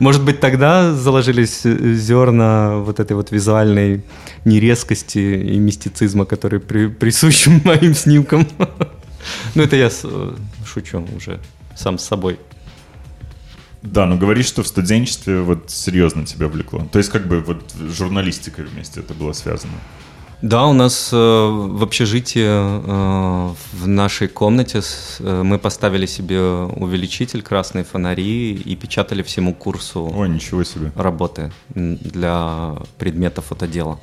Может 0.00 0.22
быть, 0.24 0.40
тогда 0.40 0.92
заложились 0.92 1.60
э, 1.64 1.94
зерна 1.94 2.78
вот 2.78 3.00
этой 3.00 3.14
вот 3.14 3.30
визуальной 3.30 4.02
нерезкости 4.44 5.18
и 5.18 5.58
мистицизма, 5.58 6.24
который 6.24 6.60
при, 6.60 6.88
присущ 6.88 7.46
моим 7.64 7.94
снимкам. 7.94 8.46
Ну, 9.54 9.62
это 9.62 9.76
я 9.76 9.90
э, 10.02 10.32
шучу 10.66 11.06
уже 11.16 11.40
сам 11.76 11.98
с 11.98 12.04
собой. 12.04 12.38
Да, 13.84 14.06
ну 14.06 14.16
говоришь, 14.18 14.46
что 14.46 14.62
в 14.62 14.66
студенчестве 14.66 15.40
вот 15.42 15.70
серьезно 15.70 16.24
тебя 16.24 16.48
влекло. 16.48 16.80
То 16.90 16.98
есть 16.98 17.10
как 17.10 17.26
бы 17.28 17.40
вот 17.40 17.74
журналистикой 17.98 18.64
вместе 18.64 19.00
это 19.00 19.12
было 19.14 19.32
связано. 19.32 19.74
Да, 20.42 20.66
у 20.66 20.72
нас 20.72 21.10
э, 21.12 21.16
в 21.16 21.82
общежитии 21.82 22.44
э, 22.44 23.54
в 23.72 23.86
нашей 23.86 24.28
комнате 24.28 24.82
с- 24.82 25.16
э, 25.20 25.42
мы 25.42 25.58
поставили 25.58 26.06
себе 26.06 26.40
увеличитель, 26.40 27.40
красные 27.42 27.84
фонари 27.84 28.52
и 28.52 28.76
печатали 28.76 29.22
всему 29.22 29.54
курсу 29.54 30.10
Ой, 30.14 30.28
ничего 30.28 30.64
себе. 30.64 30.92
работы 30.96 31.50
для 31.74 32.74
предмета 32.98 33.40
фотодела. 33.42 33.98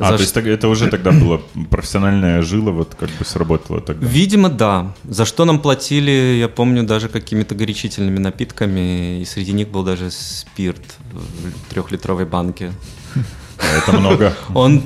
А, 0.00 0.12
За 0.12 0.16
то 0.16 0.22
есть 0.22 0.34
это 0.34 0.68
уже 0.68 0.88
тогда 0.88 1.10
было 1.12 1.42
профессиональная 1.70 2.40
жила, 2.40 2.72
вот 2.72 2.94
как 2.98 3.10
бы 3.10 3.24
сработало 3.26 3.82
тогда. 3.82 4.06
Видимо, 4.06 4.48
да. 4.48 4.94
За 5.04 5.26
что 5.26 5.44
нам 5.44 5.60
платили, 5.60 6.38
я 6.40 6.48
помню, 6.48 6.84
даже 6.84 7.10
какими-то 7.10 7.54
горячительными 7.54 8.18
напитками, 8.18 9.20
и 9.20 9.24
среди 9.26 9.52
них 9.52 9.68
был 9.68 9.82
даже 9.82 10.10
спирт 10.10 10.80
в 11.12 11.70
трехлитровой 11.70 12.24
банке. 12.24 12.72
А 13.58 13.76
Это 13.76 13.92
много. 13.92 14.32
Он 14.54 14.82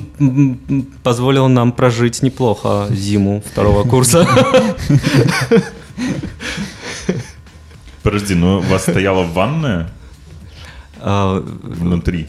позволил 1.01 1.47
нам 1.47 1.71
прожить 1.71 2.21
неплохо 2.21 2.87
зиму 2.91 3.41
второго 3.49 3.87
курса. 3.87 4.27
Подожди, 8.03 8.35
ну 8.35 8.57
у 8.57 8.61
вас 8.61 8.81
стояла 8.81 9.23
ванная 9.23 9.89
А, 10.99 11.39
внутри? 11.63 12.27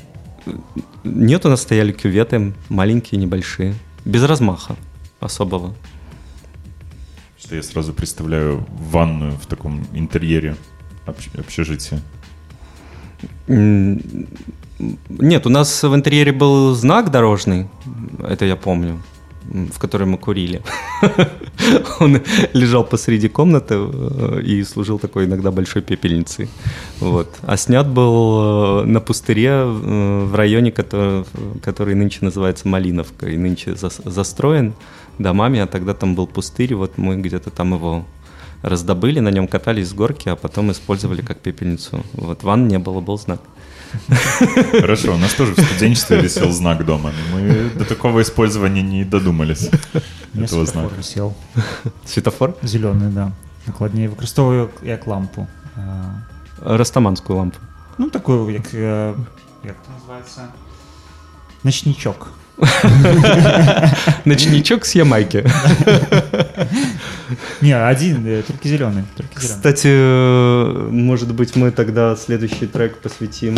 Нет, 1.05 1.47
у 1.47 1.49
нас 1.49 1.63
стояли 1.63 1.93
кюветы, 1.93 2.53
маленькие, 2.69 3.21
небольшие, 3.21 3.75
без 4.05 4.23
размаха 4.25 4.77
особого. 5.21 5.75
Что 7.39 7.57
я 7.57 7.63
сразу 7.63 7.93
представляю 7.93 8.67
ванную 8.71 9.33
в 9.33 9.47
таком 9.47 9.87
интерьере 9.93 10.57
общ- 11.07 11.39
общежития. 11.39 12.01
Нет, 13.49 15.47
у 15.47 15.49
нас 15.49 15.83
в 15.83 15.95
интерьере 15.95 16.33
был 16.33 16.75
знак 16.75 17.11
дорожный, 17.11 17.69
это 18.23 18.45
я 18.45 18.57
помню, 18.57 19.01
в 19.51 19.79
котором 19.79 20.11
мы 20.11 20.19
курили. 20.19 20.63
Он 22.01 22.21
лежал 22.53 22.85
посреди 22.85 23.29
комнаты 23.29 23.75
э, 23.77 24.41
и 24.43 24.65
служил 24.65 24.99
такой 24.99 25.25
иногда 25.25 25.51
большой 25.51 25.83
пепельницей. 25.83 26.49
Вот. 27.01 27.35
А 27.43 27.57
снят 27.57 27.87
был 27.89 28.83
э, 28.83 28.85
на 28.85 29.01
пустыре 29.01 29.49
э, 29.49 30.25
в 30.25 30.35
районе, 30.35 30.73
который, 30.73 31.25
который 31.63 31.95
нынче 31.95 32.19
называется 32.23 32.69
Малиновка, 32.69 33.29
и 33.29 33.37
нынче 33.37 33.73
зас- 33.73 34.03
застроен 34.05 34.75
домами, 35.19 35.61
а 35.61 35.67
тогда 35.67 35.95
там 35.95 36.15
был 36.15 36.27
пустырь, 36.27 36.75
вот 36.75 36.99
мы 36.99 37.17
где-то 37.17 37.51
там 37.51 37.75
его 37.75 38.05
раздобыли, 38.63 39.21
на 39.21 39.31
нем 39.31 39.49
катались 39.49 39.89
с 39.89 39.95
горки, 39.95 40.29
а 40.29 40.37
потом 40.37 40.73
использовали 40.73 41.23
как 41.23 41.39
пепельницу. 41.39 42.03
Вот 42.15 42.43
ванн 42.43 42.69
не 42.69 42.79
было, 42.79 43.01
был 43.01 43.19
знак. 43.19 43.41
Хорошо, 44.81 45.15
у 45.15 45.19
нас 45.19 45.35
тоже 45.35 45.55
в 45.55 45.61
студенчестве 45.61 46.21
висел 46.21 46.51
знак 46.53 46.85
дома. 46.85 47.13
Мы 47.35 47.71
до 47.79 47.85
такого 47.85 48.21
использования 48.21 48.83
не 48.83 49.05
додумались. 49.05 49.71
Меня 50.35 50.47
Этого 50.47 50.65
світлофор 50.67 50.67
знака. 50.67 50.95
висел. 50.99 51.35
Светофор? 52.05 52.55
Зеленый, 52.63 53.11
да. 53.13 53.33
Накладнее 53.67 54.09
використовую 54.09 54.71
як 54.83 55.07
лампу. 55.07 55.47
А, 55.77 56.77
Растаманскую 56.77 57.39
лампу. 57.39 57.59
Ну, 57.99 58.11
таку, 58.11 58.51
як, 58.51 58.75
е, 58.75 59.15
як 59.65 59.75
це 59.87 59.93
називається? 60.01 60.41
Ночничок. 61.65 62.33
Ночничок 64.25 64.85
с 64.85 64.95
Ямайки. 64.95 65.45
Не, 67.61 67.73
один, 67.73 68.27
э, 68.27 68.43
только 68.43 68.69
зеленый. 68.69 69.05
Кстати, 69.35 69.89
э, 69.91 70.89
может 70.91 71.35
быть, 71.35 71.57
мы 71.57 71.71
тогда 71.71 72.17
следующий 72.17 72.67
трек 72.67 72.99
посвятим 72.99 73.57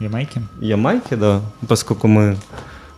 Ямайки. 0.00 0.42
Ямайке, 0.60 1.16
да, 1.16 1.40
поскольку 1.68 2.08
мы 2.08 2.36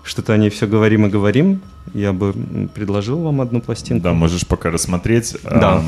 что-то 0.02 0.32
о 0.32 0.36
ней 0.36 0.50
все 0.50 0.66
говорим 0.66 1.06
и 1.06 1.10
говорим, 1.10 1.60
я 1.94 2.12
бы 2.12 2.34
предложил 2.74 3.20
вам 3.20 3.40
одну 3.40 3.60
пластинку. 3.60 4.02
Да, 4.02 4.12
можешь 4.12 4.46
пока 4.46 4.70
рассмотреть. 4.70 5.36
Да. 5.44 5.78
А, 5.78 5.84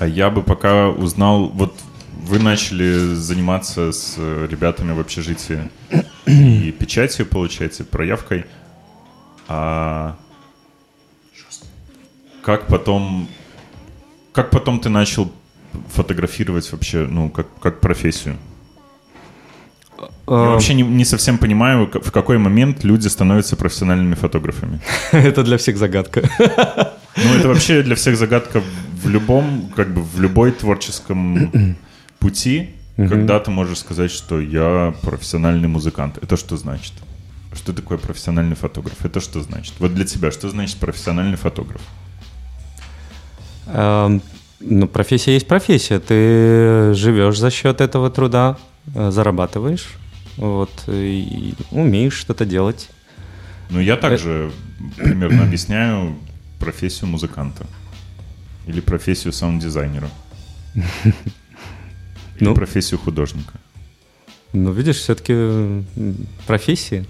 А 0.00 0.06
я 0.06 0.30
бы 0.30 0.42
пока 0.42 0.88
узнал, 0.88 1.48
вот 1.48 1.74
вы 2.22 2.38
начали 2.38 3.14
заниматься 3.14 3.92
с 3.92 4.14
э, 4.16 4.46
ребятами 4.50 4.92
в 4.92 5.00
общежитии 5.00 5.70
и 6.26 6.72
печатью, 6.72 7.26
получается, 7.26 7.84
проявкой. 7.84 8.44
А 9.48 10.16
как 12.42 12.66
потом, 12.68 13.28
как 14.32 14.50
потом 14.50 14.80
ты 14.80 14.88
начал 14.88 15.32
фотографировать 15.94 16.70
вообще, 16.72 17.06
ну, 17.06 17.28
как, 17.30 17.46
как 17.60 17.80
профессию? 17.80 18.36
Я 19.98 20.08
А, 20.26 20.50
вообще 20.52 20.74
не, 20.74 20.82
не 20.82 21.04
совсем 21.04 21.38
понимаю, 21.38 21.90
в 21.92 22.10
какой 22.12 22.38
момент 22.38 22.84
люди 22.84 23.08
становятся 23.08 23.56
профессиональными 23.56 24.14
фотографами. 24.14 24.80
Это 25.12 25.42
для 25.42 25.56
всех 25.56 25.76
загадка. 25.76 26.22
Ну, 27.14 27.34
это 27.34 27.48
вообще 27.48 27.82
для 27.82 27.94
всех 27.94 28.16
загадка 28.16 28.62
в 29.02 29.08
любом, 29.08 29.70
как 29.76 29.92
бы 29.92 30.02
в 30.02 30.18
любой 30.18 30.50
творческом 30.50 31.76
пути, 32.22 32.70
когда 32.96 33.40
ты 33.40 33.50
можешь 33.50 33.78
сказать, 33.78 34.10
что 34.10 34.40
я 34.40 34.94
профессиональный 35.02 35.68
музыкант. 35.68 36.18
Это 36.22 36.36
что 36.36 36.56
значит? 36.56 36.92
Что 37.54 37.72
такое 37.72 37.98
профессиональный 37.98 38.54
фотограф? 38.56 39.04
Это 39.04 39.20
что 39.20 39.42
значит? 39.42 39.74
Вот 39.78 39.94
для 39.94 40.04
тебя, 40.04 40.30
что 40.30 40.48
значит 40.48 40.76
профессиональный 40.78 41.36
фотограф? 41.36 41.82
Эм, 43.66 44.22
Ну, 44.60 44.86
профессия 44.86 45.34
есть 45.34 45.48
профессия. 45.48 45.98
Ты 45.98 46.94
живешь 46.94 47.38
за 47.38 47.50
счет 47.50 47.80
этого 47.80 48.10
труда, 48.10 48.56
э, 48.94 49.10
зарабатываешь, 49.10 49.88
вот, 50.36 50.70
и 50.86 51.54
умеешь 51.72 52.14
что-то 52.14 52.44
делать. 52.44 52.88
Ну, 53.70 53.80
я 53.80 53.96
также 53.96 54.52
примерно 54.96 55.42
объясняю 55.48 56.14
профессию 56.60 57.10
музыканта. 57.10 57.66
Или 58.68 58.80
профессию 58.80 59.32
саунд-дизайнера. 59.32 60.08
Ну. 62.42 62.54
профессию 62.54 62.98
художника. 62.98 63.60
Ну, 64.52 64.72
видишь, 64.72 64.96
все-таки 64.96 65.84
профессии. 66.46 67.06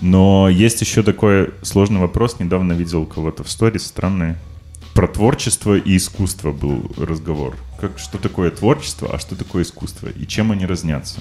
Но 0.00 0.48
есть 0.48 0.80
еще 0.80 1.02
такой 1.02 1.52
сложный 1.62 2.00
вопрос. 2.00 2.38
Недавно 2.38 2.72
видел 2.72 3.02
у 3.02 3.06
кого-то 3.06 3.44
в 3.44 3.50
сторис 3.50 3.86
странный. 3.86 4.36
Про 4.94 5.06
творчество 5.06 5.76
и 5.76 5.96
искусство 5.96 6.52
был 6.52 6.90
разговор. 6.96 7.56
Как, 7.80 7.98
что 7.98 8.18
такое 8.18 8.50
творчество, 8.50 9.14
а 9.14 9.18
что 9.18 9.36
такое 9.36 9.62
искусство? 9.62 10.08
И 10.08 10.26
чем 10.26 10.52
они 10.52 10.66
разнятся? 10.66 11.20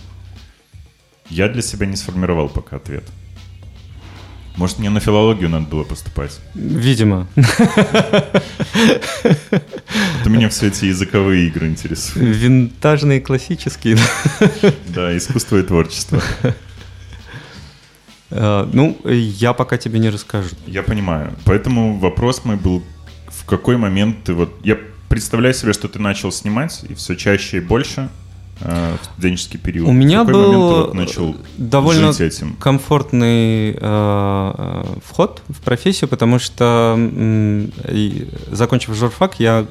Я 1.29 1.47
для 1.49 1.61
себя 1.61 1.85
не 1.85 1.95
сформировал 1.95 2.49
пока 2.49 2.77
ответ. 2.77 3.03
Может, 4.55 4.79
мне 4.79 4.89
на 4.89 4.99
филологию 4.99 5.49
надо 5.49 5.67
было 5.67 5.83
поступать? 5.83 6.39
Видимо. 6.53 7.27
Это 7.35 8.41
меня 10.29 10.49
все 10.49 10.67
эти 10.67 10.85
языковые 10.85 11.47
игры 11.47 11.67
интересуют. 11.67 12.35
Винтажные, 12.35 13.21
классические. 13.21 13.97
Да, 14.87 15.15
искусство 15.15 15.57
и 15.57 15.63
творчество. 15.63 16.21
Э, 18.31 18.67
Ну, 18.73 18.97
я 19.05 19.53
пока 19.53 19.77
тебе 19.77 19.99
не 19.99 20.09
расскажу. 20.09 20.49
Я 20.67 20.83
понимаю. 20.83 21.33
Поэтому 21.45 21.97
вопрос 21.97 22.43
мой 22.45 22.57
был, 22.57 22.83
в 23.27 23.45
какой 23.45 23.77
момент 23.77 24.23
ты 24.25 24.33
вот... 24.33 24.53
Я 24.63 24.77
представляю 25.07 25.53
себе, 25.53 25.73
что 25.73 25.87
ты 25.87 25.99
начал 25.99 26.31
снимать, 26.31 26.83
и 26.87 26.93
все 26.93 27.15
чаще 27.15 27.57
и 27.57 27.61
больше 27.61 28.09
в 28.59 28.99
студенческий 29.03 29.59
период. 29.59 29.87
У 29.87 29.91
меня 29.91 30.23
момент 30.23 30.33
был 30.33 30.69
вот 30.69 30.93
начал 30.93 31.35
довольно 31.57 32.11
жить 32.11 32.21
этим? 32.21 32.55
комфортный 32.55 33.71
э, 33.71 33.77
э, 33.79 34.83
вход 35.05 35.41
в 35.47 35.61
профессию, 35.61 36.09
потому 36.09 36.39
что, 36.39 36.97
закончив 38.51 38.95
журфак, 38.95 39.39
я 39.39 39.65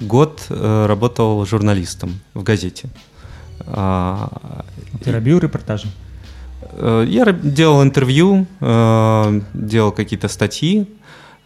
год 0.00 0.44
э, 0.50 0.86
работал 0.86 1.44
журналистом 1.46 2.20
в 2.34 2.42
газете. 2.42 2.88
А, 3.66 4.64
Ты 5.02 5.12
робил 5.12 5.38
репортажи? 5.38 5.88
Э, 6.72 7.04
Я 7.08 7.32
делал 7.32 7.82
интервью, 7.82 8.46
э, 8.60 9.40
делал 9.54 9.92
какие-то 9.92 10.28
статьи, 10.28 10.86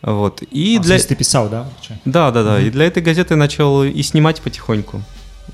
вот. 0.03 0.43
И 0.51 0.79
А, 0.79 0.83
для 0.83 0.99
ты 0.99 1.15
писал, 1.15 1.49
да? 1.49 1.69
да, 2.05 2.31
да, 2.31 2.43
да. 2.43 2.61
И 2.61 2.71
для 2.71 2.87
этой 2.87 3.03
газеты 3.03 3.37
начал 3.37 3.85
и 3.85 4.03
снимать 4.03 4.41
потихоньку, 4.41 5.03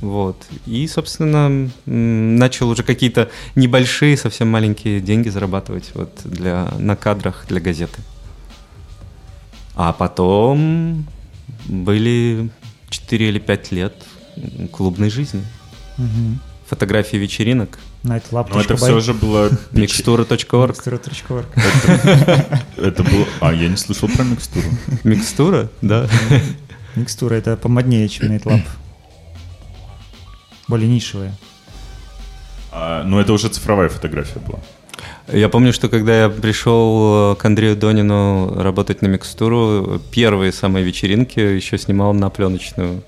вот. 0.00 0.46
И 0.66 0.86
собственно 0.86 1.70
начал 1.86 2.68
уже 2.68 2.82
какие-то 2.82 3.30
небольшие, 3.54 4.16
совсем 4.16 4.48
маленькие 4.48 5.00
деньги 5.00 5.28
зарабатывать 5.28 5.90
вот 5.94 6.20
для 6.24 6.68
на 6.78 6.96
кадрах 6.96 7.46
для 7.48 7.60
газеты. 7.60 8.00
А 9.74 9.92
потом 9.92 11.06
были 11.66 12.50
4 12.88 13.28
или 13.28 13.38
5 13.38 13.72
лет 13.72 13.94
клубной 14.72 15.10
жизни. 15.10 15.42
Мгм. 15.98 16.40
Фотографии 16.68 17.16
вечеринок. 17.16 17.78
Nightlab. 18.02 18.48
Но 18.52 18.60
это 18.60 18.76
все 18.76 19.00
же 19.00 19.14
было... 19.14 19.50
Микстура.орг. 19.72 20.86
Микстура.орг. 20.86 21.46
Это 22.76 23.02
было... 23.02 23.26
А, 23.40 23.52
я 23.52 23.68
не 23.68 23.76
слышал 23.76 24.08
про 24.08 24.24
микстуру. 24.24 24.66
Микстура, 25.04 25.70
да. 25.82 26.08
Микстура 26.94 27.34
это 27.34 27.56
помоднее, 27.56 28.08
чем 28.08 28.30
Nightlab. 28.32 28.62
Более 30.68 30.88
нишевая. 30.88 31.32
А, 32.72 33.04
ну, 33.04 33.18
это 33.18 33.32
уже 33.32 33.48
цифровая 33.48 33.88
фотография 33.88 34.40
была. 34.40 34.58
Я 35.32 35.48
помню, 35.48 35.72
что 35.72 35.88
когда 35.88 36.22
я 36.22 36.28
пришел 36.28 37.32
э, 37.32 37.36
к 37.36 37.44
Андрею 37.44 37.76
Донину 37.76 38.54
работать 38.56 39.02
на 39.02 39.08
микстуру, 39.08 40.00
первые 40.10 40.52
самые 40.52 40.84
вечеринки 40.84 41.40
еще 41.40 41.78
снимал 41.78 42.14
на 42.14 42.30
пленочную 42.30 43.02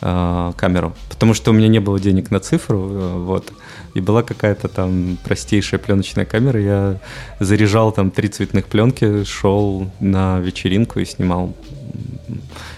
э, 0.00 0.52
камеру, 0.56 0.94
потому 1.08 1.34
что 1.34 1.50
у 1.50 1.54
меня 1.54 1.68
не 1.68 1.78
было 1.78 2.00
денег 2.00 2.30
на 2.30 2.40
цифру, 2.40 2.90
э, 2.90 3.18
вот, 3.18 3.52
и 3.94 4.00
была 4.00 4.22
какая-то 4.22 4.68
там 4.68 5.16
простейшая 5.24 5.78
пленочная 5.78 6.24
камера, 6.24 6.60
я 6.60 7.00
заряжал 7.38 7.92
там 7.92 8.10
три 8.10 8.28
цветных 8.28 8.66
пленки, 8.66 9.24
шел 9.24 9.90
на 10.00 10.40
вечеринку 10.40 10.98
и 10.98 11.04
снимал 11.04 11.54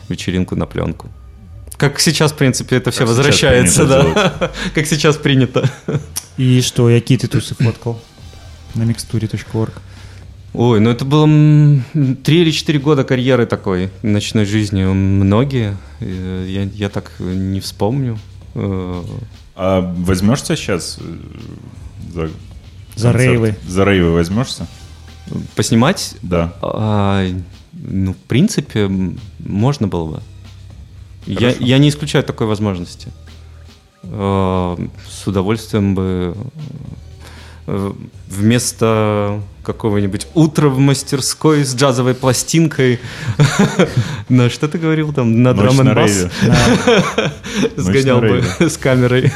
вечеринку 0.09 0.55
на 0.55 0.67
пленку. 0.67 1.09
Как 1.83 1.99
сейчас, 1.99 2.31
в 2.31 2.37
принципе, 2.37 2.77
это 2.77 2.93
все 2.93 3.01
Как 3.01 3.09
возвращается, 3.09 3.85
да. 3.87 4.53
Как 4.75 4.87
сейчас 4.87 5.17
принято. 5.17 5.69
И 6.37 6.61
что, 6.61 6.87
какие 6.87 7.19
ты 7.19 7.27
тусы 7.27 7.57
фоткал? 7.57 8.01
На 8.77 8.85
микстуре.орг. 8.85 9.83
Ой, 10.55 10.79
ну 10.79 10.91
это 10.91 11.05
было 11.05 11.27
три 12.23 12.43
или 12.43 12.53
четыре 12.53 12.79
года 12.79 13.03
карьеры 13.03 13.47
такой 13.47 13.91
ночной 14.03 14.45
жизни. 14.45 14.85
Многие. 14.85 15.77
Э, 15.99 16.47
Я, 16.49 16.63
я 16.63 16.89
так 16.89 17.11
не 17.19 17.59
вспомню. 17.59 18.17
Э, 18.55 19.03
А 19.57 19.81
возьмешься 19.81 20.55
сейчас 20.55 21.01
за... 22.15 22.31
За 22.95 23.11
концерт? 23.11 23.17
рейвы. 23.17 23.57
За 23.67 23.85
рейвы 23.85 24.13
возьмешься? 24.13 24.69
Поснимать? 25.57 26.15
Да. 26.23 26.55
А, 26.63 27.27
ну, 27.73 28.13
в 28.13 28.19
принципе, 28.29 28.89
можно 29.41 29.89
было 29.89 30.05
бы. 30.13 30.23
Я, 31.27 31.55
я 31.59 31.79
не 31.79 31.89
исключаю 31.89 32.25
такой 32.25 32.47
возможности. 32.47 33.09
Э, 34.03 34.77
С 35.09 35.27
удовольствием 35.27 35.95
бы 35.95 36.35
э, 37.67 37.93
вместо 38.29 39.41
какого-нибудь 39.63 40.27
утра 40.35 40.69
в 40.69 40.79
мастерской 40.79 41.65
с 41.65 41.75
джазовой 41.75 42.15
пластинкой. 42.15 42.99
На 44.29 44.51
что 44.51 44.69
ты 44.69 44.79
говорил 44.79 45.13
там? 45.13 45.43
На 45.43 45.55
драм 45.55 45.77
на 45.77 45.95
бас 45.95 46.11
сгонял 47.77 48.21
бы 48.21 48.43
с 48.59 48.77
камерой. 48.77 49.33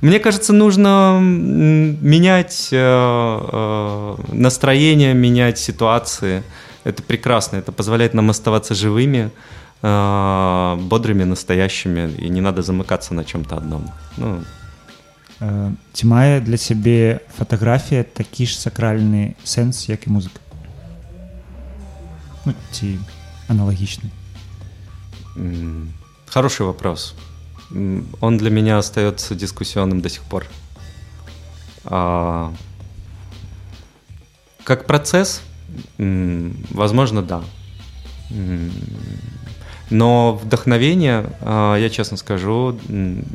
Мне 0.00 0.20
кажется, 0.20 0.52
нужно 0.52 1.18
менять 1.20 2.68
э, 2.70 4.16
настроение, 4.28 5.14
менять 5.14 5.58
ситуации. 5.58 6.42
Это 6.84 7.02
прекрасно, 7.02 7.56
это 7.56 7.72
позволяет 7.72 8.14
нам 8.14 8.30
оставаться 8.30 8.74
живыми, 8.74 9.30
э, 9.83 10.75
бодрыми, 10.75 11.23
настоящими, 11.25 12.09
и 12.19 12.29
не 12.29 12.41
надо 12.41 12.61
замыкаться 12.61 13.13
на 13.13 13.23
чем-то 13.23 13.55
одном. 13.55 13.89
Ну, 14.17 14.41
Е, 15.41 15.71
Ці 15.93 16.05
має 16.05 16.41
для 16.41 16.57
себе 16.57 17.19
фотографія 17.37 18.03
такий 18.03 18.45
ж 18.47 18.59
сакральний 18.61 19.33
сенс, 19.43 19.89
як 19.89 20.07
і 20.07 20.09
музика? 20.09 20.39
Ну, 22.45 22.53
ці 22.71 22.99
аналогічний. 23.47 24.11
м, 25.37 25.87
хороший 26.33 26.65
вопрос. 26.65 27.13
М, 27.71 28.03
Он 28.19 28.37
для 28.37 28.49
меня 28.49 28.77
остается 28.77 29.35
дискуссионным 29.35 30.01
до 30.01 30.09
сих 30.09 30.23
пор. 30.23 30.45
А, 31.85 32.49
Как 34.63 34.87
процесс, 34.87 35.41
м, 35.99 36.53
возможно, 36.71 37.21
да. 37.21 37.41
М, 39.91 39.97
Но 39.97 40.39
вдохновение, 40.41 41.25
а, 41.41 41.75
я 41.75 41.89
честно 41.89 42.17
скажу, 42.17 42.79
м, 42.89 43.25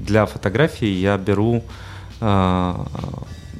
для 0.00 0.24
фотографии 0.26 0.88
я 0.88 1.18
беру 1.18 1.62
а, 2.22 2.86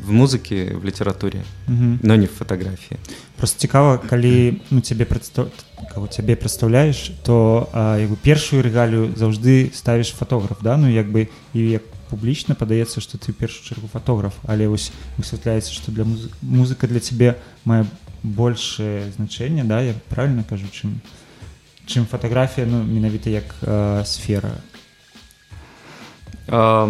в 0.07 0.11
музыке, 0.11 0.75
в 0.75 0.85
литературе, 0.85 1.45
Угу. 1.69 1.99
но 2.03 2.17
не 2.17 2.27
в 2.27 2.31
фотографии. 2.33 2.97
Просто 3.37 3.61
цікаво, 3.61 4.01
калі 4.09 4.61
ну, 4.71 4.81
цябе 4.81 5.05
прадстав... 5.05 5.47
кого 5.95 6.07
цябе 6.07 6.37
прадстаўляеш, 6.37 7.13
то 7.23 7.69
а, 7.73 7.99
як 7.99 8.11
бы 8.11 8.17
першую 8.17 8.63
рэгалію 8.63 9.15
заўжды 9.17 9.71
ставіш 9.75 10.09
фотограф, 10.13 10.59
да? 10.63 10.77
ну 10.77 10.89
як 10.89 11.07
бы 11.09 11.29
і 11.55 11.61
як 11.71 11.83
публічна 12.11 12.55
падаецца, 12.55 13.01
што 13.01 13.19
ты 13.19 13.33
ў 13.33 13.33
першую 13.33 13.65
чаргу 13.65 13.89
фотограф, 13.93 14.33
але 14.45 14.69
вось 14.69 14.93
высвятляецца, 15.19 15.73
што 15.73 15.93
для 15.93 16.05
музы... 16.05 16.29
музыка 16.43 16.87
для 16.87 17.01
цябе 17.01 17.37
мае 17.65 17.85
большее 18.23 19.13
значэнне, 19.17 19.65
да, 19.65 19.81
я 19.83 19.95
правильно 20.09 20.45
кажу, 20.45 20.67
чым 20.73 21.01
чым 21.87 22.07
фатаграфія 22.07 22.67
ну 22.67 22.83
менавіта 22.83 23.31
як 23.31 23.45
э, 23.63 24.05
сфера 24.05 24.51
А, 26.49 26.89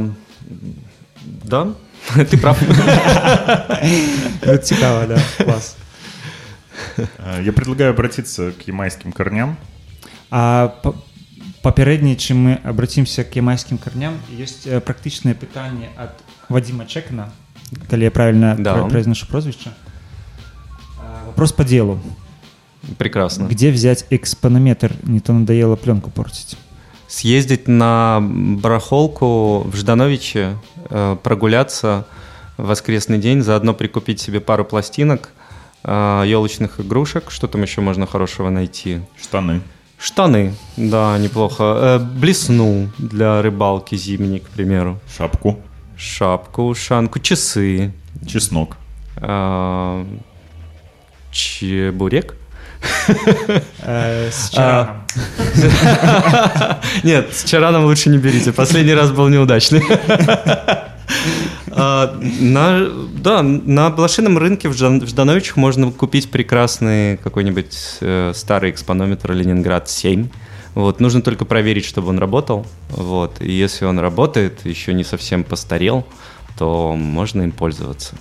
Да, 1.51 1.67
ты 2.17 2.37
прав. 2.41 2.57
Ну, 4.47 4.57
цікава 4.57 5.07
да 5.07 5.23
клас 5.45 5.77
А, 7.19 7.41
Я 7.41 7.53
предлагаю 7.53 7.91
обратиться 7.91 8.53
к 8.53 8.69
ямайским 8.69 9.13
корням. 9.13 9.57
А 10.31 10.69
па- 10.83 10.95
папярэдне 11.63 12.17
чым 12.17 12.37
мы 12.47 12.59
абрацімся 12.65 13.25
к 13.25 13.37
ямайскім 13.37 13.77
карням 13.79 14.15
ёсць 14.41 14.65
э, 14.67 14.81
практычнае 14.81 15.35
пытанне 15.35 15.89
ад 15.99 16.17
Вадзіма 16.49 16.85
Чэкна 16.85 17.29
калі 17.91 18.03
я 18.05 18.11
правильно 18.11 18.57
Да. 18.59 18.75
пра- 18.75 18.89
произношу 18.89 19.27
прозвішча 19.27 19.71
А, 20.99 21.27
вопрос 21.27 21.53
по 21.53 21.65
делу 21.65 22.01
Прекрасно. 22.98 23.46
где 23.46 23.72
взять 23.72 24.06
экспонометр 24.10 24.94
не 25.04 25.20
то 25.20 25.34
надоело 25.34 25.76
пленку 25.76 26.10
портить 26.10 26.58
съездить 27.08 27.68
на 27.68 28.20
барахолку 28.22 29.62
в 29.62 29.76
Ждановиче, 29.76 30.58
э, 30.90 31.18
прогуляться 31.22 32.06
в 32.58 32.66
воскресный 32.68 33.20
день, 33.20 33.42
заодно 33.42 33.74
прикупить 33.74 34.20
себе 34.20 34.40
пару 34.40 34.66
пластинок, 34.66 35.30
елочных 35.88 36.80
игрушек, 36.80 37.30
что 37.30 37.48
там 37.48 37.62
еще 37.62 37.80
можно 37.80 38.08
хорошего 38.08 38.50
найти. 38.50 39.02
Штаны. 39.22 39.62
Штаны, 40.00 40.56
да, 40.78 41.18
неплохо. 41.18 41.64
Э, 41.64 42.00
Блесну 42.00 42.90
для 42.98 43.42
рыбалки 43.42 43.96
зимней, 43.96 44.40
к 44.40 44.48
примеру. 44.50 45.00
Шапку. 45.16 45.60
Шапку, 45.98 46.64
ушанку, 46.64 47.20
часы. 47.20 47.94
Чеснок. 48.26 48.78
э, 49.18 50.06
Чебурек? 51.32 52.36
Э, 53.80 54.30
с 54.32 54.52
А. 54.56 55.04
чараном. 55.06 55.06
Нет, 57.04 57.34
с 57.34 57.44
Чараном 57.44 57.86
лучше 57.86 58.10
не 58.10 58.18
берите. 58.18 58.52
Последний 58.52 58.94
раз 58.94 59.12
был 59.12 59.28
неудачный. 59.30 59.84
А, 61.78 62.18
на, 62.22 62.88
да, 63.18 63.44
на 63.44 63.90
блошином 63.90 64.38
рынке 64.38 64.70
в 64.70 64.74
Ждановичах 64.74 65.58
можно 65.58 65.92
купить 65.92 66.32
прекрасный 66.32 67.18
какой-нибудь 67.18 67.98
э, 68.00 68.32
старый 68.34 68.72
экспонометр 68.72 69.34
Ленинград-7. 69.34 70.30
Вот, 70.74 71.00
нужно 71.00 71.22
только 71.22 71.44
проверить, 71.46 71.86
чтобы 71.86 72.10
он 72.10 72.20
работал. 72.20 72.66
Вот, 72.90 73.42
и 73.42 73.52
если 73.52 73.86
он 73.86 74.00
работает, 74.00 74.66
еще 74.66 74.94
не 74.94 75.04
совсем 75.04 75.44
постарел, 75.44 76.06
то 76.58 76.94
можно 76.96 77.42
им 77.42 77.52
пользоваться. 77.52 78.16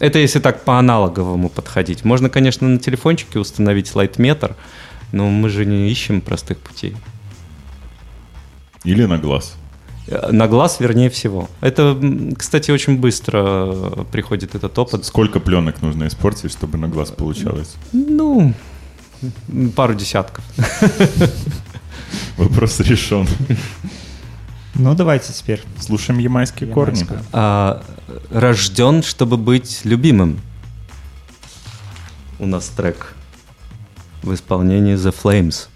Это 0.00 0.18
если 0.18 0.40
так 0.40 0.64
по 0.64 0.78
аналоговому 0.78 1.48
подходить. 1.48 2.04
Можно, 2.04 2.30
конечно, 2.30 2.68
на 2.68 2.78
телефончике 2.78 3.38
установить 3.38 3.94
лайтметр, 3.94 4.56
но 5.12 5.28
мы 5.28 5.48
же 5.48 5.64
не 5.64 5.90
ищем 5.90 6.20
простых 6.20 6.58
путей. 6.58 6.96
Или 8.84 9.06
на 9.06 9.18
глаз. 9.18 9.56
Э, 10.06 10.30
На 10.32 10.46
глаз, 10.46 10.80
вернее 10.80 11.10
всего. 11.10 11.48
Это, 11.60 11.98
кстати, 12.36 12.70
очень 12.70 12.96
быстро 12.98 13.42
э, 13.44 14.04
приходит 14.12 14.54
этот 14.54 14.78
опыт. 14.78 15.04
Сколько 15.04 15.40
пленок 15.40 15.82
нужно 15.82 16.06
испортить, 16.06 16.52
чтобы 16.52 16.78
на 16.78 16.88
глаз 16.88 17.10
получалось? 17.10 17.74
Ну, 17.92 18.54
пару 19.74 19.94
десятков. 19.94 20.44
Вопрос 22.36 22.80
решен. 22.80 23.26
Ну 24.78 24.94
давайте 24.94 25.32
теперь 25.32 25.62
Слушаем 25.80 26.18
ямайские 26.20 26.72
корни. 26.72 27.06
А, 27.32 27.82
рожден, 28.30 29.02
чтобы 29.02 29.36
быть 29.36 29.80
любимым. 29.84 30.40
У 32.38 32.46
нас 32.46 32.68
трек 32.68 33.14
в 34.22 34.32
исполнении 34.32 34.94
The 34.94 35.14
Flames. 35.14 35.68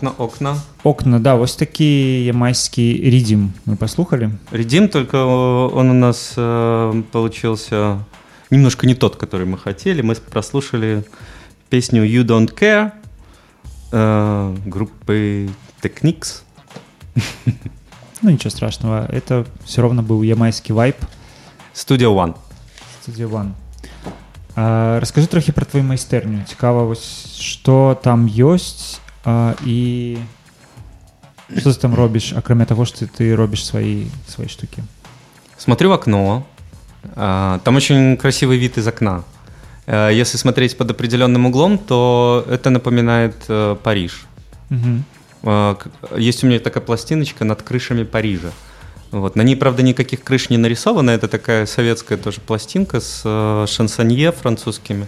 Окна, 0.00 0.12
окна. 0.18 0.56
Окна, 0.84 1.18
да, 1.18 1.34
ось 1.34 1.56
такі 1.56 2.24
ямайський 2.24 3.10
рідім 3.10 3.52
ми 3.66 3.76
послухали. 3.76 4.30
Редим, 4.52 4.88
только 4.88 5.18
он 5.74 5.90
у 5.90 5.94
нас 5.94 6.34
э, 6.36 7.02
получился 7.02 7.98
немножко 8.50 8.86
не 8.86 8.94
тот, 8.94 9.16
который 9.16 9.44
мы 9.44 9.58
хотели. 9.58 10.02
Мы 10.02 10.14
прослушали 10.14 11.04
песню 11.68 12.02
You 12.04 12.24
Don't 12.24 12.62
Care 12.62 12.90
э, 13.92 14.56
группы 14.66 15.48
Technics. 15.82 16.42
Ну, 18.22 18.30
нічого 18.30 18.50
страшного. 18.50 18.96
Это 18.96 19.44
все 19.64 19.82
равно 19.82 20.02
був 20.02 20.24
ямайський 20.24 20.76
вайб. 20.76 20.94
Studio 21.74 22.14
One. 22.14 22.34
Студія 23.02 23.26
One. 23.26 23.50
А, 24.54 24.96
розкажи 25.00 25.26
трохи 25.26 25.52
про 25.52 25.66
твою 25.66 25.84
майстерню. 25.84 26.42
Цікаво, 26.48 26.88
ось 26.88 27.36
що 27.40 27.98
там 28.02 28.28
ёсць 28.28 28.98
а, 29.24 29.54
і 29.66 30.16
що 31.58 31.72
ти 31.74 31.80
там 31.80 31.94
робиш, 31.94 32.32
акрамя 32.32 32.64
того, 32.64 32.86
що 32.86 32.98
ти, 32.98 33.06
ти 33.06 33.34
робиш 33.36 33.66
свої, 33.66 34.06
свої 34.28 34.50
штуки. 34.50 34.82
Смотрю 35.58 35.88
в 35.88 35.92
окно. 35.92 36.42
А, 37.16 37.58
Там 37.62 37.76
очень 37.76 38.16
красивый 38.16 38.58
вид 38.58 38.78
из 38.78 38.86
окна. 38.86 39.22
Э, 39.86 40.20
Если 40.20 40.38
смотреть 40.38 40.76
под 40.76 40.90
определенным 40.90 41.46
углом, 41.46 41.78
то 41.78 42.44
это 42.50 42.70
напоминает 42.70 43.34
э, 43.48 43.76
Париж. 43.82 44.26
Угу. 44.70 45.02
А, 45.44 45.74
к- 45.74 46.18
Есть 46.18 46.44
у 46.44 46.46
меня 46.46 46.58
такая 46.58 46.82
пластиночка 46.84 47.44
над 47.44 47.62
крышами 47.62 48.04
Парижа. 48.04 48.50
Вот. 49.12 49.36
На 49.36 49.42
ней, 49.42 49.56
правда, 49.56 49.82
никаких 49.82 50.24
крыш 50.24 50.50
не 50.50 50.58
нарисовано. 50.58 51.10
Это 51.10 51.28
такая 51.28 51.66
советская 51.66 52.18
тоже 52.18 52.40
пластинка 52.40 53.00
с 53.00 53.22
э, 53.24 53.66
шансонье 53.68 54.32
французскими. 54.32 55.06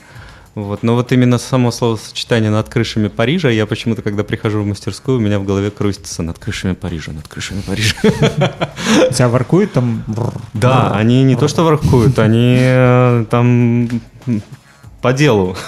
Вот. 0.56 0.84
Но 0.84 0.96
вот 0.96 1.12
именно 1.12 1.40
само 1.40 1.72
словосочетание 1.72 2.52
над 2.52 2.70
крышами 2.70 3.08
Парижа, 3.08 3.50
я 3.50 3.66
почему-то, 3.66 4.02
когда 4.02 4.24
прихожу 4.24 4.62
в 4.62 4.66
мастерскую, 4.66 5.18
у 5.18 5.22
меня 5.22 5.40
в 5.40 5.46
голове 5.46 5.72
крутится 5.72 6.22
над 6.22 6.38
крышами 6.38 6.74
Парижа, 6.74 7.12
над 7.12 7.28
крышами 7.28 7.62
Парижа. 7.62 7.96
Тебя 9.12 9.30
воркують 9.30 9.74
там. 9.74 10.04
Да, 10.54 10.92
они 10.92 11.24
не 11.24 11.36
то 11.36 11.48
что 11.48 11.64
воркуют, 11.64 12.20
они 12.20 12.58
э, 12.60 13.26
там 13.30 13.90
по 15.03 15.13
делу. 15.13 15.57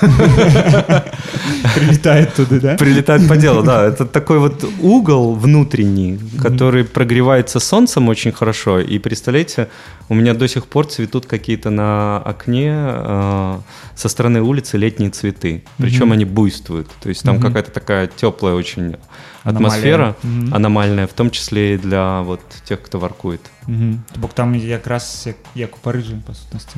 Прилітають 1.74 2.35
туди, 2.35 2.60
да? 2.60 2.74
Прилетает 2.74 3.28
по 3.28 3.36
делу, 3.36 3.62
да. 3.62 3.86
Это 3.89 4.05
такой 4.06 4.39
вот 4.39 4.64
угол 4.82 5.35
внутренний, 5.35 6.18
который 6.43 6.85
прогревается 6.85 7.60
солнцем 7.60 8.09
очень 8.09 8.32
хорошо. 8.32 8.81
И 8.81 8.98
представляете, 8.98 9.66
у 10.09 10.14
меня 10.14 10.35
до 10.35 10.48
сих 10.48 10.64
пор 10.66 10.86
цветут 10.86 11.27
какие-то 11.27 11.70
на 11.70 12.18
окне 12.18 12.72
э, 12.74 13.59
со 13.94 14.09
стороны 14.09 14.40
улицы 14.40 14.78
летние 14.78 15.10
цветы. 15.10 15.62
Причем 15.78 16.12
они 16.12 16.24
буйствуют. 16.24 16.89
То 17.01 17.09
есть 17.09 17.22
там 17.24 17.35
Мгм. 17.36 17.43
какая-то 17.47 17.70
такая 17.70 18.06
теплая 18.06 18.55
очень 18.55 18.97
Аномалия. 19.44 19.68
атмосфера, 19.68 20.14
Мгм. 20.24 20.55
аномальная, 20.55 21.06
в 21.06 21.12
том 21.12 21.31
числе 21.31 21.74
и 21.74 21.78
для 21.78 22.20
вот 22.22 22.40
тех, 22.68 22.82
кто 22.82 22.98
воркует. 22.98 23.40
Угу. 23.68 23.94
Бо 24.16 24.28
там 24.35 24.55
якраз 24.55 25.24
як, 25.27 25.36
як 25.55 25.77
у 25.77 25.78
Парижі, 25.82 26.14
по 26.27 26.35
сутності. 26.35 26.77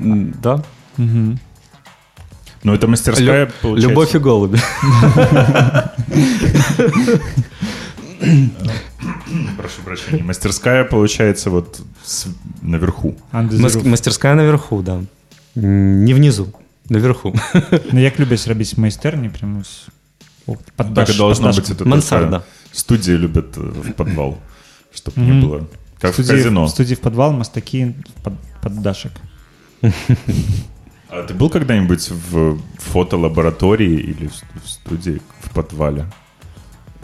М, 0.00 0.34
Да. 0.42 0.60
Угу. 0.98 1.38
Ну, 2.62 2.72
это 2.74 2.86
мастерская, 2.88 3.46
Лю- 3.46 3.52
получается. 3.62 3.88
Любовь 3.88 4.14
и 4.14 4.18
голуби. 4.18 4.58
Прошу 9.56 9.82
прощения. 9.84 10.22
Мастерская, 10.22 10.84
получается, 10.84 11.50
вот 11.50 11.80
с- 12.04 12.26
наверху. 12.62 13.14
Мас- 13.32 13.84
Мастерская 13.84 14.34
наверху, 14.34 14.82
да. 14.82 15.00
М, 15.56 16.04
Не 16.04 16.14
внизу, 16.14 16.46
наверху. 16.88 17.34
Ну, 17.92 18.00
як 18.00 18.20
люблять 18.20 18.48
робити 18.48 18.72
майстерні, 18.76 19.28
прямо 19.28 19.60
ось. 19.60 19.86
о, 20.46 20.52
Под 20.76 20.94
Так 20.94 21.08
и 21.08 21.12
даш- 21.12 21.16
должно 21.16 21.46
под 21.46 21.56
быть. 21.56 21.60
дашком. 21.68 21.86
Это 21.86 21.88
Мансарда. 21.88 22.26
такая- 22.26 22.42
Студии 22.72 23.12
любят 23.16 23.56
э, 23.58 23.60
в 23.80 23.92
подвал, 23.92 24.36
чтобы 24.94 25.18
не 25.20 25.32
Мгм. 25.32 25.44
было. 25.50 25.64
Как 26.00 26.10
в 26.10 26.14
Студії- 26.14 26.36
казино. 26.36 26.64
В 26.64 26.70
студії 26.70 26.94
в 26.94 26.98
підвал, 26.98 27.32
мастаки 27.32 27.94
под, 28.22 28.32
под 28.62 28.82
дашек. 28.82 29.12
А 31.10 31.22
ты 31.22 31.34
был 31.34 31.48
когда-нибудь 31.50 32.10
в 32.10 32.58
фотолаборатории 32.78 34.00
или 34.00 34.26
в 34.26 34.42
в 34.64 34.68
студии 34.68 35.20
в 35.42 35.50
подвале? 35.50 36.06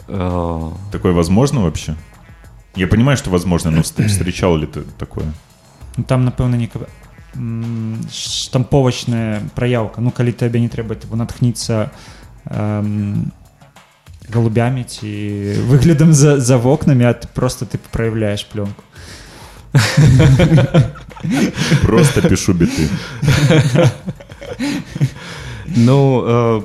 Э, 0.07 0.71
Такое 0.91 1.13
возможно 1.13 1.61
вообще? 1.61 1.95
Я 2.75 2.87
понимаю, 2.87 3.17
что 3.17 3.29
возможно, 3.29 3.71
но 3.71 3.81
вст- 3.81 4.07
встречал 4.07 4.57
ли 4.57 4.65
ты 4.65 4.81
такое? 4.97 5.25
Ну, 5.97 6.03
там, 6.03 6.25
напевно, 6.25 6.55
нека 6.55 6.79
м, 7.35 7.97
штамповачная 8.11 9.41
проявка. 9.55 10.01
Ну, 10.01 10.11
калі 10.11 10.31
табе 10.31 10.59
не 10.59 10.67
трэба 10.69 10.95
типу, 10.95 11.15
натхніцца 11.15 11.91
эм, 12.45 13.31
голубямі 14.33 14.83
ці 14.83 15.07
выглядам 15.67 16.13
за, 16.13 16.39
за 16.39 16.57
вокнамі, 16.57 17.05
а 17.05 17.13
ты 17.13 17.27
просто 17.33 17.65
ты 17.65 17.77
проявляешь 17.91 18.45
пленку. 18.45 18.83
Просто 21.82 22.22
пишу 22.28 22.52
биты. 22.52 22.88
Ну, 25.66 26.22
э, 26.26 26.62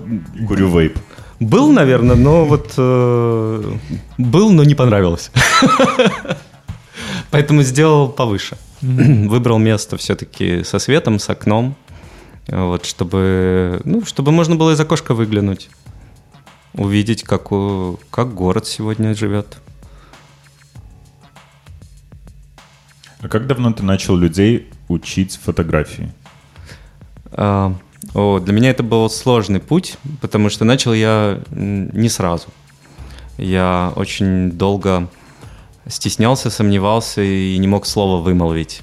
Курю 0.47 0.69
вейп. 0.69 0.97
был, 1.39 1.71
наверное, 1.71 2.15
но 2.15 2.45
вот 2.45 2.73
э, 2.77 3.73
был, 4.17 4.51
но 4.51 4.63
не 4.63 4.75
понравилось. 4.75 5.31
Поэтому 7.31 7.63
сделал 7.63 8.09
повыше. 8.09 8.57
Выбрал 8.81 9.57
место 9.59 9.97
все-таки 9.97 10.63
со 10.63 10.79
светом, 10.79 11.19
с 11.19 11.29
окном, 11.29 11.75
вот, 12.47 12.85
чтобы, 12.85 13.81
ну, 13.85 14.03
чтобы 14.05 14.31
можно 14.31 14.55
было 14.55 14.71
из 14.73 14.79
окошка 14.79 15.13
выглянуть, 15.13 15.69
увидеть, 16.73 17.23
как, 17.23 17.51
у- 17.51 17.99
как 18.09 18.33
город 18.33 18.65
сегодня 18.67 19.13
живет. 19.15 19.57
А 23.21 23.27
как 23.27 23.47
давно 23.47 23.71
ты 23.71 23.83
начал 23.83 24.15
людей 24.15 24.67
учить 24.87 25.39
фотографии? 25.41 26.11
А, 27.31 27.73
о, 28.13 28.39
для 28.39 28.53
меня 28.53 28.71
это 28.71 28.83
был 28.83 29.09
сложный 29.09 29.59
путь, 29.59 29.97
потому 30.21 30.49
что 30.49 30.65
начал 30.65 30.93
я 30.93 31.39
не 31.51 32.09
сразу. 32.09 32.47
Я 33.37 33.93
очень 33.95 34.51
долго 34.51 35.07
стеснялся, 35.87 36.49
сомневался 36.49 37.21
и 37.21 37.57
не 37.57 37.67
мог 37.67 37.85
слова 37.85 38.21
вымолвить. 38.21 38.81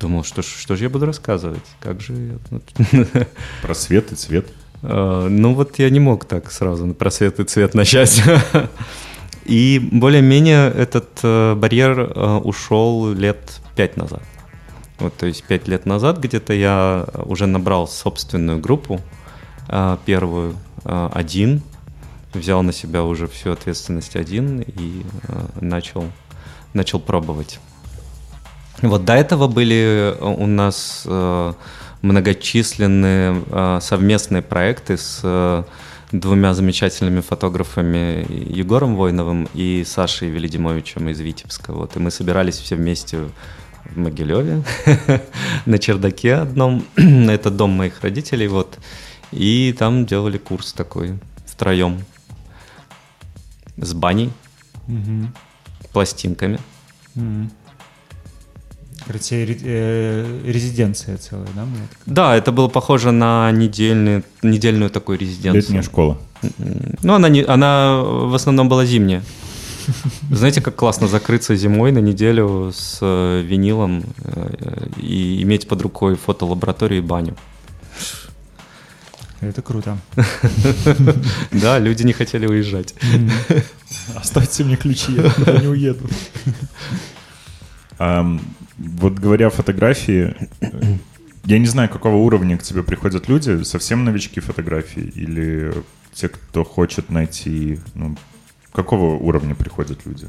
Думал, 0.00 0.24
что, 0.24 0.42
что 0.42 0.76
же 0.76 0.84
я 0.84 0.90
буду 0.90 1.06
рассказывать? 1.06 1.62
Как 1.80 2.00
же 2.00 2.38
я 2.92 3.06
Про 3.62 3.74
свет 3.74 4.12
и 4.12 4.14
цвет? 4.14 4.46
Э, 4.82 5.28
Ну 5.28 5.54
вот 5.54 5.78
я 5.78 5.90
не 5.90 6.00
мог 6.00 6.24
так 6.24 6.50
сразу 6.50 6.92
про 6.94 7.10
цвет 7.10 7.40
и 7.40 7.44
цвет 7.44 7.74
начать. 7.74 8.22
И 9.44 9.80
более-менее 9.92 10.70
этот 10.70 11.20
э, 11.22 11.54
барьер 11.54 12.00
э, 12.00 12.36
ушел 12.44 13.12
лет 13.12 13.60
пять 13.76 13.96
назад. 13.96 14.22
Вот, 14.98 15.16
то 15.16 15.26
есть 15.26 15.42
пять 15.44 15.66
лет 15.66 15.84
назад 15.84 16.18
где-то 16.18 16.52
я 16.52 17.06
уже 17.24 17.46
набрал 17.46 17.88
собственную 17.88 18.60
группу, 18.60 19.00
э, 19.68 19.96
первую, 20.04 20.56
э, 20.84 21.10
один, 21.12 21.62
взял 22.32 22.62
на 22.62 22.72
себя 22.72 23.02
уже 23.02 23.26
всю 23.26 23.50
ответственность 23.50 24.16
один 24.16 24.60
и 24.60 25.02
э, 25.28 25.46
начал, 25.60 26.04
начал 26.72 27.00
пробовать. 27.00 27.58
Вот 28.80 29.04
до 29.04 29.14
этого 29.14 29.48
были 29.48 30.14
э, 30.16 30.24
у 30.24 30.46
нас 30.46 31.02
э, 31.06 31.52
многочисленные 32.02 33.42
э, 33.50 33.78
совместные 33.80 34.42
проекты 34.42 34.96
с 34.96 35.20
э, 35.22 35.64
двумя 36.12 36.54
замечательными 36.54 37.20
фотографами 37.20 38.26
Егором 38.54 38.96
Войновым 38.96 39.48
и 39.54 39.82
Сашей 39.86 40.28
Велидимовичем 40.28 41.08
из 41.08 41.20
Витебска. 41.20 41.72
Вот, 41.72 41.96
и 41.96 41.98
мы 41.98 42.10
собирались 42.10 42.58
все 42.58 42.76
вместе 42.76 43.18
в 43.84 43.96
Могилеве 43.98 44.62
на 45.66 45.78
чердаке 45.78 46.34
одном. 46.34 46.84
Это 46.96 47.50
дом 47.50 47.70
моих 47.70 48.02
родителей. 48.02 48.46
Вот. 48.48 48.78
И 49.32 49.74
там 49.78 50.04
делали 50.06 50.38
курс 50.38 50.72
такой 50.72 51.18
втроем 51.46 52.04
с 53.76 53.94
баней, 53.94 54.30
Мгм. 54.86 55.32
пластинками. 55.92 56.58
Мгм. 57.14 57.50
Короче, 59.06 59.58
э, 59.62 60.40
резиденция 60.46 61.16
целая, 61.16 61.48
да? 61.54 61.66
Да, 62.06 62.36
это 62.36 62.52
было 62.52 62.68
похоже 62.68 63.10
на 63.10 63.50
недельный, 63.52 64.22
недельную 64.42 64.90
такую 64.90 65.18
резиденцию. 65.18 65.62
Летняя 65.62 65.82
школа. 65.82 66.18
Ну, 67.02 67.14
она, 67.14 67.28
не, 67.28 67.42
она 67.42 68.00
в 68.02 68.34
основном 68.34 68.68
была 68.68 68.84
зимняя. 68.84 69.22
Знаете, 70.30 70.60
как 70.60 70.76
классно 70.76 71.08
закрыться 71.08 71.56
зимой 71.56 71.92
на 71.92 71.98
неделю 71.98 72.72
с 72.72 72.98
э, 73.00 73.42
винилом 73.42 74.04
э, 74.18 74.88
и 74.96 75.42
иметь 75.42 75.68
под 75.68 75.82
рукой 75.82 76.16
фотолабораторию 76.16 76.98
и 76.98 77.02
баню. 77.02 77.36
Это 79.40 79.60
круто. 79.60 79.98
Да, 81.50 81.78
люди 81.80 82.04
не 82.04 82.12
хотели 82.12 82.46
уезжать. 82.46 82.94
Оставьте 84.14 84.64
мне 84.64 84.76
ключи, 84.76 85.12
я 85.46 85.58
не 85.58 85.66
уеду. 85.66 86.08
Вот 88.88 89.14
говоря 89.14 89.46
о 89.46 89.50
фотографии, 89.50 90.34
я 91.44 91.58
не 91.58 91.66
знаю, 91.66 91.88
какого 91.88 92.16
уровня 92.16 92.58
к 92.58 92.62
тебе 92.62 92.82
приходят 92.82 93.28
люди, 93.28 93.62
совсем 93.62 94.04
новички 94.04 94.40
фотографии 94.40 95.12
или 95.14 95.72
те, 96.12 96.28
кто 96.28 96.64
хочет 96.64 97.10
найти 97.10 97.78
ну, 97.94 98.16
Какого 98.72 99.16
уровня 99.16 99.54
приходят 99.54 100.00
люди 100.06 100.26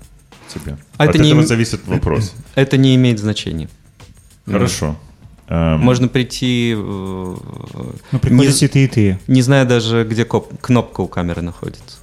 к 0.47 0.53
тебе? 0.53 0.77
А 0.97 1.03
От 1.03 1.11
это 1.11 1.19
не 1.19 1.30
этого 1.30 1.41
им- 1.41 1.47
зависит 1.47 1.88
вопрос. 1.88 2.34
Это 2.55 2.75
не 2.77 2.93
имеет 2.95 3.19
значения. 3.19 3.69
Хорошо. 4.45 4.97
Эм, 5.47 5.80
Можно 5.80 6.09
прийти, 6.09 6.73
э, 6.75 6.75
Ну, 6.77 8.19
приходят 8.19 8.61
и 8.61 8.67
ты, 8.67 8.84
и 8.84 8.88
ты. 8.88 9.19
не 9.27 9.41
зная 9.41 9.63
даже, 9.65 10.03
где 10.03 10.25
коп- 10.25 10.51
кнопка 10.59 10.99
у 11.01 11.07
камеры 11.07 11.41
находится. 11.41 11.97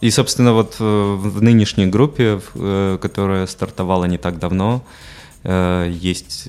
И, 0.00 0.10
собственно, 0.10 0.52
вот 0.52 0.76
э, 0.78 0.84
в 0.84 1.42
нынешней 1.42 1.86
группе, 1.86 2.40
э, 2.54 2.98
которая 3.00 3.46
стартовала 3.46 4.04
не 4.04 4.18
так 4.18 4.38
давно, 4.38 4.84
э, 5.42 5.90
есть 5.90 6.48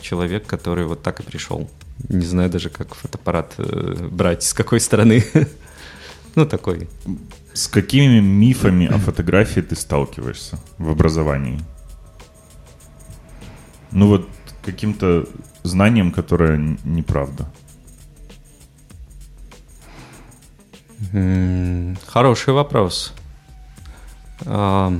человек, 0.00 0.46
который 0.46 0.84
вот 0.84 1.02
так 1.02 1.20
и 1.20 1.22
пришел. 1.22 1.68
Не 2.08 2.24
знаю 2.24 2.50
даже, 2.50 2.70
как 2.70 2.94
фотоаппарат 2.94 3.54
брать, 4.10 4.42
с 4.42 4.52
какой 4.54 4.80
стороны. 4.80 5.24
Ну, 6.34 6.46
такой. 6.46 6.88
С 7.52 7.66
какими 7.66 8.20
мифами 8.20 8.86
о 8.86 8.98
фотографии 8.98 9.60
ты 9.60 9.74
сталкиваешься 9.74 10.60
в 10.76 10.90
образовании? 10.90 11.58
Ну 13.90 14.06
вот 14.06 14.28
каким-то 14.62 15.26
знанием, 15.64 16.12
которое 16.12 16.78
неправда. 16.84 17.50
Хороший 22.06 22.54
вопрос. 22.54 23.12
А, 24.46 24.92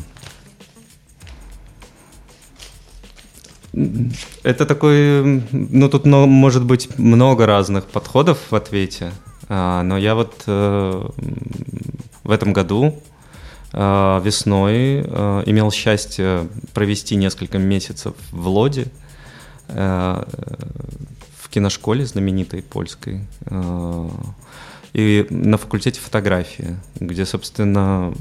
Это 4.43 4.67
такой, 4.67 5.43
ну 5.53 5.89
тут 5.89 6.07
но- 6.07 6.27
может 6.27 6.65
быть 6.65 6.99
много 6.99 7.47
разных 7.47 7.85
подходов 7.87 8.39
в 8.51 8.55
ответе, 8.55 9.13
А, 9.51 9.83
но 9.83 9.97
я 9.97 10.15
вот 10.15 10.43
э, 10.47 11.09
в 12.25 12.31
этом 12.31 12.53
году 12.53 13.01
э, 13.73 14.21
весной 14.25 15.01
имел 15.47 15.71
счастье 15.71 16.49
провести 16.75 17.17
несколько 17.17 17.59
месяцев 17.59 18.15
в 18.31 18.49
Лоде, 18.49 18.87
в 19.69 20.25
киношколе 21.51 22.07
знаменитой 22.07 22.63
польской, 22.63 23.21
и 24.93 25.27
на 25.31 25.59
факультете 25.59 26.01
фотографии, 26.01 26.77
где, 26.99 27.27
собственно, 27.27 28.15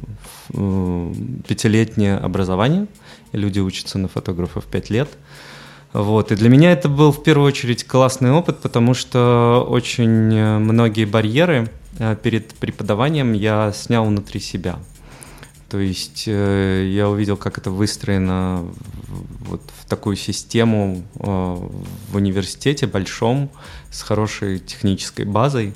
э, 0.54 1.14
пятилетнее 1.48 2.18
образование, 2.18 2.88
люди 3.32 3.60
учатся 3.60 3.98
на 3.98 4.08
фотографов 4.08 4.66
пять 4.66 4.90
лет. 4.90 5.10
Вот. 5.94 6.32
И 6.32 6.36
для 6.36 6.50
меня 6.50 6.72
это 6.72 6.90
был 6.90 7.12
в 7.12 7.24
первую 7.24 7.48
очередь 7.48 7.86
классный 7.86 8.32
опыт, 8.32 8.60
потому 8.60 8.94
что 8.94 9.66
очень 9.68 10.60
многие 10.60 11.06
барьеры 11.06 11.70
э, 12.00 12.16
перед 12.22 12.54
преподаванием 12.56 13.34
я 13.34 13.72
снял 13.74 14.06
внутри 14.06 14.40
себя. 14.40 14.80
То 15.70 15.80
есть 15.80 16.26
э, 16.28 16.90
я 16.92 17.10
увидел, 17.10 17.38
как 17.38 17.58
это 17.58 17.72
выстроено 17.72 18.66
вот 19.40 19.62
в 19.80 19.90
такую 19.90 20.18
систему 20.18 21.04
в 21.16 22.16
университете 22.16 22.88
большом 22.88 23.50
с 23.90 24.02
хорошей 24.02 24.60
технической 24.60 25.24
базой. 25.26 25.74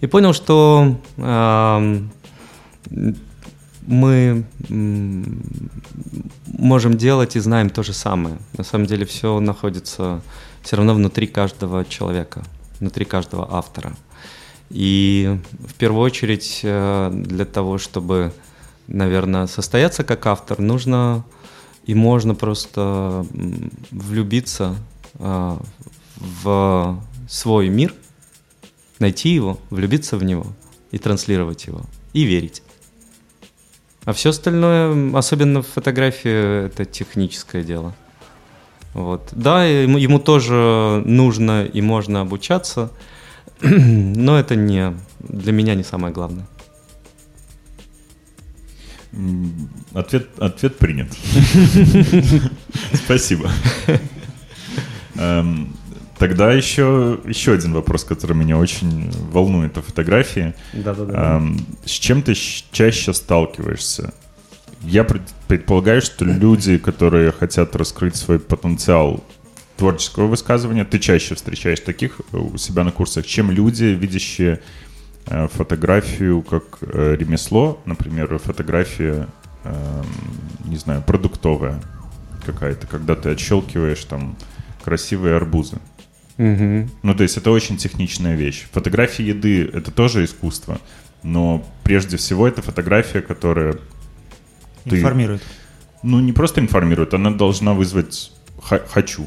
И 0.00 0.06
понял, 0.06 0.32
что 0.34 0.96
эм, 1.16 2.10
мы 3.86 4.44
можем 6.58 6.96
делать 6.96 7.36
и 7.36 7.40
знаем 7.40 7.70
то 7.70 7.82
же 7.82 7.92
самое. 7.92 8.38
На 8.58 8.64
самом 8.64 8.86
деле 8.86 9.06
все 9.06 9.40
находится 9.40 10.20
все 10.62 10.76
равно 10.76 10.94
внутри 10.94 11.28
каждого 11.28 11.84
человека, 11.84 12.42
внутри 12.80 13.04
каждого 13.04 13.46
автора. 13.54 13.94
И 14.68 15.38
в 15.60 15.74
первую 15.74 16.02
очередь 16.02 16.60
э, 16.64 17.10
для 17.12 17.44
того, 17.44 17.78
чтобы, 17.78 18.32
наверное, 18.88 19.46
состояться 19.46 20.02
как 20.02 20.26
автор, 20.26 20.58
нужно 20.58 21.24
и 21.84 21.94
можно 21.94 22.34
просто 22.34 23.24
влюбиться 23.92 24.74
э, 25.14 25.56
в 26.16 27.00
свой 27.28 27.68
мир, 27.68 27.94
найти 28.98 29.30
его, 29.30 29.58
влюбиться 29.70 30.16
в 30.16 30.24
него 30.24 30.46
и 30.90 30.98
транслировать 30.98 31.66
его, 31.66 31.82
и 32.12 32.24
верить. 32.24 32.62
А 34.04 34.12
все 34.12 34.30
остальное, 34.30 35.16
особенно 35.16 35.62
в 35.62 35.66
фотографии, 35.66 36.66
это 36.66 36.84
техническое 36.84 37.64
дело. 37.64 37.94
Вот. 38.94 39.28
Да, 39.32 39.64
ему, 39.64 39.98
ему 39.98 40.18
тоже 40.18 41.02
нужно 41.04 41.64
и 41.64 41.82
можно 41.82 42.20
обучаться, 42.20 42.92
но 43.60 44.38
это 44.38 44.54
не 44.54 44.94
для 45.18 45.52
меня 45.52 45.74
не 45.74 45.82
самое 45.82 46.14
главное. 46.14 46.46
Ответ, 49.92 50.28
ответ 50.38 50.78
принят. 50.78 51.08
Спасибо. 52.92 53.50
Тогда 56.18 56.52
еще, 56.52 57.18
еще 57.26 57.52
один 57.52 57.74
вопрос, 57.74 58.04
который 58.04 58.34
меня 58.36 58.56
очень 58.56 59.10
волнует 59.30 59.76
о 59.76 59.82
фотографии. 59.82 60.54
Да-да-да. 60.72 61.42
С 61.84 61.90
чем 61.90 62.22
ты 62.22 62.34
чаще 62.34 63.12
сталкиваешься? 63.12 64.14
Я 64.82 65.04
пред- 65.04 65.34
предполагаю, 65.48 66.00
что 66.00 66.24
люди, 66.24 66.78
которые 66.78 67.32
хотят 67.32 67.76
раскрыть 67.76 68.16
свой 68.16 68.38
потенциал 68.38 69.22
творческого 69.76 70.26
высказывания, 70.26 70.84
ты 70.84 70.98
чаще 70.98 71.34
встречаешь 71.34 71.80
таких 71.80 72.20
э, 72.32 72.36
у 72.38 72.56
себя 72.56 72.82
на 72.82 72.92
курсах, 72.92 73.26
чем 73.26 73.50
люди, 73.50 73.84
видящие 73.84 74.60
э, 75.26 75.48
фотографию 75.48 76.40
как 76.42 76.78
э, 76.80 77.16
ремесло, 77.18 77.78
например, 77.84 78.38
фотография, 78.38 79.28
не 80.64 80.76
знаю, 80.76 81.02
продуктовая 81.04 81.82
какая-то, 82.46 82.86
когда 82.86 83.16
ты 83.16 83.30
отщелкиваешь 83.30 84.04
там 84.04 84.36
красивые 84.84 85.34
арбузы. 85.34 85.78
Мгм. 86.38 86.90
Ну, 87.02 87.14
то 87.14 87.22
есть 87.22 87.36
это 87.38 87.50
очень 87.50 87.76
техничная 87.78 88.34
вещь. 88.36 88.66
Фотография 88.72 89.26
еды— 89.26 89.64
это 89.72 89.90
тоже 89.90 90.24
искусство, 90.24 90.78
но 91.22 91.66
прежде 91.82 92.16
всего 92.18 92.46
это 92.46 92.60
фотография, 92.62 93.22
которая, 93.22 93.78
Ты- 94.84 94.98
Информирует. 94.98 95.42
ну, 96.02 96.20
не 96.20 96.32
просто 96.32 96.60
информирует, 96.60 97.14
она 97.14 97.30
должна 97.30 97.72
вызвать 97.72 98.32
«хочу». 98.60 99.26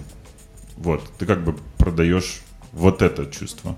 Вот, 0.78 1.04
ты 1.18 1.26
как 1.26 1.44
бы 1.44 1.56
продаешь 1.78 2.42
вот 2.72 3.02
это 3.02 3.26
чувство. 3.26 3.76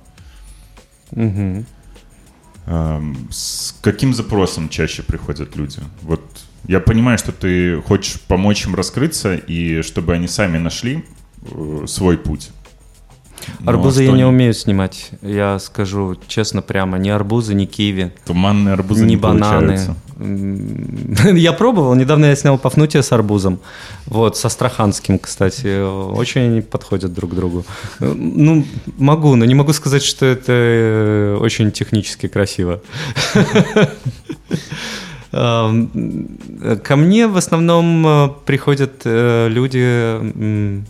Эм, 2.67 3.27
С 3.31 3.75
каким 3.81 4.13
запросом 4.13 4.69
чаще 4.69 5.01
приходят 5.03 5.55
люди? 5.55 5.79
Вот 6.03 6.21
я 6.67 6.79
понимаю, 6.79 7.17
что 7.17 7.31
ты 7.31 7.81
хочешь 7.81 8.19
помочь 8.21 8.65
им 8.65 8.75
раскрыться 8.75 9.35
и 9.35 9.81
чтобы 9.81 10.13
они 10.13 10.27
сами 10.27 10.57
нашли 10.59 11.03
э, 11.43 11.85
свой 11.87 12.17
путь. 12.17 12.51
Но 13.59 13.71
Арбузы 13.71 14.03
я 14.03 14.09
что 14.09 14.17
не 14.17 14.25
умею 14.25 14.53
снимать. 14.53 15.11
Я 15.21 15.59
скажу 15.59 16.17
честно 16.27 16.61
прямо, 16.61 16.97
ни 16.97 17.09
арбузы, 17.09 17.53
ни 17.53 17.65
киви, 17.65 18.13
Туманные 18.25 18.73
арбузы 18.73 19.05
ни 19.05 19.09
не 19.11 19.17
бананы. 19.17 19.77
получаются. 19.77 19.95
Я 21.33 21.53
пробовал, 21.53 21.95
недавно 21.95 22.25
я 22.25 22.35
снял 22.35 22.59
Пафнутия 22.59 23.01
с 23.01 23.11
арбузом. 23.11 23.59
Вот, 24.05 24.37
со 24.37 24.47
Астраханским, 24.47 25.17
кстати. 25.17 25.81
Очень 26.11 26.41
они 26.41 26.61
подходят 26.61 27.11
друг 27.11 27.31
к 27.31 27.33
другу. 27.33 27.65
Ну, 27.99 28.63
могу, 28.97 29.35
но 29.35 29.45
не 29.45 29.55
могу 29.55 29.73
сказать, 29.73 30.03
что 30.03 30.27
это 30.27 30.51
э, 30.53 31.37
очень 31.39 31.71
технически 31.71 32.27
красиво. 32.27 32.81
Ам, 35.33 35.89
Ко 36.83 36.95
мне 36.95 37.27
в 37.27 37.37
основном 37.37 38.05
э, 38.05 38.29
приходят 38.45 39.01
э, 39.05 39.47
люди, 39.49 39.79
э, 39.81 40.81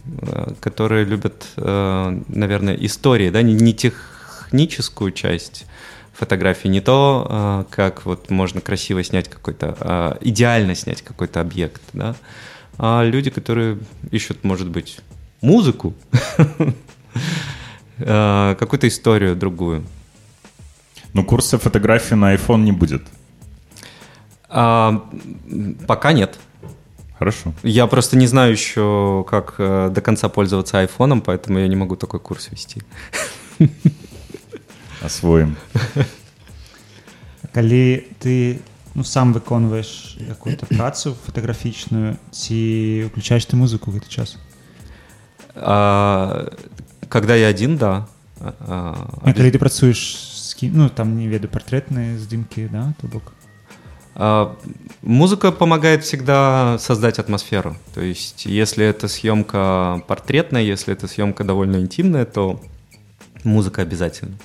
которые 0.60 1.06
любят, 1.06 1.48
наверное, 1.56 2.76
истории, 2.76 3.30
да, 3.30 3.42
не, 3.42 3.74
техническую 3.74 5.12
часть 5.12 5.66
фотографии, 6.14 6.68
не 6.68 6.82
то, 6.82 7.66
как 7.70 8.06
вот 8.06 8.30
можно 8.30 8.62
красиво 8.62 9.04
снять 9.04 9.30
какой-то, 9.30 9.78
э, 9.80 10.18
идеально 10.22 10.76
снять 10.76 11.02
какой-то 11.02 11.40
объект, 11.40 11.82
да, 11.94 12.16
а 12.78 13.04
люди, 13.04 13.30
которые 13.30 13.78
ищут, 14.12 14.44
может 14.44 14.70
быть, 14.70 15.00
музыку, 15.42 15.94
какую-то 17.98 18.88
историю 18.88 19.36
другую. 19.36 19.84
Ну, 21.14 21.24
курса 21.24 21.58
фотографии 21.58 22.16
на 22.16 22.34
iPhone 22.36 22.64
не 22.64 22.72
будет. 22.72 23.04
А, 24.51 25.09
м, 25.51 25.75
пока 25.87 26.13
нет. 26.13 26.39
Хорошо. 27.19 27.53
Я 27.63 27.87
просто 27.87 28.17
не 28.17 28.27
знаю 28.27 28.53
еще, 28.53 29.25
как 29.29 29.55
э, 29.59 29.91
до 29.91 30.01
конца 30.01 30.29
пользоваться 30.29 30.81
айфоном, 30.81 31.23
поэтому 31.23 31.59
я 31.59 31.69
не 31.69 31.77
могу 31.77 31.97
такой 31.97 32.21
курс 32.21 32.51
вести. 32.51 32.83
Освоим. 35.03 35.57
Калі 37.53 38.05
ты 38.21 38.61
ну, 38.95 39.05
сам 39.05 39.33
выконваеш 39.33 40.19
какую-то 40.29 40.67
працу 40.67 41.17
фотаграфічную 41.25 42.17
ці 42.31 43.09
уключаеш 43.09 43.47
ты 43.47 43.57
музыку 43.57 43.91
гэты 43.91 44.09
час 44.09 44.37
А, 45.55 46.53
когда 47.09 47.35
я 47.35 47.49
один, 47.49 47.79
да. 47.79 48.09
А, 48.41 48.53
а, 49.25 49.33
калі 49.33 49.51
ты 49.51 49.59
працуеш 49.59 50.21
з 50.37 50.53
кі... 50.53 50.69
ну 50.69 50.89
там 50.89 51.17
не 51.17 51.29
ведаю 51.29 51.49
партрэтныя 51.49 52.21
здымкі 52.21 52.69
да 52.69 52.93
то 53.01 53.09
бок 53.09 53.33
А, 53.33 53.40
Музыка 55.02 55.52
помогает 55.52 56.04
всегда 56.04 56.78
создать 56.80 57.18
атмосферу. 57.18 57.78
То 57.94 58.02
есть, 58.02 58.46
если 58.46 58.86
это 58.86 59.08
съемка 59.08 60.04
портретная, 60.08 60.62
если 60.62 60.94
это 60.94 61.08
съемка 61.08 61.44
довольно 61.44 61.78
интимная, 61.78 62.26
то 62.26 62.62
музыка 63.44 63.82
обязательно. 63.82 64.36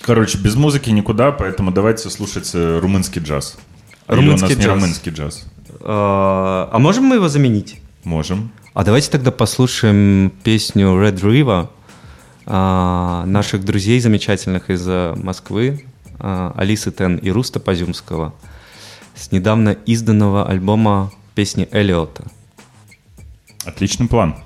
Короче, 0.00 0.38
без 0.38 0.54
музыки 0.54 0.88
никуда, 0.90 1.32
поэтому 1.32 1.72
давайте 1.72 2.08
слушать 2.10 2.52
э, 2.54 2.78
румынский 2.78 3.20
джаз. 3.20 3.58
Или 4.08 4.16
Румынский 4.16 4.46
у 4.46 4.48
нас 4.48 4.56
не 4.56 4.62
джаз. 4.62 4.74
румынский 4.74 5.12
джаз. 5.12 5.46
А 5.80 6.68
а 6.72 6.78
можем 6.78 7.04
мы 7.04 7.16
его 7.16 7.28
заменить? 7.28 7.80
Можем. 8.04 8.52
А 8.72 8.84
давайте 8.84 9.10
тогда 9.10 9.32
послушаем 9.32 10.32
песню 10.44 10.88
Red 10.90 11.20
River 11.22 11.68
а, 12.44 13.24
наших 13.26 13.64
друзей 13.64 13.98
замечательных 13.98 14.70
из 14.70 14.86
э, 14.86 15.14
Москвы, 15.16 15.84
а, 15.84 15.95
Алисы 16.18 16.92
Тен 16.92 17.16
и 17.16 17.30
Руста 17.30 17.60
Позюмского, 17.60 18.34
с 19.14 19.32
недавно 19.32 19.70
изданного 19.70 20.48
альбома 20.48 21.12
песни 21.34 21.68
Эллиота. 21.70 22.24
Отличный 23.64 24.08
план. 24.08 24.36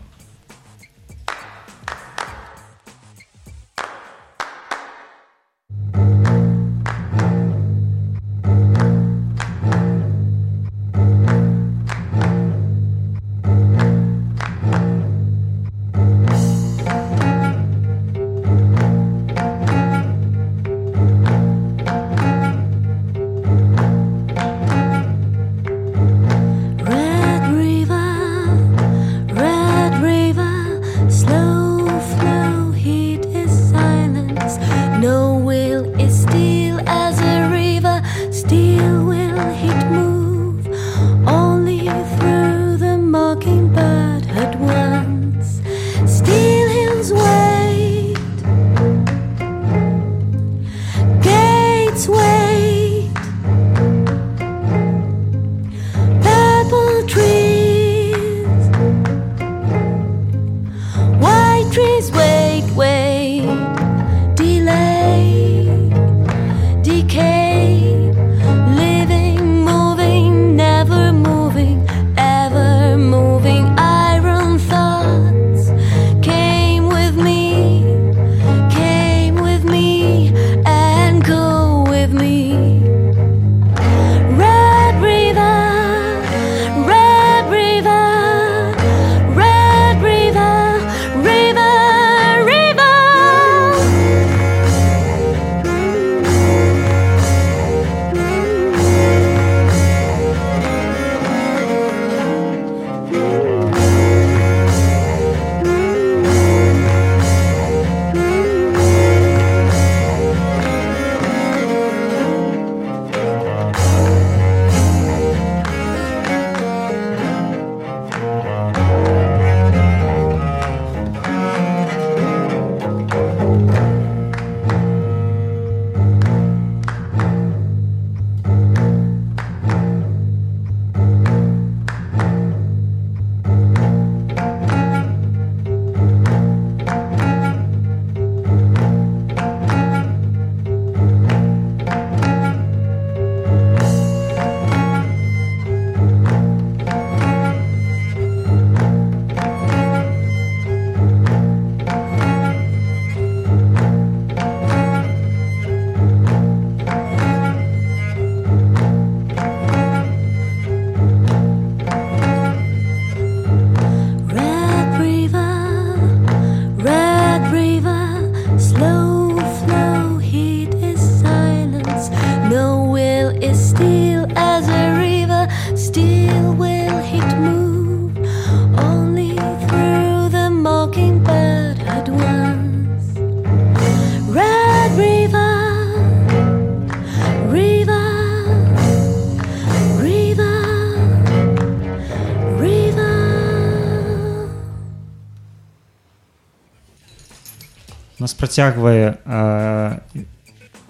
працягвае 198.49 199.17
а, 199.25 199.99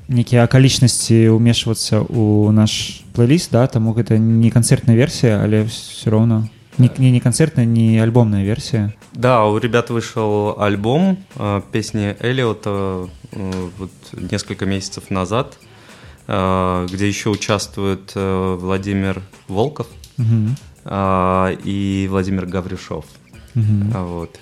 некія 0.08 0.44
акалічнасці 0.46 1.30
ўмешвацца 1.34 2.00
ў 2.06 2.52
наш 2.54 3.02
плейліст 3.14 3.52
да 3.52 3.66
таму 3.68 3.94
гэта 3.94 4.18
не 4.18 4.52
канцэртная 4.52 4.96
версія 4.96 5.42
але 5.44 5.66
все 5.66 6.10
роўно 6.10 6.48
не, 6.78 6.90
не, 6.98 7.12
не 7.12 7.20
канцэртная 7.20 7.66
не 7.66 8.00
альбомная 8.00 8.44
версія 8.46 8.94
Да, 9.16 9.46
у 9.46 9.58
ребят 9.60 9.90
вышел 9.90 10.60
альбом 10.60 11.18
э, 11.40 11.62
песни 11.72 12.18
Эллиота 12.20 13.08
э, 13.32 13.70
вот 13.80 13.92
несколько 14.12 14.66
месяцев 14.66 15.10
назад, 15.10 15.58
э, 16.28 16.86
где 16.92 17.08
еще 17.08 17.30
участвуют 17.30 18.12
э, 18.14 18.58
Владимир 18.60 19.22
Волков 19.48 19.88
Мгм. 20.18 20.58
э, 20.84 21.56
и 21.64 22.08
Владимир 22.12 22.46
Гаврюшов. 22.46 23.06
А 23.95 24.03
Вот. 24.05 24.39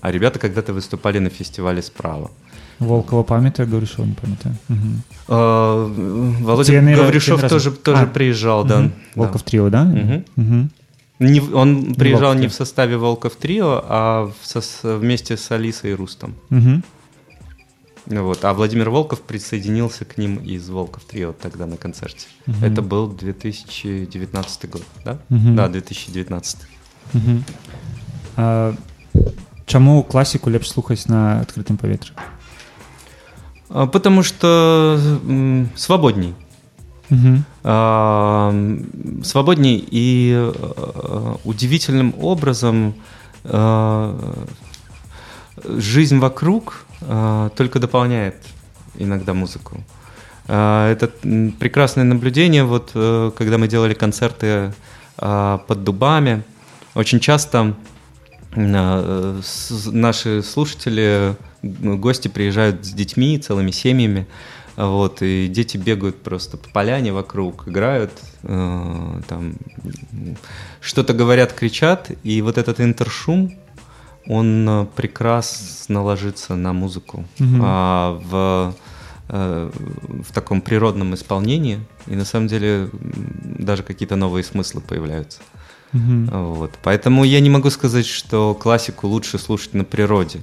А 0.00 0.12
ребята 0.12 0.38
когда-то 0.38 0.72
выступали 0.72 1.18
на 1.20 1.30
фестивале 1.30 1.82
«Справа». 1.82 2.30
волкова 2.78 3.22
памятаю 3.22 3.68
говорю 3.68 3.86
що 3.86 4.02
не 4.04 4.14
памятаю 4.14 4.54
Мгм. 4.68 5.02
Э, 5.28 6.42
Володя 6.44 6.72
яны 6.72 6.96
Гаврюшов 6.96 7.42
разам? 7.42 7.48
тоже, 7.50 7.70
тоже 7.70 8.02
А. 8.02 8.06
приезжал, 8.06 8.64
да. 8.66 8.90
Волков 9.14 9.42
трио 9.42 9.70
да 9.70 9.84
Мгм. 9.84 10.24
Мгм. 10.36 10.70
Не 11.20 11.40
он 11.40 11.94
приезжал 11.94 12.20
Волков 12.28 12.40
не 12.40 12.46
в 12.48 12.52
составе 12.52 12.96
Волков 12.96 13.32
Трио, 13.36 13.84
а 13.88 14.24
в 14.24 14.44
сос- 14.56 14.98
вместе 14.98 15.36
с 15.36 15.52
Алисой 15.54 15.90
и 15.90 15.94
Рустом. 15.94 16.34
Мгм. 16.50 16.82
Вот. 18.06 18.44
А 18.44 18.52
Владимир 18.52 18.90
Волков 18.90 19.20
присоединился 19.20 20.04
к 20.04 20.18
ним 20.18 20.36
из 20.54 20.68
Волков 20.68 21.02
Трио 21.04 21.32
тогда 21.32 21.66
на 21.66 21.76
концерте. 21.76 22.26
Мгм. 22.46 22.64
Это 22.64 22.82
был 22.82 23.06
2019 23.08 24.66
год, 24.72 24.82
да? 25.04 25.18
Мгм. 25.28 25.54
Да, 25.56 25.68
2019. 25.68 26.56
Мгм. 27.14 27.44
А, 28.36 28.72
чаму 29.66 30.02
класіку 30.02 30.50
лепш 30.50 30.70
слухаць 30.70 31.08
на 31.08 31.40
адкрытым 31.40 31.76
паветры 31.76 32.12
А, 33.70 33.86
Потому 33.86 34.22
что 34.22 34.98
м, 35.26 35.70
свободней. 35.76 36.34
Мгм. 37.10 37.44
А, 37.64 38.52
свободней 39.24 39.84
и 39.90 40.52
удивительным 41.44 42.14
образом 42.20 42.94
жизнь 45.64 46.18
вокруг 46.18 46.86
только 47.56 47.78
дополняет 47.78 48.36
иногда 48.96 49.34
музыку. 49.34 49.76
Это 50.46 51.10
прекрасное 51.58 52.04
наблюдение, 52.04 52.64
вот 52.64 52.90
э, 52.94 53.30
когда 53.36 53.58
мы 53.58 53.68
делали 53.68 53.94
концерты 53.94 54.72
под 55.16 55.84
дубами, 55.84 56.42
очень 56.94 57.20
часто 57.20 57.74
наши 58.54 60.42
слушатели, 60.42 61.36
гости 61.62 62.28
приезжают 62.28 62.84
с 62.84 62.90
детьми, 62.92 63.38
целыми 63.38 63.70
семьями, 63.70 64.26
вот, 64.76 65.22
и 65.22 65.48
дети 65.48 65.76
бегают 65.76 66.22
просто 66.22 66.56
по 66.56 66.68
поляне 66.70 67.12
вокруг, 67.12 67.68
играют, 67.68 68.12
э, 68.42 69.20
там, 69.28 69.54
что-то 70.80 71.12
говорят, 71.12 71.52
кричат, 71.52 72.10
и 72.22 72.40
вот 72.42 72.56
этот 72.58 72.80
интершум, 72.80 73.52
он 74.26 74.68
э, 74.68 74.86
прекрасно 74.96 76.02
ложится 76.02 76.54
на 76.54 76.72
музыку 76.72 77.24
Мгм. 77.38 77.60
а, 77.62 78.20
в, 78.24 78.74
э, 79.28 79.70
в 80.26 80.32
таком 80.32 80.60
природном 80.62 81.14
исполнении, 81.14 81.80
и 82.06 82.14
на 82.14 82.24
самом 82.24 82.46
деле 82.48 82.88
даже 82.92 83.82
какие-то 83.82 84.16
новые 84.16 84.44
смыслы 84.44 84.80
появляются. 84.80 85.40
Мгм. 85.93 86.29
Вот. 86.53 86.71
Поэтому 86.83 87.23
я 87.23 87.39
не 87.39 87.49
могу 87.49 87.69
сказать, 87.69 88.05
что 88.05 88.53
классику 88.53 89.07
лучше 89.07 89.39
слушать 89.39 89.73
на 89.73 89.83
природе. 89.83 90.39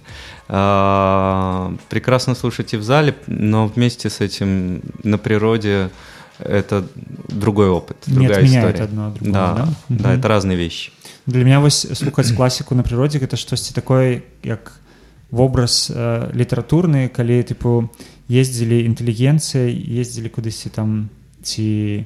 А, 0.49 1.75
Прекрасно 1.89 2.35
слушать 2.35 2.75
и 2.75 2.77
в 2.77 2.83
зале, 2.83 3.15
но 3.27 3.67
вместе 3.67 4.09
с 4.09 4.21
этим 4.21 4.81
на 5.03 5.19
природе 5.19 5.91
это 6.39 6.85
другой 7.29 7.69
опыт, 7.69 7.97
Не 8.07 8.15
другая 8.15 8.39
отменяет 8.39 8.69
история. 8.71 8.85
одно 8.85 9.11
другое, 9.11 9.33
да, 9.33 9.55
да? 9.55 9.69
да, 9.89 10.09
Мгм. 10.09 10.19
это 10.21 10.29
разные 10.29 10.57
вещи. 10.57 10.91
Для 11.27 11.45
меня 11.45 11.61
вось 11.61 11.87
слухаць 11.99 12.33
класіку 12.33 12.75
на 12.75 12.83
прыродзе 12.83 13.19
гэта 13.19 13.37
штосьці 13.37 13.73
такое 13.75 14.23
як 14.43 14.73
вобраз 15.31 15.91
э, 15.95 16.31
літаратурны 16.35 17.09
калі 17.09 17.41
тыпу 17.43 17.89
ездзілі 18.29 18.85
інтэлігенцыя 18.85 19.69
ездзілі 20.01 20.29
кудысьці 20.29 20.69
там 20.71 21.09
ці 21.43 22.05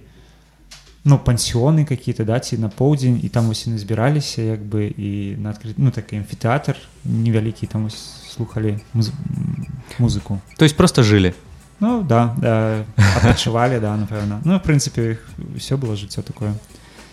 ну 1.05 1.17
пансіёны 1.19 1.85
какие-то 1.85 2.25
да 2.25 2.39
ці 2.41 2.59
на 2.59 2.69
поўдзень 2.69 3.21
і 3.23 3.29
там 3.29 3.47
вось 3.47 3.67
яны 3.67 3.79
збіраліся 3.79 4.43
як 4.43 4.61
бы 4.61 4.89
і 4.91 5.37
на 5.39 5.51
адкрыт 5.51 5.79
ну 5.79 5.91
такі 5.91 6.17
амфітэатр 6.17 6.77
невялікі 7.05 7.67
там 7.67 7.85
вось 7.85 7.97
слухали 8.29 8.81
муз... 8.93 9.09
м, 9.09 9.67
музыку 9.99 10.41
То 10.59 10.65
есть 10.65 10.77
просто 10.77 11.03
жили. 11.03 11.35
ну 11.81 12.03
да, 12.03 12.35
да 12.39 12.85
адпачывалі 13.17 13.81
да 13.81 13.97
напэўна 13.97 14.41
ну 14.45 14.59
в 14.59 14.63
прынцыпе 14.63 15.19
все 15.57 15.77
было 15.77 15.97
жыццё 15.97 16.23
такое 16.23 16.55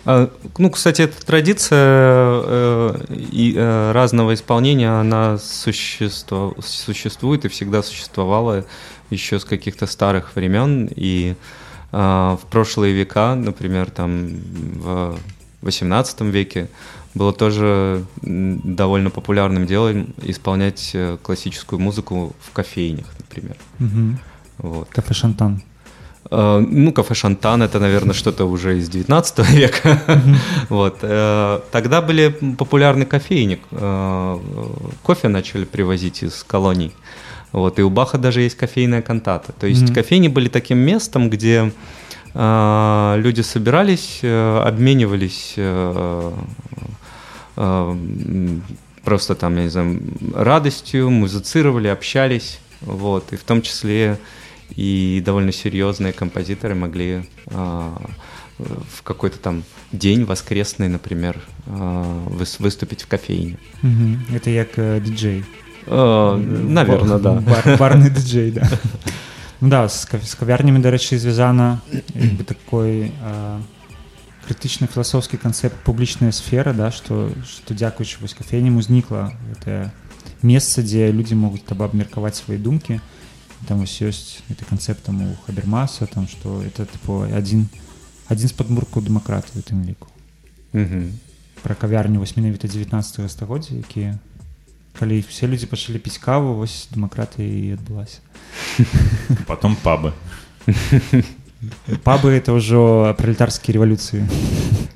А, 0.08 0.30
Ну, 0.60 0.70
кстати, 0.70 1.02
эта 1.02 1.26
традиция 1.26 1.80
э, 1.82 3.06
и, 3.32 3.56
э, 3.58 3.92
разного 3.92 4.36
исполнения, 4.36 5.00
она 5.00 5.40
существо, 5.40 6.54
существует 6.62 7.44
и 7.46 7.48
всегда 7.48 7.82
существовала 7.82 8.66
еще 9.10 9.40
с 9.40 9.46
каких-то 9.46 9.88
старых 9.88 10.36
времен. 10.36 10.88
И 10.96 11.34
а, 11.34 11.59
в 11.93 12.41
прошлые 12.51 12.95
века, 12.95 13.35
например, 13.35 13.91
там 13.91 14.29
в 14.77 15.19
XVIII 15.63 16.31
веке, 16.31 16.69
было 17.15 17.33
тоже 17.33 18.05
довольно 18.23 19.11
популярным 19.11 19.67
делом 19.67 20.15
исполнять 20.23 20.91
э, 20.95 21.17
классическую 21.23 21.81
музыку 21.81 22.33
в 22.41 22.53
кофейнях, 22.53 23.07
например. 23.19 23.57
Мгм. 23.79 24.19
Вот. 24.59 24.89
кафе 24.91 25.15
шантан 25.15 25.63
Э, 26.31 26.61
Ну, 26.61 26.93
кафе 26.93 27.15
Шантан 27.15 27.63
это, 27.63 27.81
наверное, 27.81 28.15
что-то 28.15 28.45
уже 28.45 28.79
из 28.79 28.89
19 28.89 29.39
века. 29.51 29.99
Вот. 30.69 30.99
э, 31.03 31.61
Тогда 31.73 32.01
были 32.01 32.29
популярный 32.59 33.07
кофейник. 33.07 33.61
Э, 33.73 34.39
Кофе 35.03 35.29
начали 35.29 35.65
привозить 35.65 36.23
из 36.23 36.45
колоний. 36.45 36.93
Вот. 37.53 37.79
И 37.79 37.83
у 37.83 37.91
Баха 37.91 38.19
даже 38.19 38.41
есть 38.43 38.57
кофейная 38.57 39.03
кантата. 39.03 39.53
То 39.53 39.67
есть 39.67 39.83
Мгм. 39.83 39.95
кофейни 39.95 40.29
были 40.29 40.49
таким 40.49 40.79
местом, 40.79 41.31
где 41.31 41.73
э, 42.35 43.15
люди 43.19 43.41
собирались, 43.43 44.21
э, 44.23 44.63
обменивались 44.65 45.55
э, 45.57 46.33
э, 47.57 47.97
просто 49.05 49.35
там, 49.35 49.57
я 49.57 49.63
не 49.65 49.69
знаю, 49.71 50.01
радостью, 50.35 51.11
музицировали, 51.11 51.89
общались. 51.89 52.61
Вот. 52.81 53.33
И 53.33 53.37
в 53.37 53.43
том 53.43 53.63
числе 53.63 54.19
и 54.71 55.21
довольно 55.25 55.53
серьезные 55.53 56.13
композиторы 56.13 56.75
могли 56.77 57.25
а, 57.47 58.01
в 58.59 59.03
какой-то 59.03 59.39
там 59.39 59.65
день 59.91 60.25
воскресный, 60.25 60.89
например, 60.89 61.41
выс- 61.67 62.57
выступить 62.63 63.03
в 63.03 63.09
кофейне. 63.09 63.59
Мгм. 63.83 64.25
Это 64.33 64.51
як 64.51 64.69
э, 64.79 65.01
диджей. 65.01 65.41
Э, 65.41 65.43
Наверное, 65.90 67.20
да. 67.20 67.34
Бар, 67.34 67.78
барный 67.78 68.10
диджей, 68.10 68.52
да. 68.52 68.68
Ну 69.62 69.70
да, 69.70 69.88
з, 69.90 70.06
кав- 70.06 70.24
з 70.26 70.36
кавярнямі, 70.36 70.80
да 70.80 70.92
рэчы, 70.92 71.18
звязана 71.18 71.80
як 72.14 72.34
бы 72.34 72.44
такой 72.44 73.12
э, 73.12 73.60
крытычны 74.48 74.88
філасофскі 74.92 75.38
канцэпт 75.38 75.76
публічная 75.86 76.32
сфера, 76.32 76.74
да, 76.74 76.92
што, 76.92 77.32
што 77.46 77.74
дзякуючы 77.74 78.18
вось 78.22 78.34
кафейням 78.34 78.78
узнікла 78.78 79.32
гэтае 79.54 79.92
месца, 80.44 80.84
дзе 80.84 81.12
людзі 81.12 81.36
могуць 81.36 81.64
таба 81.64 81.86
абмеркаваць 81.86 82.36
свае 82.36 82.60
думкі. 82.60 83.00
Там 83.68 83.80
вось 83.80 83.96
ёсць 84.02 84.44
гэты 84.50 84.66
канцэпт 84.70 85.02
там 85.08 85.22
у 85.24 85.36
Хабермаса, 85.48 86.06
там 86.06 86.28
што 86.28 86.62
это 86.62 86.86
тыпу 86.86 87.24
адзін 87.32 87.66
адзін 88.28 88.50
з 88.50 88.54
падмуркаў 88.54 89.02
дэмакратыі 89.08 89.62
у 89.62 89.66
тым 89.66 89.86
ліку. 89.88 90.10
Мгм. 90.74 91.16
пра 91.64 91.74
кавярню 91.74 92.20
вось 92.20 92.36
менавіта 92.38 92.68
19 92.68 93.32
стагоддзя 93.32 93.80
якія 93.80 94.20
калі 95.00 95.20
все 95.28 95.48
людзі 95.48 95.66
пачалі 95.68 96.00
піць 96.00 96.18
каву 96.18 96.54
вось 96.56 96.88
дэмакратыя 96.92 97.46
і 97.48 97.74
адбылася 97.76 98.20
Потом 99.48 99.76
пабы. 99.84 100.14
пабы 102.04 102.32
это 102.38 102.54
ўжо 102.56 103.14
пралетарскія 103.18 103.76
рэвалюцыі 103.80 104.24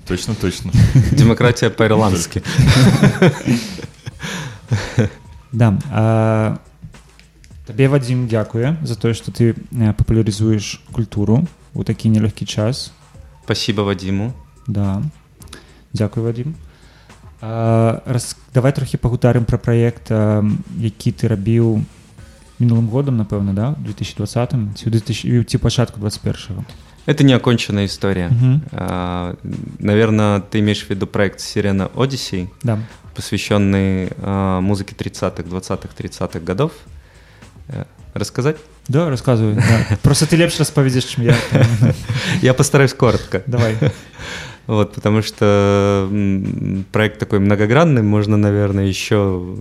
Точно, 0.09 0.33
точно. 0.33 0.71
Демократия 1.13 1.69
по-ирландски. 1.69 2.41
да 5.51 5.77
а, 5.91 6.57
табе 7.65 7.87
вадзім 7.89 8.27
дзякуе 8.29 8.77
за 8.83 8.95
тое 8.95 9.13
што 9.13 9.31
ты 9.31 9.53
э, 9.53 9.93
папулярызуеш 9.93 10.81
культуру 10.93 11.45
у 11.73 11.83
такі 11.83 12.09
нелёгкі 12.09 12.45
час 12.45 12.91
Спасибо 13.45 13.81
Вадиму. 13.81 14.33
да 14.67 15.01
дзякуй 15.93 16.23
вадзім 16.23 16.53
а, 17.43 18.01
раз 18.05 18.37
давай 18.53 18.71
трохі 18.71 18.97
пагутарым 18.97 19.45
пра 19.45 19.57
праект 19.57 20.11
а, 20.11 20.43
які 20.77 21.11
ты 21.11 21.27
рабіў 21.27 21.83
мінулым 22.59 22.87
годам 22.89 23.17
напэўна 23.17 23.53
да 23.53 23.75
2020 23.79 24.75
ці 24.75 24.89
2000 24.89 25.43
ці 25.43 25.57
пачатку 25.57 25.99
21 25.99 26.65
Это 27.07 27.23
неоконченная 27.23 27.85
история. 27.85 28.29
Мгм. 28.29 28.61
А, 28.71 29.35
Наверное, 29.79 30.41
ты 30.41 30.59
имеешь 30.59 30.85
в 30.85 30.89
виду 30.91 31.07
проект 31.07 31.39
«Сирена 31.39 31.89
Одиссей», 31.95 32.49
да 32.61 32.77
посвященный 33.19 34.11
а, 34.21 34.61
музыке 34.61 34.95
30-х, 34.95 35.43
20-х, 35.43 35.89
30-х 35.97 36.39
годов. 36.39 36.71
Э, 37.67 37.83
Рассказать? 38.13 38.55
Да, 38.87 39.09
рассказывай. 39.09 39.55
Да. 39.55 39.97
Просто 40.01 40.25
ты 40.25 40.37
лепш 40.37 40.57
распавядзеш, 40.57 41.03
чым 41.03 41.25
я. 41.25 41.35
Я 42.41 42.53
постараюсь 42.53 42.93
коротко. 42.93 43.43
Давай. 43.45 43.75
Вот, 44.66 44.94
потому 44.94 45.22
что 45.22 46.08
проект 46.92 47.18
такой 47.18 47.38
многогранный, 47.38 48.02
можно, 48.02 48.36
наверное, 48.36 48.86
еще 48.86 49.56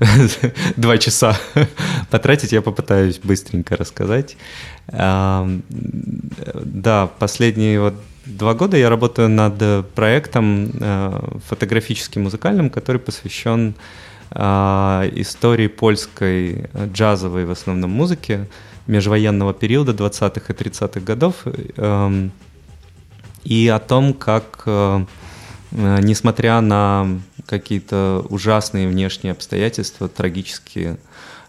два 0.76 0.98
часа 0.98 1.36
потратить. 2.10 2.52
Я 2.52 2.62
попытаюсь 2.62 3.20
быстренько 3.22 3.76
рассказать. 3.76 4.36
Да, 4.88 5.46
последние 7.18 7.80
вот 7.80 7.94
два 8.26 8.54
года 8.54 8.76
я 8.76 8.90
работаю 8.90 9.28
над 9.28 9.88
проектом 9.94 10.70
э, 10.80 11.20
фотографическим 11.48 12.22
музыкальным, 12.22 12.70
который 12.70 13.00
посвящен 13.00 13.74
а, 14.30 15.08
истории 15.14 15.68
польской 15.68 16.66
э, 16.72 16.88
джазовой 16.92 17.44
в 17.44 17.50
основном 17.50 17.90
музыки 17.90 18.48
межвоенного 18.86 19.54
периода 19.54 19.92
20-х 19.92 20.52
и 20.52 20.56
30-х 20.56 21.00
годов. 21.00 21.44
И 23.44 23.68
о 23.68 23.78
том, 23.78 24.14
как, 24.14 24.62
э, 24.66 25.04
э, 25.72 26.00
несмотря 26.02 26.60
на 26.60 27.20
какие-то 27.46 28.24
ужасные 28.30 28.88
внешние 28.88 29.32
обстоятельства, 29.32 30.08
трагические, 30.08 30.98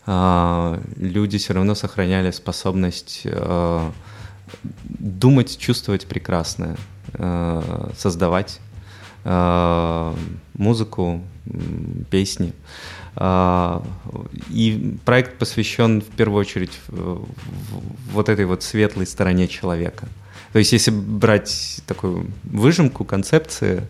э, 0.06 0.82
люди 0.98 1.38
все 1.38 1.54
равно 1.54 1.74
сохраняли 1.74 2.32
способность 2.32 3.26
думать, 5.00 5.58
чувствовать 5.58 6.06
прекрасное, 6.06 6.78
создавать 7.98 8.60
музыку, 10.54 11.22
песни. 12.12 12.54
И 14.52 14.98
проект 15.04 15.40
посвящен 15.40 16.02
в 16.02 16.10
первую 16.10 16.42
очередь 16.42 16.80
вот 16.88 18.30
этой 18.30 18.46
вот 18.46 18.62
светлой 18.62 19.08
стороне 19.08 19.48
человека. 19.48 20.08
То 20.56 20.60
есть 20.60 20.72
если 20.72 20.92
брать 20.92 21.82
такую 21.86 22.28
выжимку 22.46 23.04
концепции, 23.04 23.86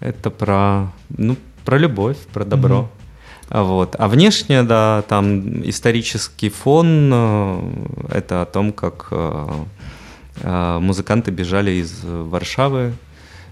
это 0.00 0.30
про, 0.30 0.90
ну, 1.08 1.36
про 1.64 1.78
любовь, 1.78 2.16
про 2.32 2.44
добро. 2.44 2.90
А 3.48 3.62
Вот. 3.62 3.94
А 3.96 4.08
внешне, 4.08 4.64
да, 4.64 5.04
там 5.08 5.62
исторический 5.68 6.48
фон, 6.48 7.12
э, 7.14 7.70
это 8.10 8.42
о 8.42 8.44
том, 8.44 8.72
как 8.72 9.06
э, 9.12 9.52
э, 10.40 10.78
музыканты 10.80 11.30
бежали 11.30 11.70
из 11.80 12.00
Варшавы, 12.02 12.94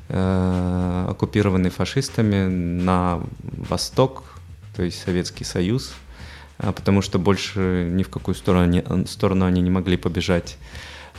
оккупированной 0.09 1.71
фашистами, 1.71 2.49
на 2.49 3.21
восток, 3.71 4.25
то 4.75 4.83
есть 4.83 5.01
Советский 5.01 5.45
Союз, 5.45 5.93
потому 6.57 7.03
что 7.03 7.21
больше 7.21 7.89
ни 7.89 8.03
в 8.03 8.09
какую 8.09 8.35
сторону, 8.35 9.07
сторону 9.07 9.45
они 9.45 9.61
не 9.61 9.71
могли 9.71 9.97
побежать. 9.97 10.59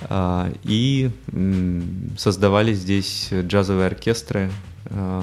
А, 0.08 0.50
И 0.64 1.10
м, 1.32 2.10
создавали 2.18 2.74
здесь 2.74 3.30
джазовые 3.32 3.86
оркестры, 3.86 4.50
а, 4.86 5.22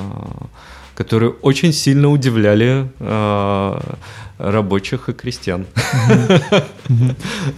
которые 0.95 1.31
очень 1.41 1.73
сильно 1.73 2.09
удивляли 2.09 2.87
а, 2.99 3.97
рабочих 4.41 5.09
и 5.09 5.13
крестьян. 5.13 5.65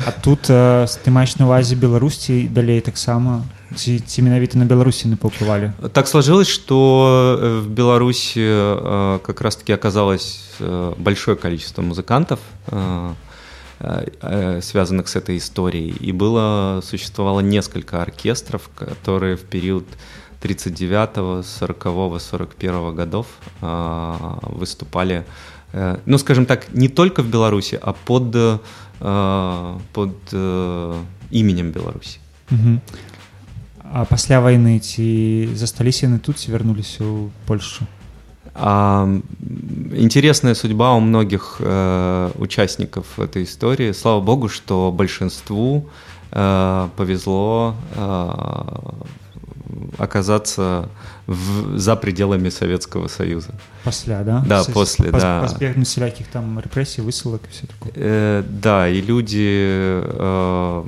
А 0.05 0.11
тут 0.23 0.49
э, 0.49 0.85
ты 1.03 1.11
маеш 1.11 1.37
на 1.37 1.45
увазе 1.45 1.75
Беларусі 1.75 2.43
і 2.43 2.47
далей 2.47 2.81
таксама 2.81 3.43
ці, 3.75 3.99
ці 3.99 4.21
менавіта 4.21 4.57
на 4.57 4.65
Беларусі 4.65 5.07
не 5.07 5.15
паўплывалі 5.15 5.71
Так 5.93 6.07
сложилось, 6.07 6.47
что 6.47 7.39
э, 7.41 7.59
в 7.61 7.69
Беларуси 7.69 8.43
э, 8.43 9.19
как 9.23 9.41
раз-таки 9.41 9.73
оказалось 9.73 10.43
э, 10.59 10.93
большое 10.97 11.37
количество 11.37 11.81
музыкантов, 11.81 12.39
э, 12.67 12.75
э, 12.75 12.77
э, 12.77 13.26
связанных 14.61 15.09
с 15.09 15.15
этой 15.17 15.37
историей. 15.37 15.89
И 15.99 16.13
было, 16.13 16.81
существовало 16.83 17.41
несколько 17.41 18.01
оркестров, 18.01 18.69
которые 18.75 19.35
в 19.35 19.41
период 19.41 19.85
39-го, 20.43 21.39
40-го, 21.39 22.17
41-го 22.17 22.91
годов 22.91 23.27
э, 23.61 24.13
выступали, 24.43 25.25
э, 25.71 25.97
ну, 26.05 26.17
скажем 26.17 26.45
так, 26.45 26.73
не 26.73 26.89
только 26.89 27.23
в 27.23 27.29
Беларуси, 27.29 27.79
а 27.81 27.93
под, 27.93 28.35
э, 28.35 28.59
под 29.93 30.15
э, 30.31 31.03
именем 31.31 31.71
Беларуси. 31.71 32.19
Мгм. 32.49 32.81
А 33.93 34.05
пасля 34.05 34.41
вайны 34.41 34.79
ці 34.79 35.53
засталіся 35.53 36.07
яны 36.07 36.17
тут 36.17 36.41
ці 36.41 36.51
вярнуліся 36.51 37.05
ў 37.05 37.29
Польшу 37.45 37.85
А, 37.85 37.85
м, 37.85 37.96
Интересная 39.96 40.54
судьба 40.54 40.94
у 40.94 41.00
многих 41.00 41.56
э, 41.60 42.30
участников 42.38 43.18
этой 43.18 43.44
истории. 43.44 43.92
Слава 43.92 44.20
богу, 44.20 44.48
что 44.48 44.90
большинству 44.92 45.88
э, 46.32 46.88
повезло 46.96 47.74
э, 47.96 48.28
оказаться 49.98 50.88
в- 51.26 51.78
за 51.78 51.96
пределами 51.96 52.48
Советского 52.50 53.08
Союза. 53.08 53.50
пасля 53.84 54.22
да 54.24 54.44
Да, 54.48 54.62
С- 54.64 54.66
после, 54.72 55.10
да. 55.10 55.40
пазбегнуць 55.40 55.88
всяких 55.88 56.26
там 56.26 56.58
рэпрэсій 56.58 57.02
высылак 57.02 57.40
і 57.44 57.50
все 57.50 57.66
такое 57.66 57.92
Э, 57.96 58.42
да, 58.62 58.88
и 58.88 59.00
люди 59.02 59.48
э, 60.02 60.84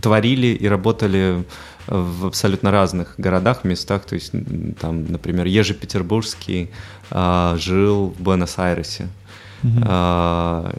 творили 0.00 0.46
и 0.62 0.68
работали 0.68 1.44
в 1.86 2.26
абсолютно 2.26 2.70
разных 2.70 3.14
городах, 3.18 3.64
местах. 3.64 4.04
То 4.04 4.14
есть, 4.14 4.32
там, 4.80 5.06
например, 5.06 5.46
Ежи 5.46 5.74
Петербургский 5.74 6.70
а, 7.10 7.56
жил 7.58 8.14
в 8.18 8.22
Буэнос-Айресе. 8.22 9.08
Мгм. 9.62 9.84
А, 9.86 10.72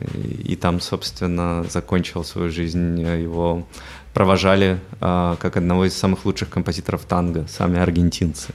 и 0.43 0.55
там, 0.55 0.79
собственно, 0.79 1.65
закончил 1.69 2.23
свою 2.23 2.51
жизнь. 2.51 2.99
Его 3.01 3.65
провожали 4.13 4.79
а, 5.01 5.35
как 5.37 5.57
одного 5.57 5.85
из 5.85 5.97
самых 5.97 6.25
лучших 6.25 6.49
композиторов 6.49 7.05
танго, 7.05 7.45
сами 7.47 7.79
аргентинцы. 7.79 8.53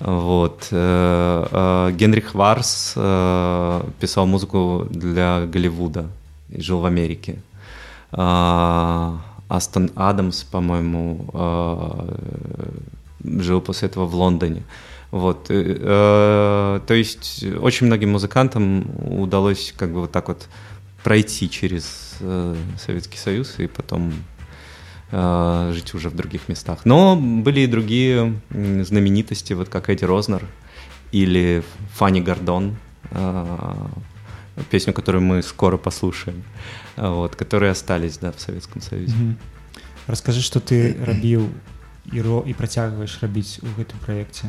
Вот. 0.00 0.68
э, 0.72 1.46
э, 1.50 1.92
Генрих 1.92 2.34
Варс 2.34 2.94
э, 2.96 3.82
писал 4.00 4.26
музыку 4.26 4.86
для 4.90 5.46
Голливуда 5.46 6.08
и 6.48 6.60
жил 6.60 6.80
в 6.80 6.86
Америке. 6.86 7.38
А, 9.52 9.56
Астон 9.56 9.90
Адамс, 9.94 10.44
по-моему, 10.44 11.26
э, 11.34 13.40
жил 13.42 13.60
после 13.60 13.88
этого 13.88 14.06
в 14.06 14.14
Лондоне. 14.14 14.62
Вот. 15.10 15.50
э, 15.50 15.76
э, 15.78 16.80
То 16.86 16.94
есть 16.94 17.44
очень 17.60 17.86
многим 17.86 18.12
музыкантам 18.12 18.86
удалось 19.20 19.74
как 19.76 19.92
бы 19.92 20.00
вот 20.00 20.12
так 20.12 20.28
вот 20.28 20.48
пройти 21.04 21.50
через 21.50 22.16
э, 22.20 22.56
Советский 22.78 23.18
Союз 23.18 23.58
и 23.58 23.66
потом 23.66 24.14
жить 25.74 25.92
уже 25.92 26.08
в 26.08 26.16
других 26.16 26.48
местах. 26.48 26.86
Но 26.86 27.16
были 27.16 27.60
и 27.60 27.66
другие 27.66 28.40
знаменитости, 28.48 29.52
вот 29.52 29.68
как 29.68 29.90
Эдди 29.90 30.06
Рознер 30.06 30.42
или 31.12 31.62
Фанни 31.96 32.22
Гордон, 32.22 32.76
песню, 34.70 34.94
которую 34.94 35.22
мы 35.22 35.42
скоро 35.42 35.76
послушаем, 35.76 36.38
э, 36.38 36.81
вот, 36.95 37.35
которые 37.35 37.71
остались 37.71 38.17
да, 38.17 38.31
в 38.31 38.39
Советском 38.39 38.81
Союзе. 38.81 39.15
Мгм. 39.15 39.37
Раскажы 40.07 40.41
што 40.41 40.59
ты 40.59 40.95
рабіў 41.03 41.49
і 42.13 42.21
ро 42.21 42.43
і 42.47 42.53
працягваеш 42.53 43.19
рабіць 43.21 43.59
у 43.63 43.67
гэтым 43.75 43.99
праекце 44.05 44.47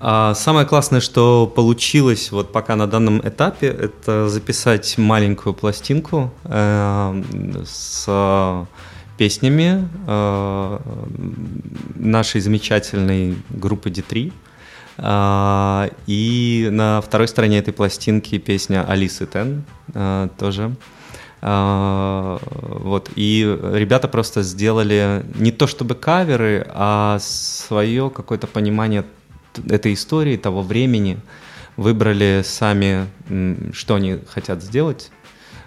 А 0.00 0.34
самое 0.34 0.64
классное, 0.64 1.00
что 1.00 1.46
получилось 1.46 2.30
вот 2.30 2.52
пока 2.52 2.76
на 2.76 2.86
данном 2.86 3.20
этапе, 3.20 3.66
это 3.66 4.28
записать 4.28 4.96
маленькую 4.96 5.54
пластинку 5.54 6.32
э, 6.44 7.22
с 7.66 8.04
э, 8.06 8.64
песнями 9.16 9.88
э, 10.06 10.78
нашей 11.96 12.40
замечательной 12.40 13.36
группы 13.50 13.90
D3. 13.90 14.32
А, 14.98 15.90
и 16.06 16.68
на 16.70 17.00
второй 17.00 17.26
стороне 17.26 17.58
этой 17.58 17.72
пластинки 17.72 18.38
песня 18.38 18.84
Алисы 18.88 19.26
Тен 19.26 19.64
э, 19.94 20.28
тоже. 20.38 20.64
А, 20.66 20.76
вот, 21.45 23.09
и 23.15 23.41
ребята 23.73 24.07
просто 24.07 24.43
сделали 24.43 25.25
не 25.35 25.51
то 25.51 25.67
чтобы 25.67 25.93
каверы, 25.95 26.65
а 26.69 27.17
свое 27.19 28.09
какое-то 28.09 28.47
понимание 28.47 29.03
этой 29.69 29.93
истории, 29.93 30.37
того 30.37 30.61
времени, 30.61 31.19
выбрали 31.75 32.43
сами, 32.45 33.07
что 33.73 33.95
они 33.95 34.19
хотят 34.29 34.63
сделать. 34.63 35.11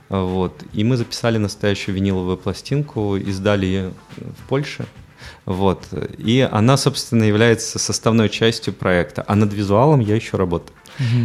А, 0.08 0.22
Вот. 0.24 0.62
И 0.72 0.84
мы 0.84 0.96
записали 0.96 1.38
настоящую 1.38 1.94
виниловую 1.94 2.36
пластинку, 2.36 3.16
издали 3.16 3.66
ее 3.66 3.92
в 4.16 4.48
Польше. 4.48 4.86
Вот. 5.44 5.86
И 6.18 6.48
она, 6.50 6.76
собственно, 6.76 7.24
является 7.24 7.78
составной 7.78 8.28
частью 8.28 8.72
проекта. 8.72 9.24
А 9.26 9.34
над 9.34 9.52
визуалом 9.52 10.00
я 10.00 10.14
еще 10.14 10.36
работаю. 10.36 10.75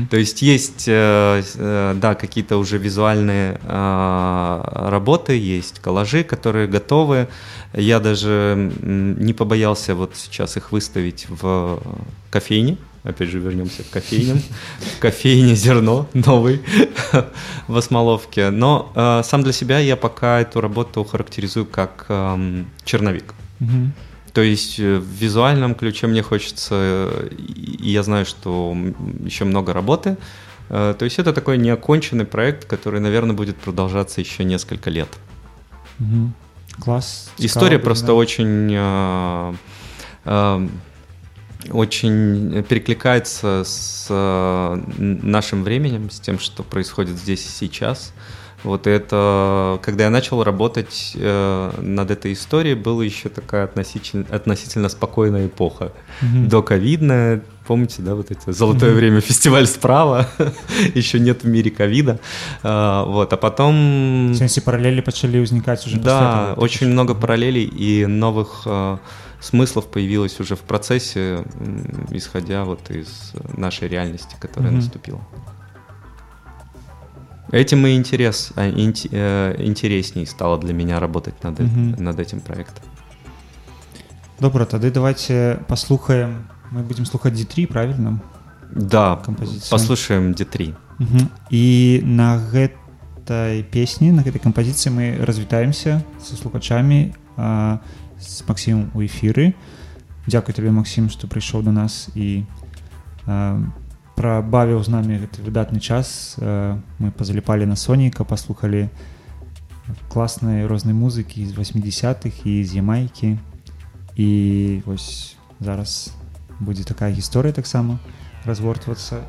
То 0.09 0.17
есть 0.17 0.41
есть, 0.41 0.85
э, 0.87 1.43
э, 1.55 1.95
да, 1.95 2.15
какие-то 2.15 2.57
уже 2.57 2.77
визуальные 2.77 3.59
э, 3.63 4.61
работы, 4.89 5.37
есть 5.37 5.79
коллажи, 5.79 6.23
которые 6.23 6.67
готовы. 6.67 7.27
Я 7.73 7.99
даже 7.99 8.71
не 8.81 9.33
побоялся 9.33 9.95
вот 9.95 10.15
сейчас 10.15 10.57
их 10.57 10.71
выставить 10.71 11.27
в 11.29 11.79
кофейне. 12.29 12.77
Опять 13.03 13.29
же, 13.29 13.39
вернемся 13.39 13.83
к 13.83 13.89
кофейням. 13.89 14.41
В 14.97 14.99
кофейне 14.99 15.55
«Зерно» 15.55 16.07
новый 16.13 16.61
в 17.67 17.77
Осмоловке. 17.77 18.51
Но 18.51 18.91
э, 18.95 19.23
сам 19.23 19.41
для 19.41 19.53
себя 19.53 19.79
я 19.79 19.95
пока 19.95 20.39
эту 20.39 20.61
работу 20.61 21.03
характеризую 21.03 21.65
как 21.65 22.05
эм, 22.09 22.67
черновик. 22.83 23.33
То 24.33 24.41
есть 24.41 24.79
э, 24.79 24.97
в 24.97 25.05
визуальном 25.05 25.75
ключе 25.75 26.07
мне 26.07 26.21
хочется, 26.21 27.09
и 27.39 27.91
я 27.91 28.03
знаю, 28.03 28.25
что 28.25 28.75
еще 29.25 29.45
много 29.45 29.73
работы. 29.73 30.17
Э, 30.69 30.95
То 30.97 31.05
есть 31.05 31.19
это 31.19 31.33
такой 31.33 31.57
неоконченный 31.57 32.25
проект, 32.25 32.65
который, 32.65 32.99
наверное, 32.99 33.35
будет 33.35 33.57
продолжаться 33.57 34.21
еще 34.21 34.43
несколько 34.43 34.89
лет. 34.89 35.09
Мгм. 35.99 36.33
класс 36.79 37.29
История 37.39 37.77
цікава 37.77 37.83
просто 37.83 38.07
буде, 38.07 38.17
очень, 38.17 38.71
э, 40.25 40.67
очень 41.71 42.63
перекликается 42.63 43.63
с 43.65 44.09
нашим 45.23 45.63
временем, 45.63 46.09
с 46.09 46.19
тем, 46.19 46.39
что 46.39 46.63
происходит 46.63 47.17
здесь 47.17 47.45
и 47.45 47.49
сейчас. 47.49 48.13
Вот 48.64 48.86
это, 48.86 49.78
когда 49.82 50.04
я 50.04 50.10
начал 50.10 50.42
работать 50.42 51.12
э, 51.14 51.70
над 51.80 52.10
этой 52.10 52.32
историей, 52.32 52.74
была 52.74 53.04
еще 53.04 53.28
такая 53.28 53.64
относительно, 53.64 54.24
относительно 54.30 54.88
спокойная 54.88 55.46
эпоха. 55.46 55.92
Мгм. 56.22 56.48
Доковидная, 56.48 57.42
помните, 57.66 58.02
да, 58.02 58.14
вот 58.14 58.30
это 58.30 58.52
золотое 58.52 58.92
время 58.94 59.20
фестиваль 59.20 59.66
справа, 59.66 60.26
еще 60.94 61.20
нет 61.20 61.44
в 61.44 61.46
мире 61.48 61.70
ковида. 61.70 62.18
А, 62.62 63.04
Вот, 63.04 63.32
а 63.32 63.36
потом... 63.36 64.32
В 64.32 64.36
сэнсе 64.36 64.60
паралелі 64.64 65.00
пачалі 65.00 65.44
ўзнікаць 65.44 65.86
уже 65.86 65.98
Да, 66.00 66.54
очень 66.56 66.88
много 66.88 67.14
параллелей 67.14 67.64
и 67.64 68.06
новых 68.06 68.62
э, 68.66 68.98
смыслов 69.40 69.86
появилось 69.86 70.40
уже 70.40 70.56
в 70.56 70.60
процессе, 70.60 71.44
м, 71.60 72.08
исходя 72.10 72.64
вот 72.64 72.90
из 72.90 73.32
нашей 73.56 73.86
реальности, 73.88 74.34
которая 74.40 74.72
Мгм. 74.72 74.80
наступила. 74.80 75.20
Этим 77.52 77.86
и 77.86 77.94
интерес, 77.96 78.52
а, 78.56 78.68
инте- 78.68 79.08
э, 79.12 79.54
интересней 79.64 80.26
стало 80.26 80.58
для 80.58 80.72
меня 80.74 80.98
работать 81.00 81.44
над, 81.44 81.60
э- 81.60 81.64
Мгм. 81.64 82.04
над 82.04 82.18
этим 82.20 82.40
проектом. 82.40 82.84
Добра, 84.40 84.64
тады 84.64 84.90
давайте 84.90 85.58
паслухаем 85.68 86.46
мы 86.72 86.82
будем 86.82 87.06
слухаць 87.06 87.34
D3 87.34 87.66
правильно 87.66 88.20
Да, 88.74 89.16
Композицию. 89.16 89.70
послушаем 89.70 90.32
D3. 90.34 90.74
Мгм. 90.98 91.28
і 91.50 92.00
на 92.04 92.38
гэтай 92.52 93.62
песні 93.62 94.12
на 94.12 94.22
гэтай 94.22 94.38
кампазіцыі 94.42 94.90
мы 94.90 95.24
развітаемся 95.24 96.00
са 96.24 96.36
слухачамі 96.36 97.14
а, 97.36 97.78
з 98.20 98.42
Максімом 98.48 98.90
у 98.94 99.00
эфіры 99.02 99.52
Дзякуй 100.26 100.54
табе 100.54 100.70
Максім 100.70 101.08
што 101.10 101.26
прыйшоў 101.28 101.62
до 101.62 101.72
нас 101.72 102.08
і 102.16 102.42
а, 103.26 103.60
прабавіў 104.16 104.80
з 104.82 104.88
намі 104.88 105.20
гэты 105.20 105.44
выдатны 105.44 105.80
час 105.80 106.36
а, 106.40 106.80
мы 106.98 107.12
пазаліпалі 107.12 107.66
на 107.68 107.76
соніка 107.76 108.24
паслухалі 108.24 108.88
класнай 110.08 110.66
рознай 110.66 110.94
музыкі 110.96 111.44
з 111.46 111.52
80-х 111.52 112.42
і 112.48 112.64
з 112.64 112.70
ямайкі 112.80 113.36
і 114.16 114.28
вось 114.86 115.36
зараз 115.60 116.10
будзе 116.60 116.84
такая 116.84 117.12
гісторыя 117.12 117.52
таксама 117.52 118.00
развортвацца 118.44 119.20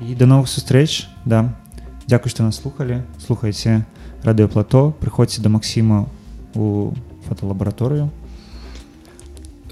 і 0.00 0.14
да 0.16 0.26
новых 0.26 0.48
сустрэч 0.48 1.06
да 1.24 1.52
Дзякуй 2.06 2.30
што 2.30 2.46
нас 2.46 2.56
слухалі 2.62 3.02
слухайце 3.18 3.84
радыёплато 4.22 4.94
прыходзьце 4.96 5.42
да 5.42 5.50
Максіма 5.50 6.08
у 6.54 6.94
фотолабараторыю 7.28 8.10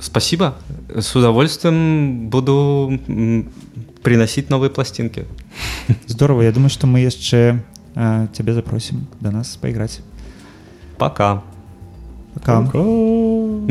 Спасибо. 0.04 0.54
С 0.94 1.16
удовольствием 1.16 2.28
буду 2.28 3.00
м, 3.08 3.48
приносить 4.03 4.49
новые 4.49 4.69
пластинки. 4.69 5.25
здорово 6.07 6.43
Я 6.43 6.51
думаю 6.51 6.69
што 6.69 6.87
мы 6.87 6.99
яшчэ 6.99 7.59
а, 7.95 8.27
цябе 8.33 8.53
запросім 8.53 9.07
да 9.19 9.31
нас 9.31 9.55
пайграць 9.57 9.99
Пока. 10.97 11.43
пока 12.33 12.61
Золотя 12.61 13.69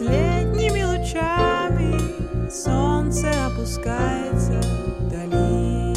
последними 0.00 0.82
лучами 0.82 2.50
Солнце 2.50 3.30
опускается 3.46 4.58
вдали. 4.98 5.94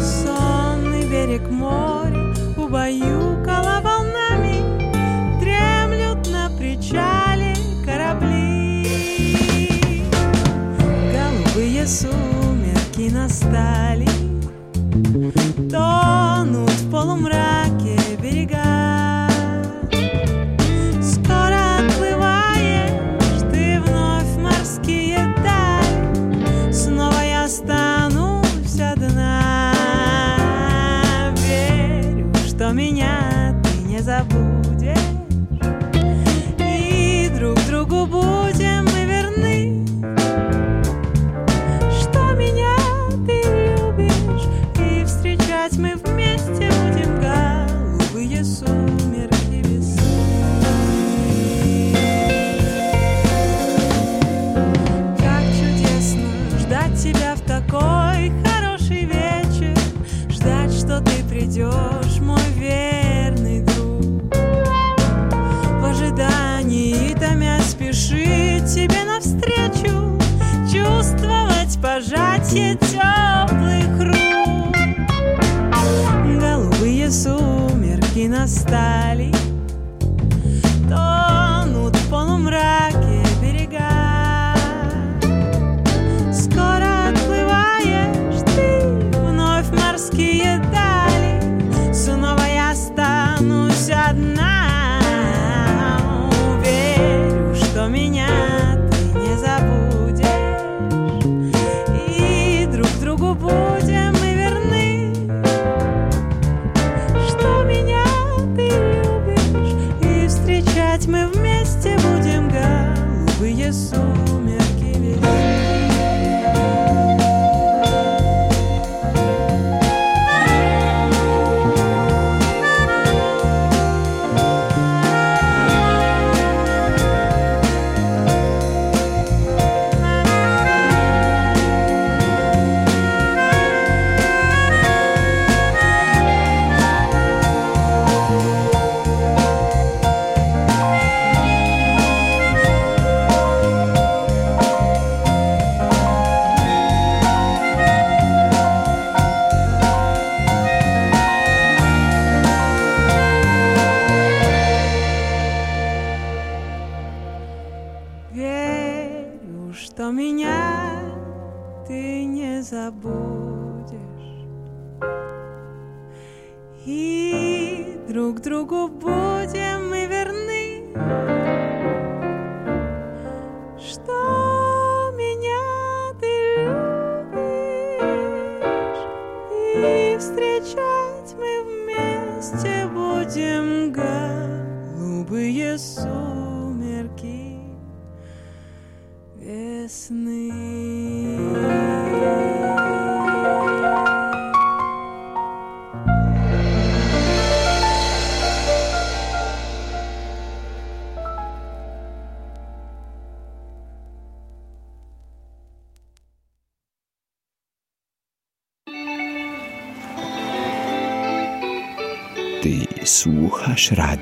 Сонный 0.00 1.02
берег 1.10 1.48
моря 1.50 2.34
убаюкала 2.56 3.80
волнами 3.82 4.62
Дремлют 5.40 6.26
на 6.30 6.50
причале 6.56 7.54
корабли. 7.84 8.86
Голубые 11.12 11.86
сумерки 11.86 13.10
настали 13.12 14.08
сумерки 78.48 79.37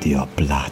your 0.07 0.27
blood. 0.37 0.66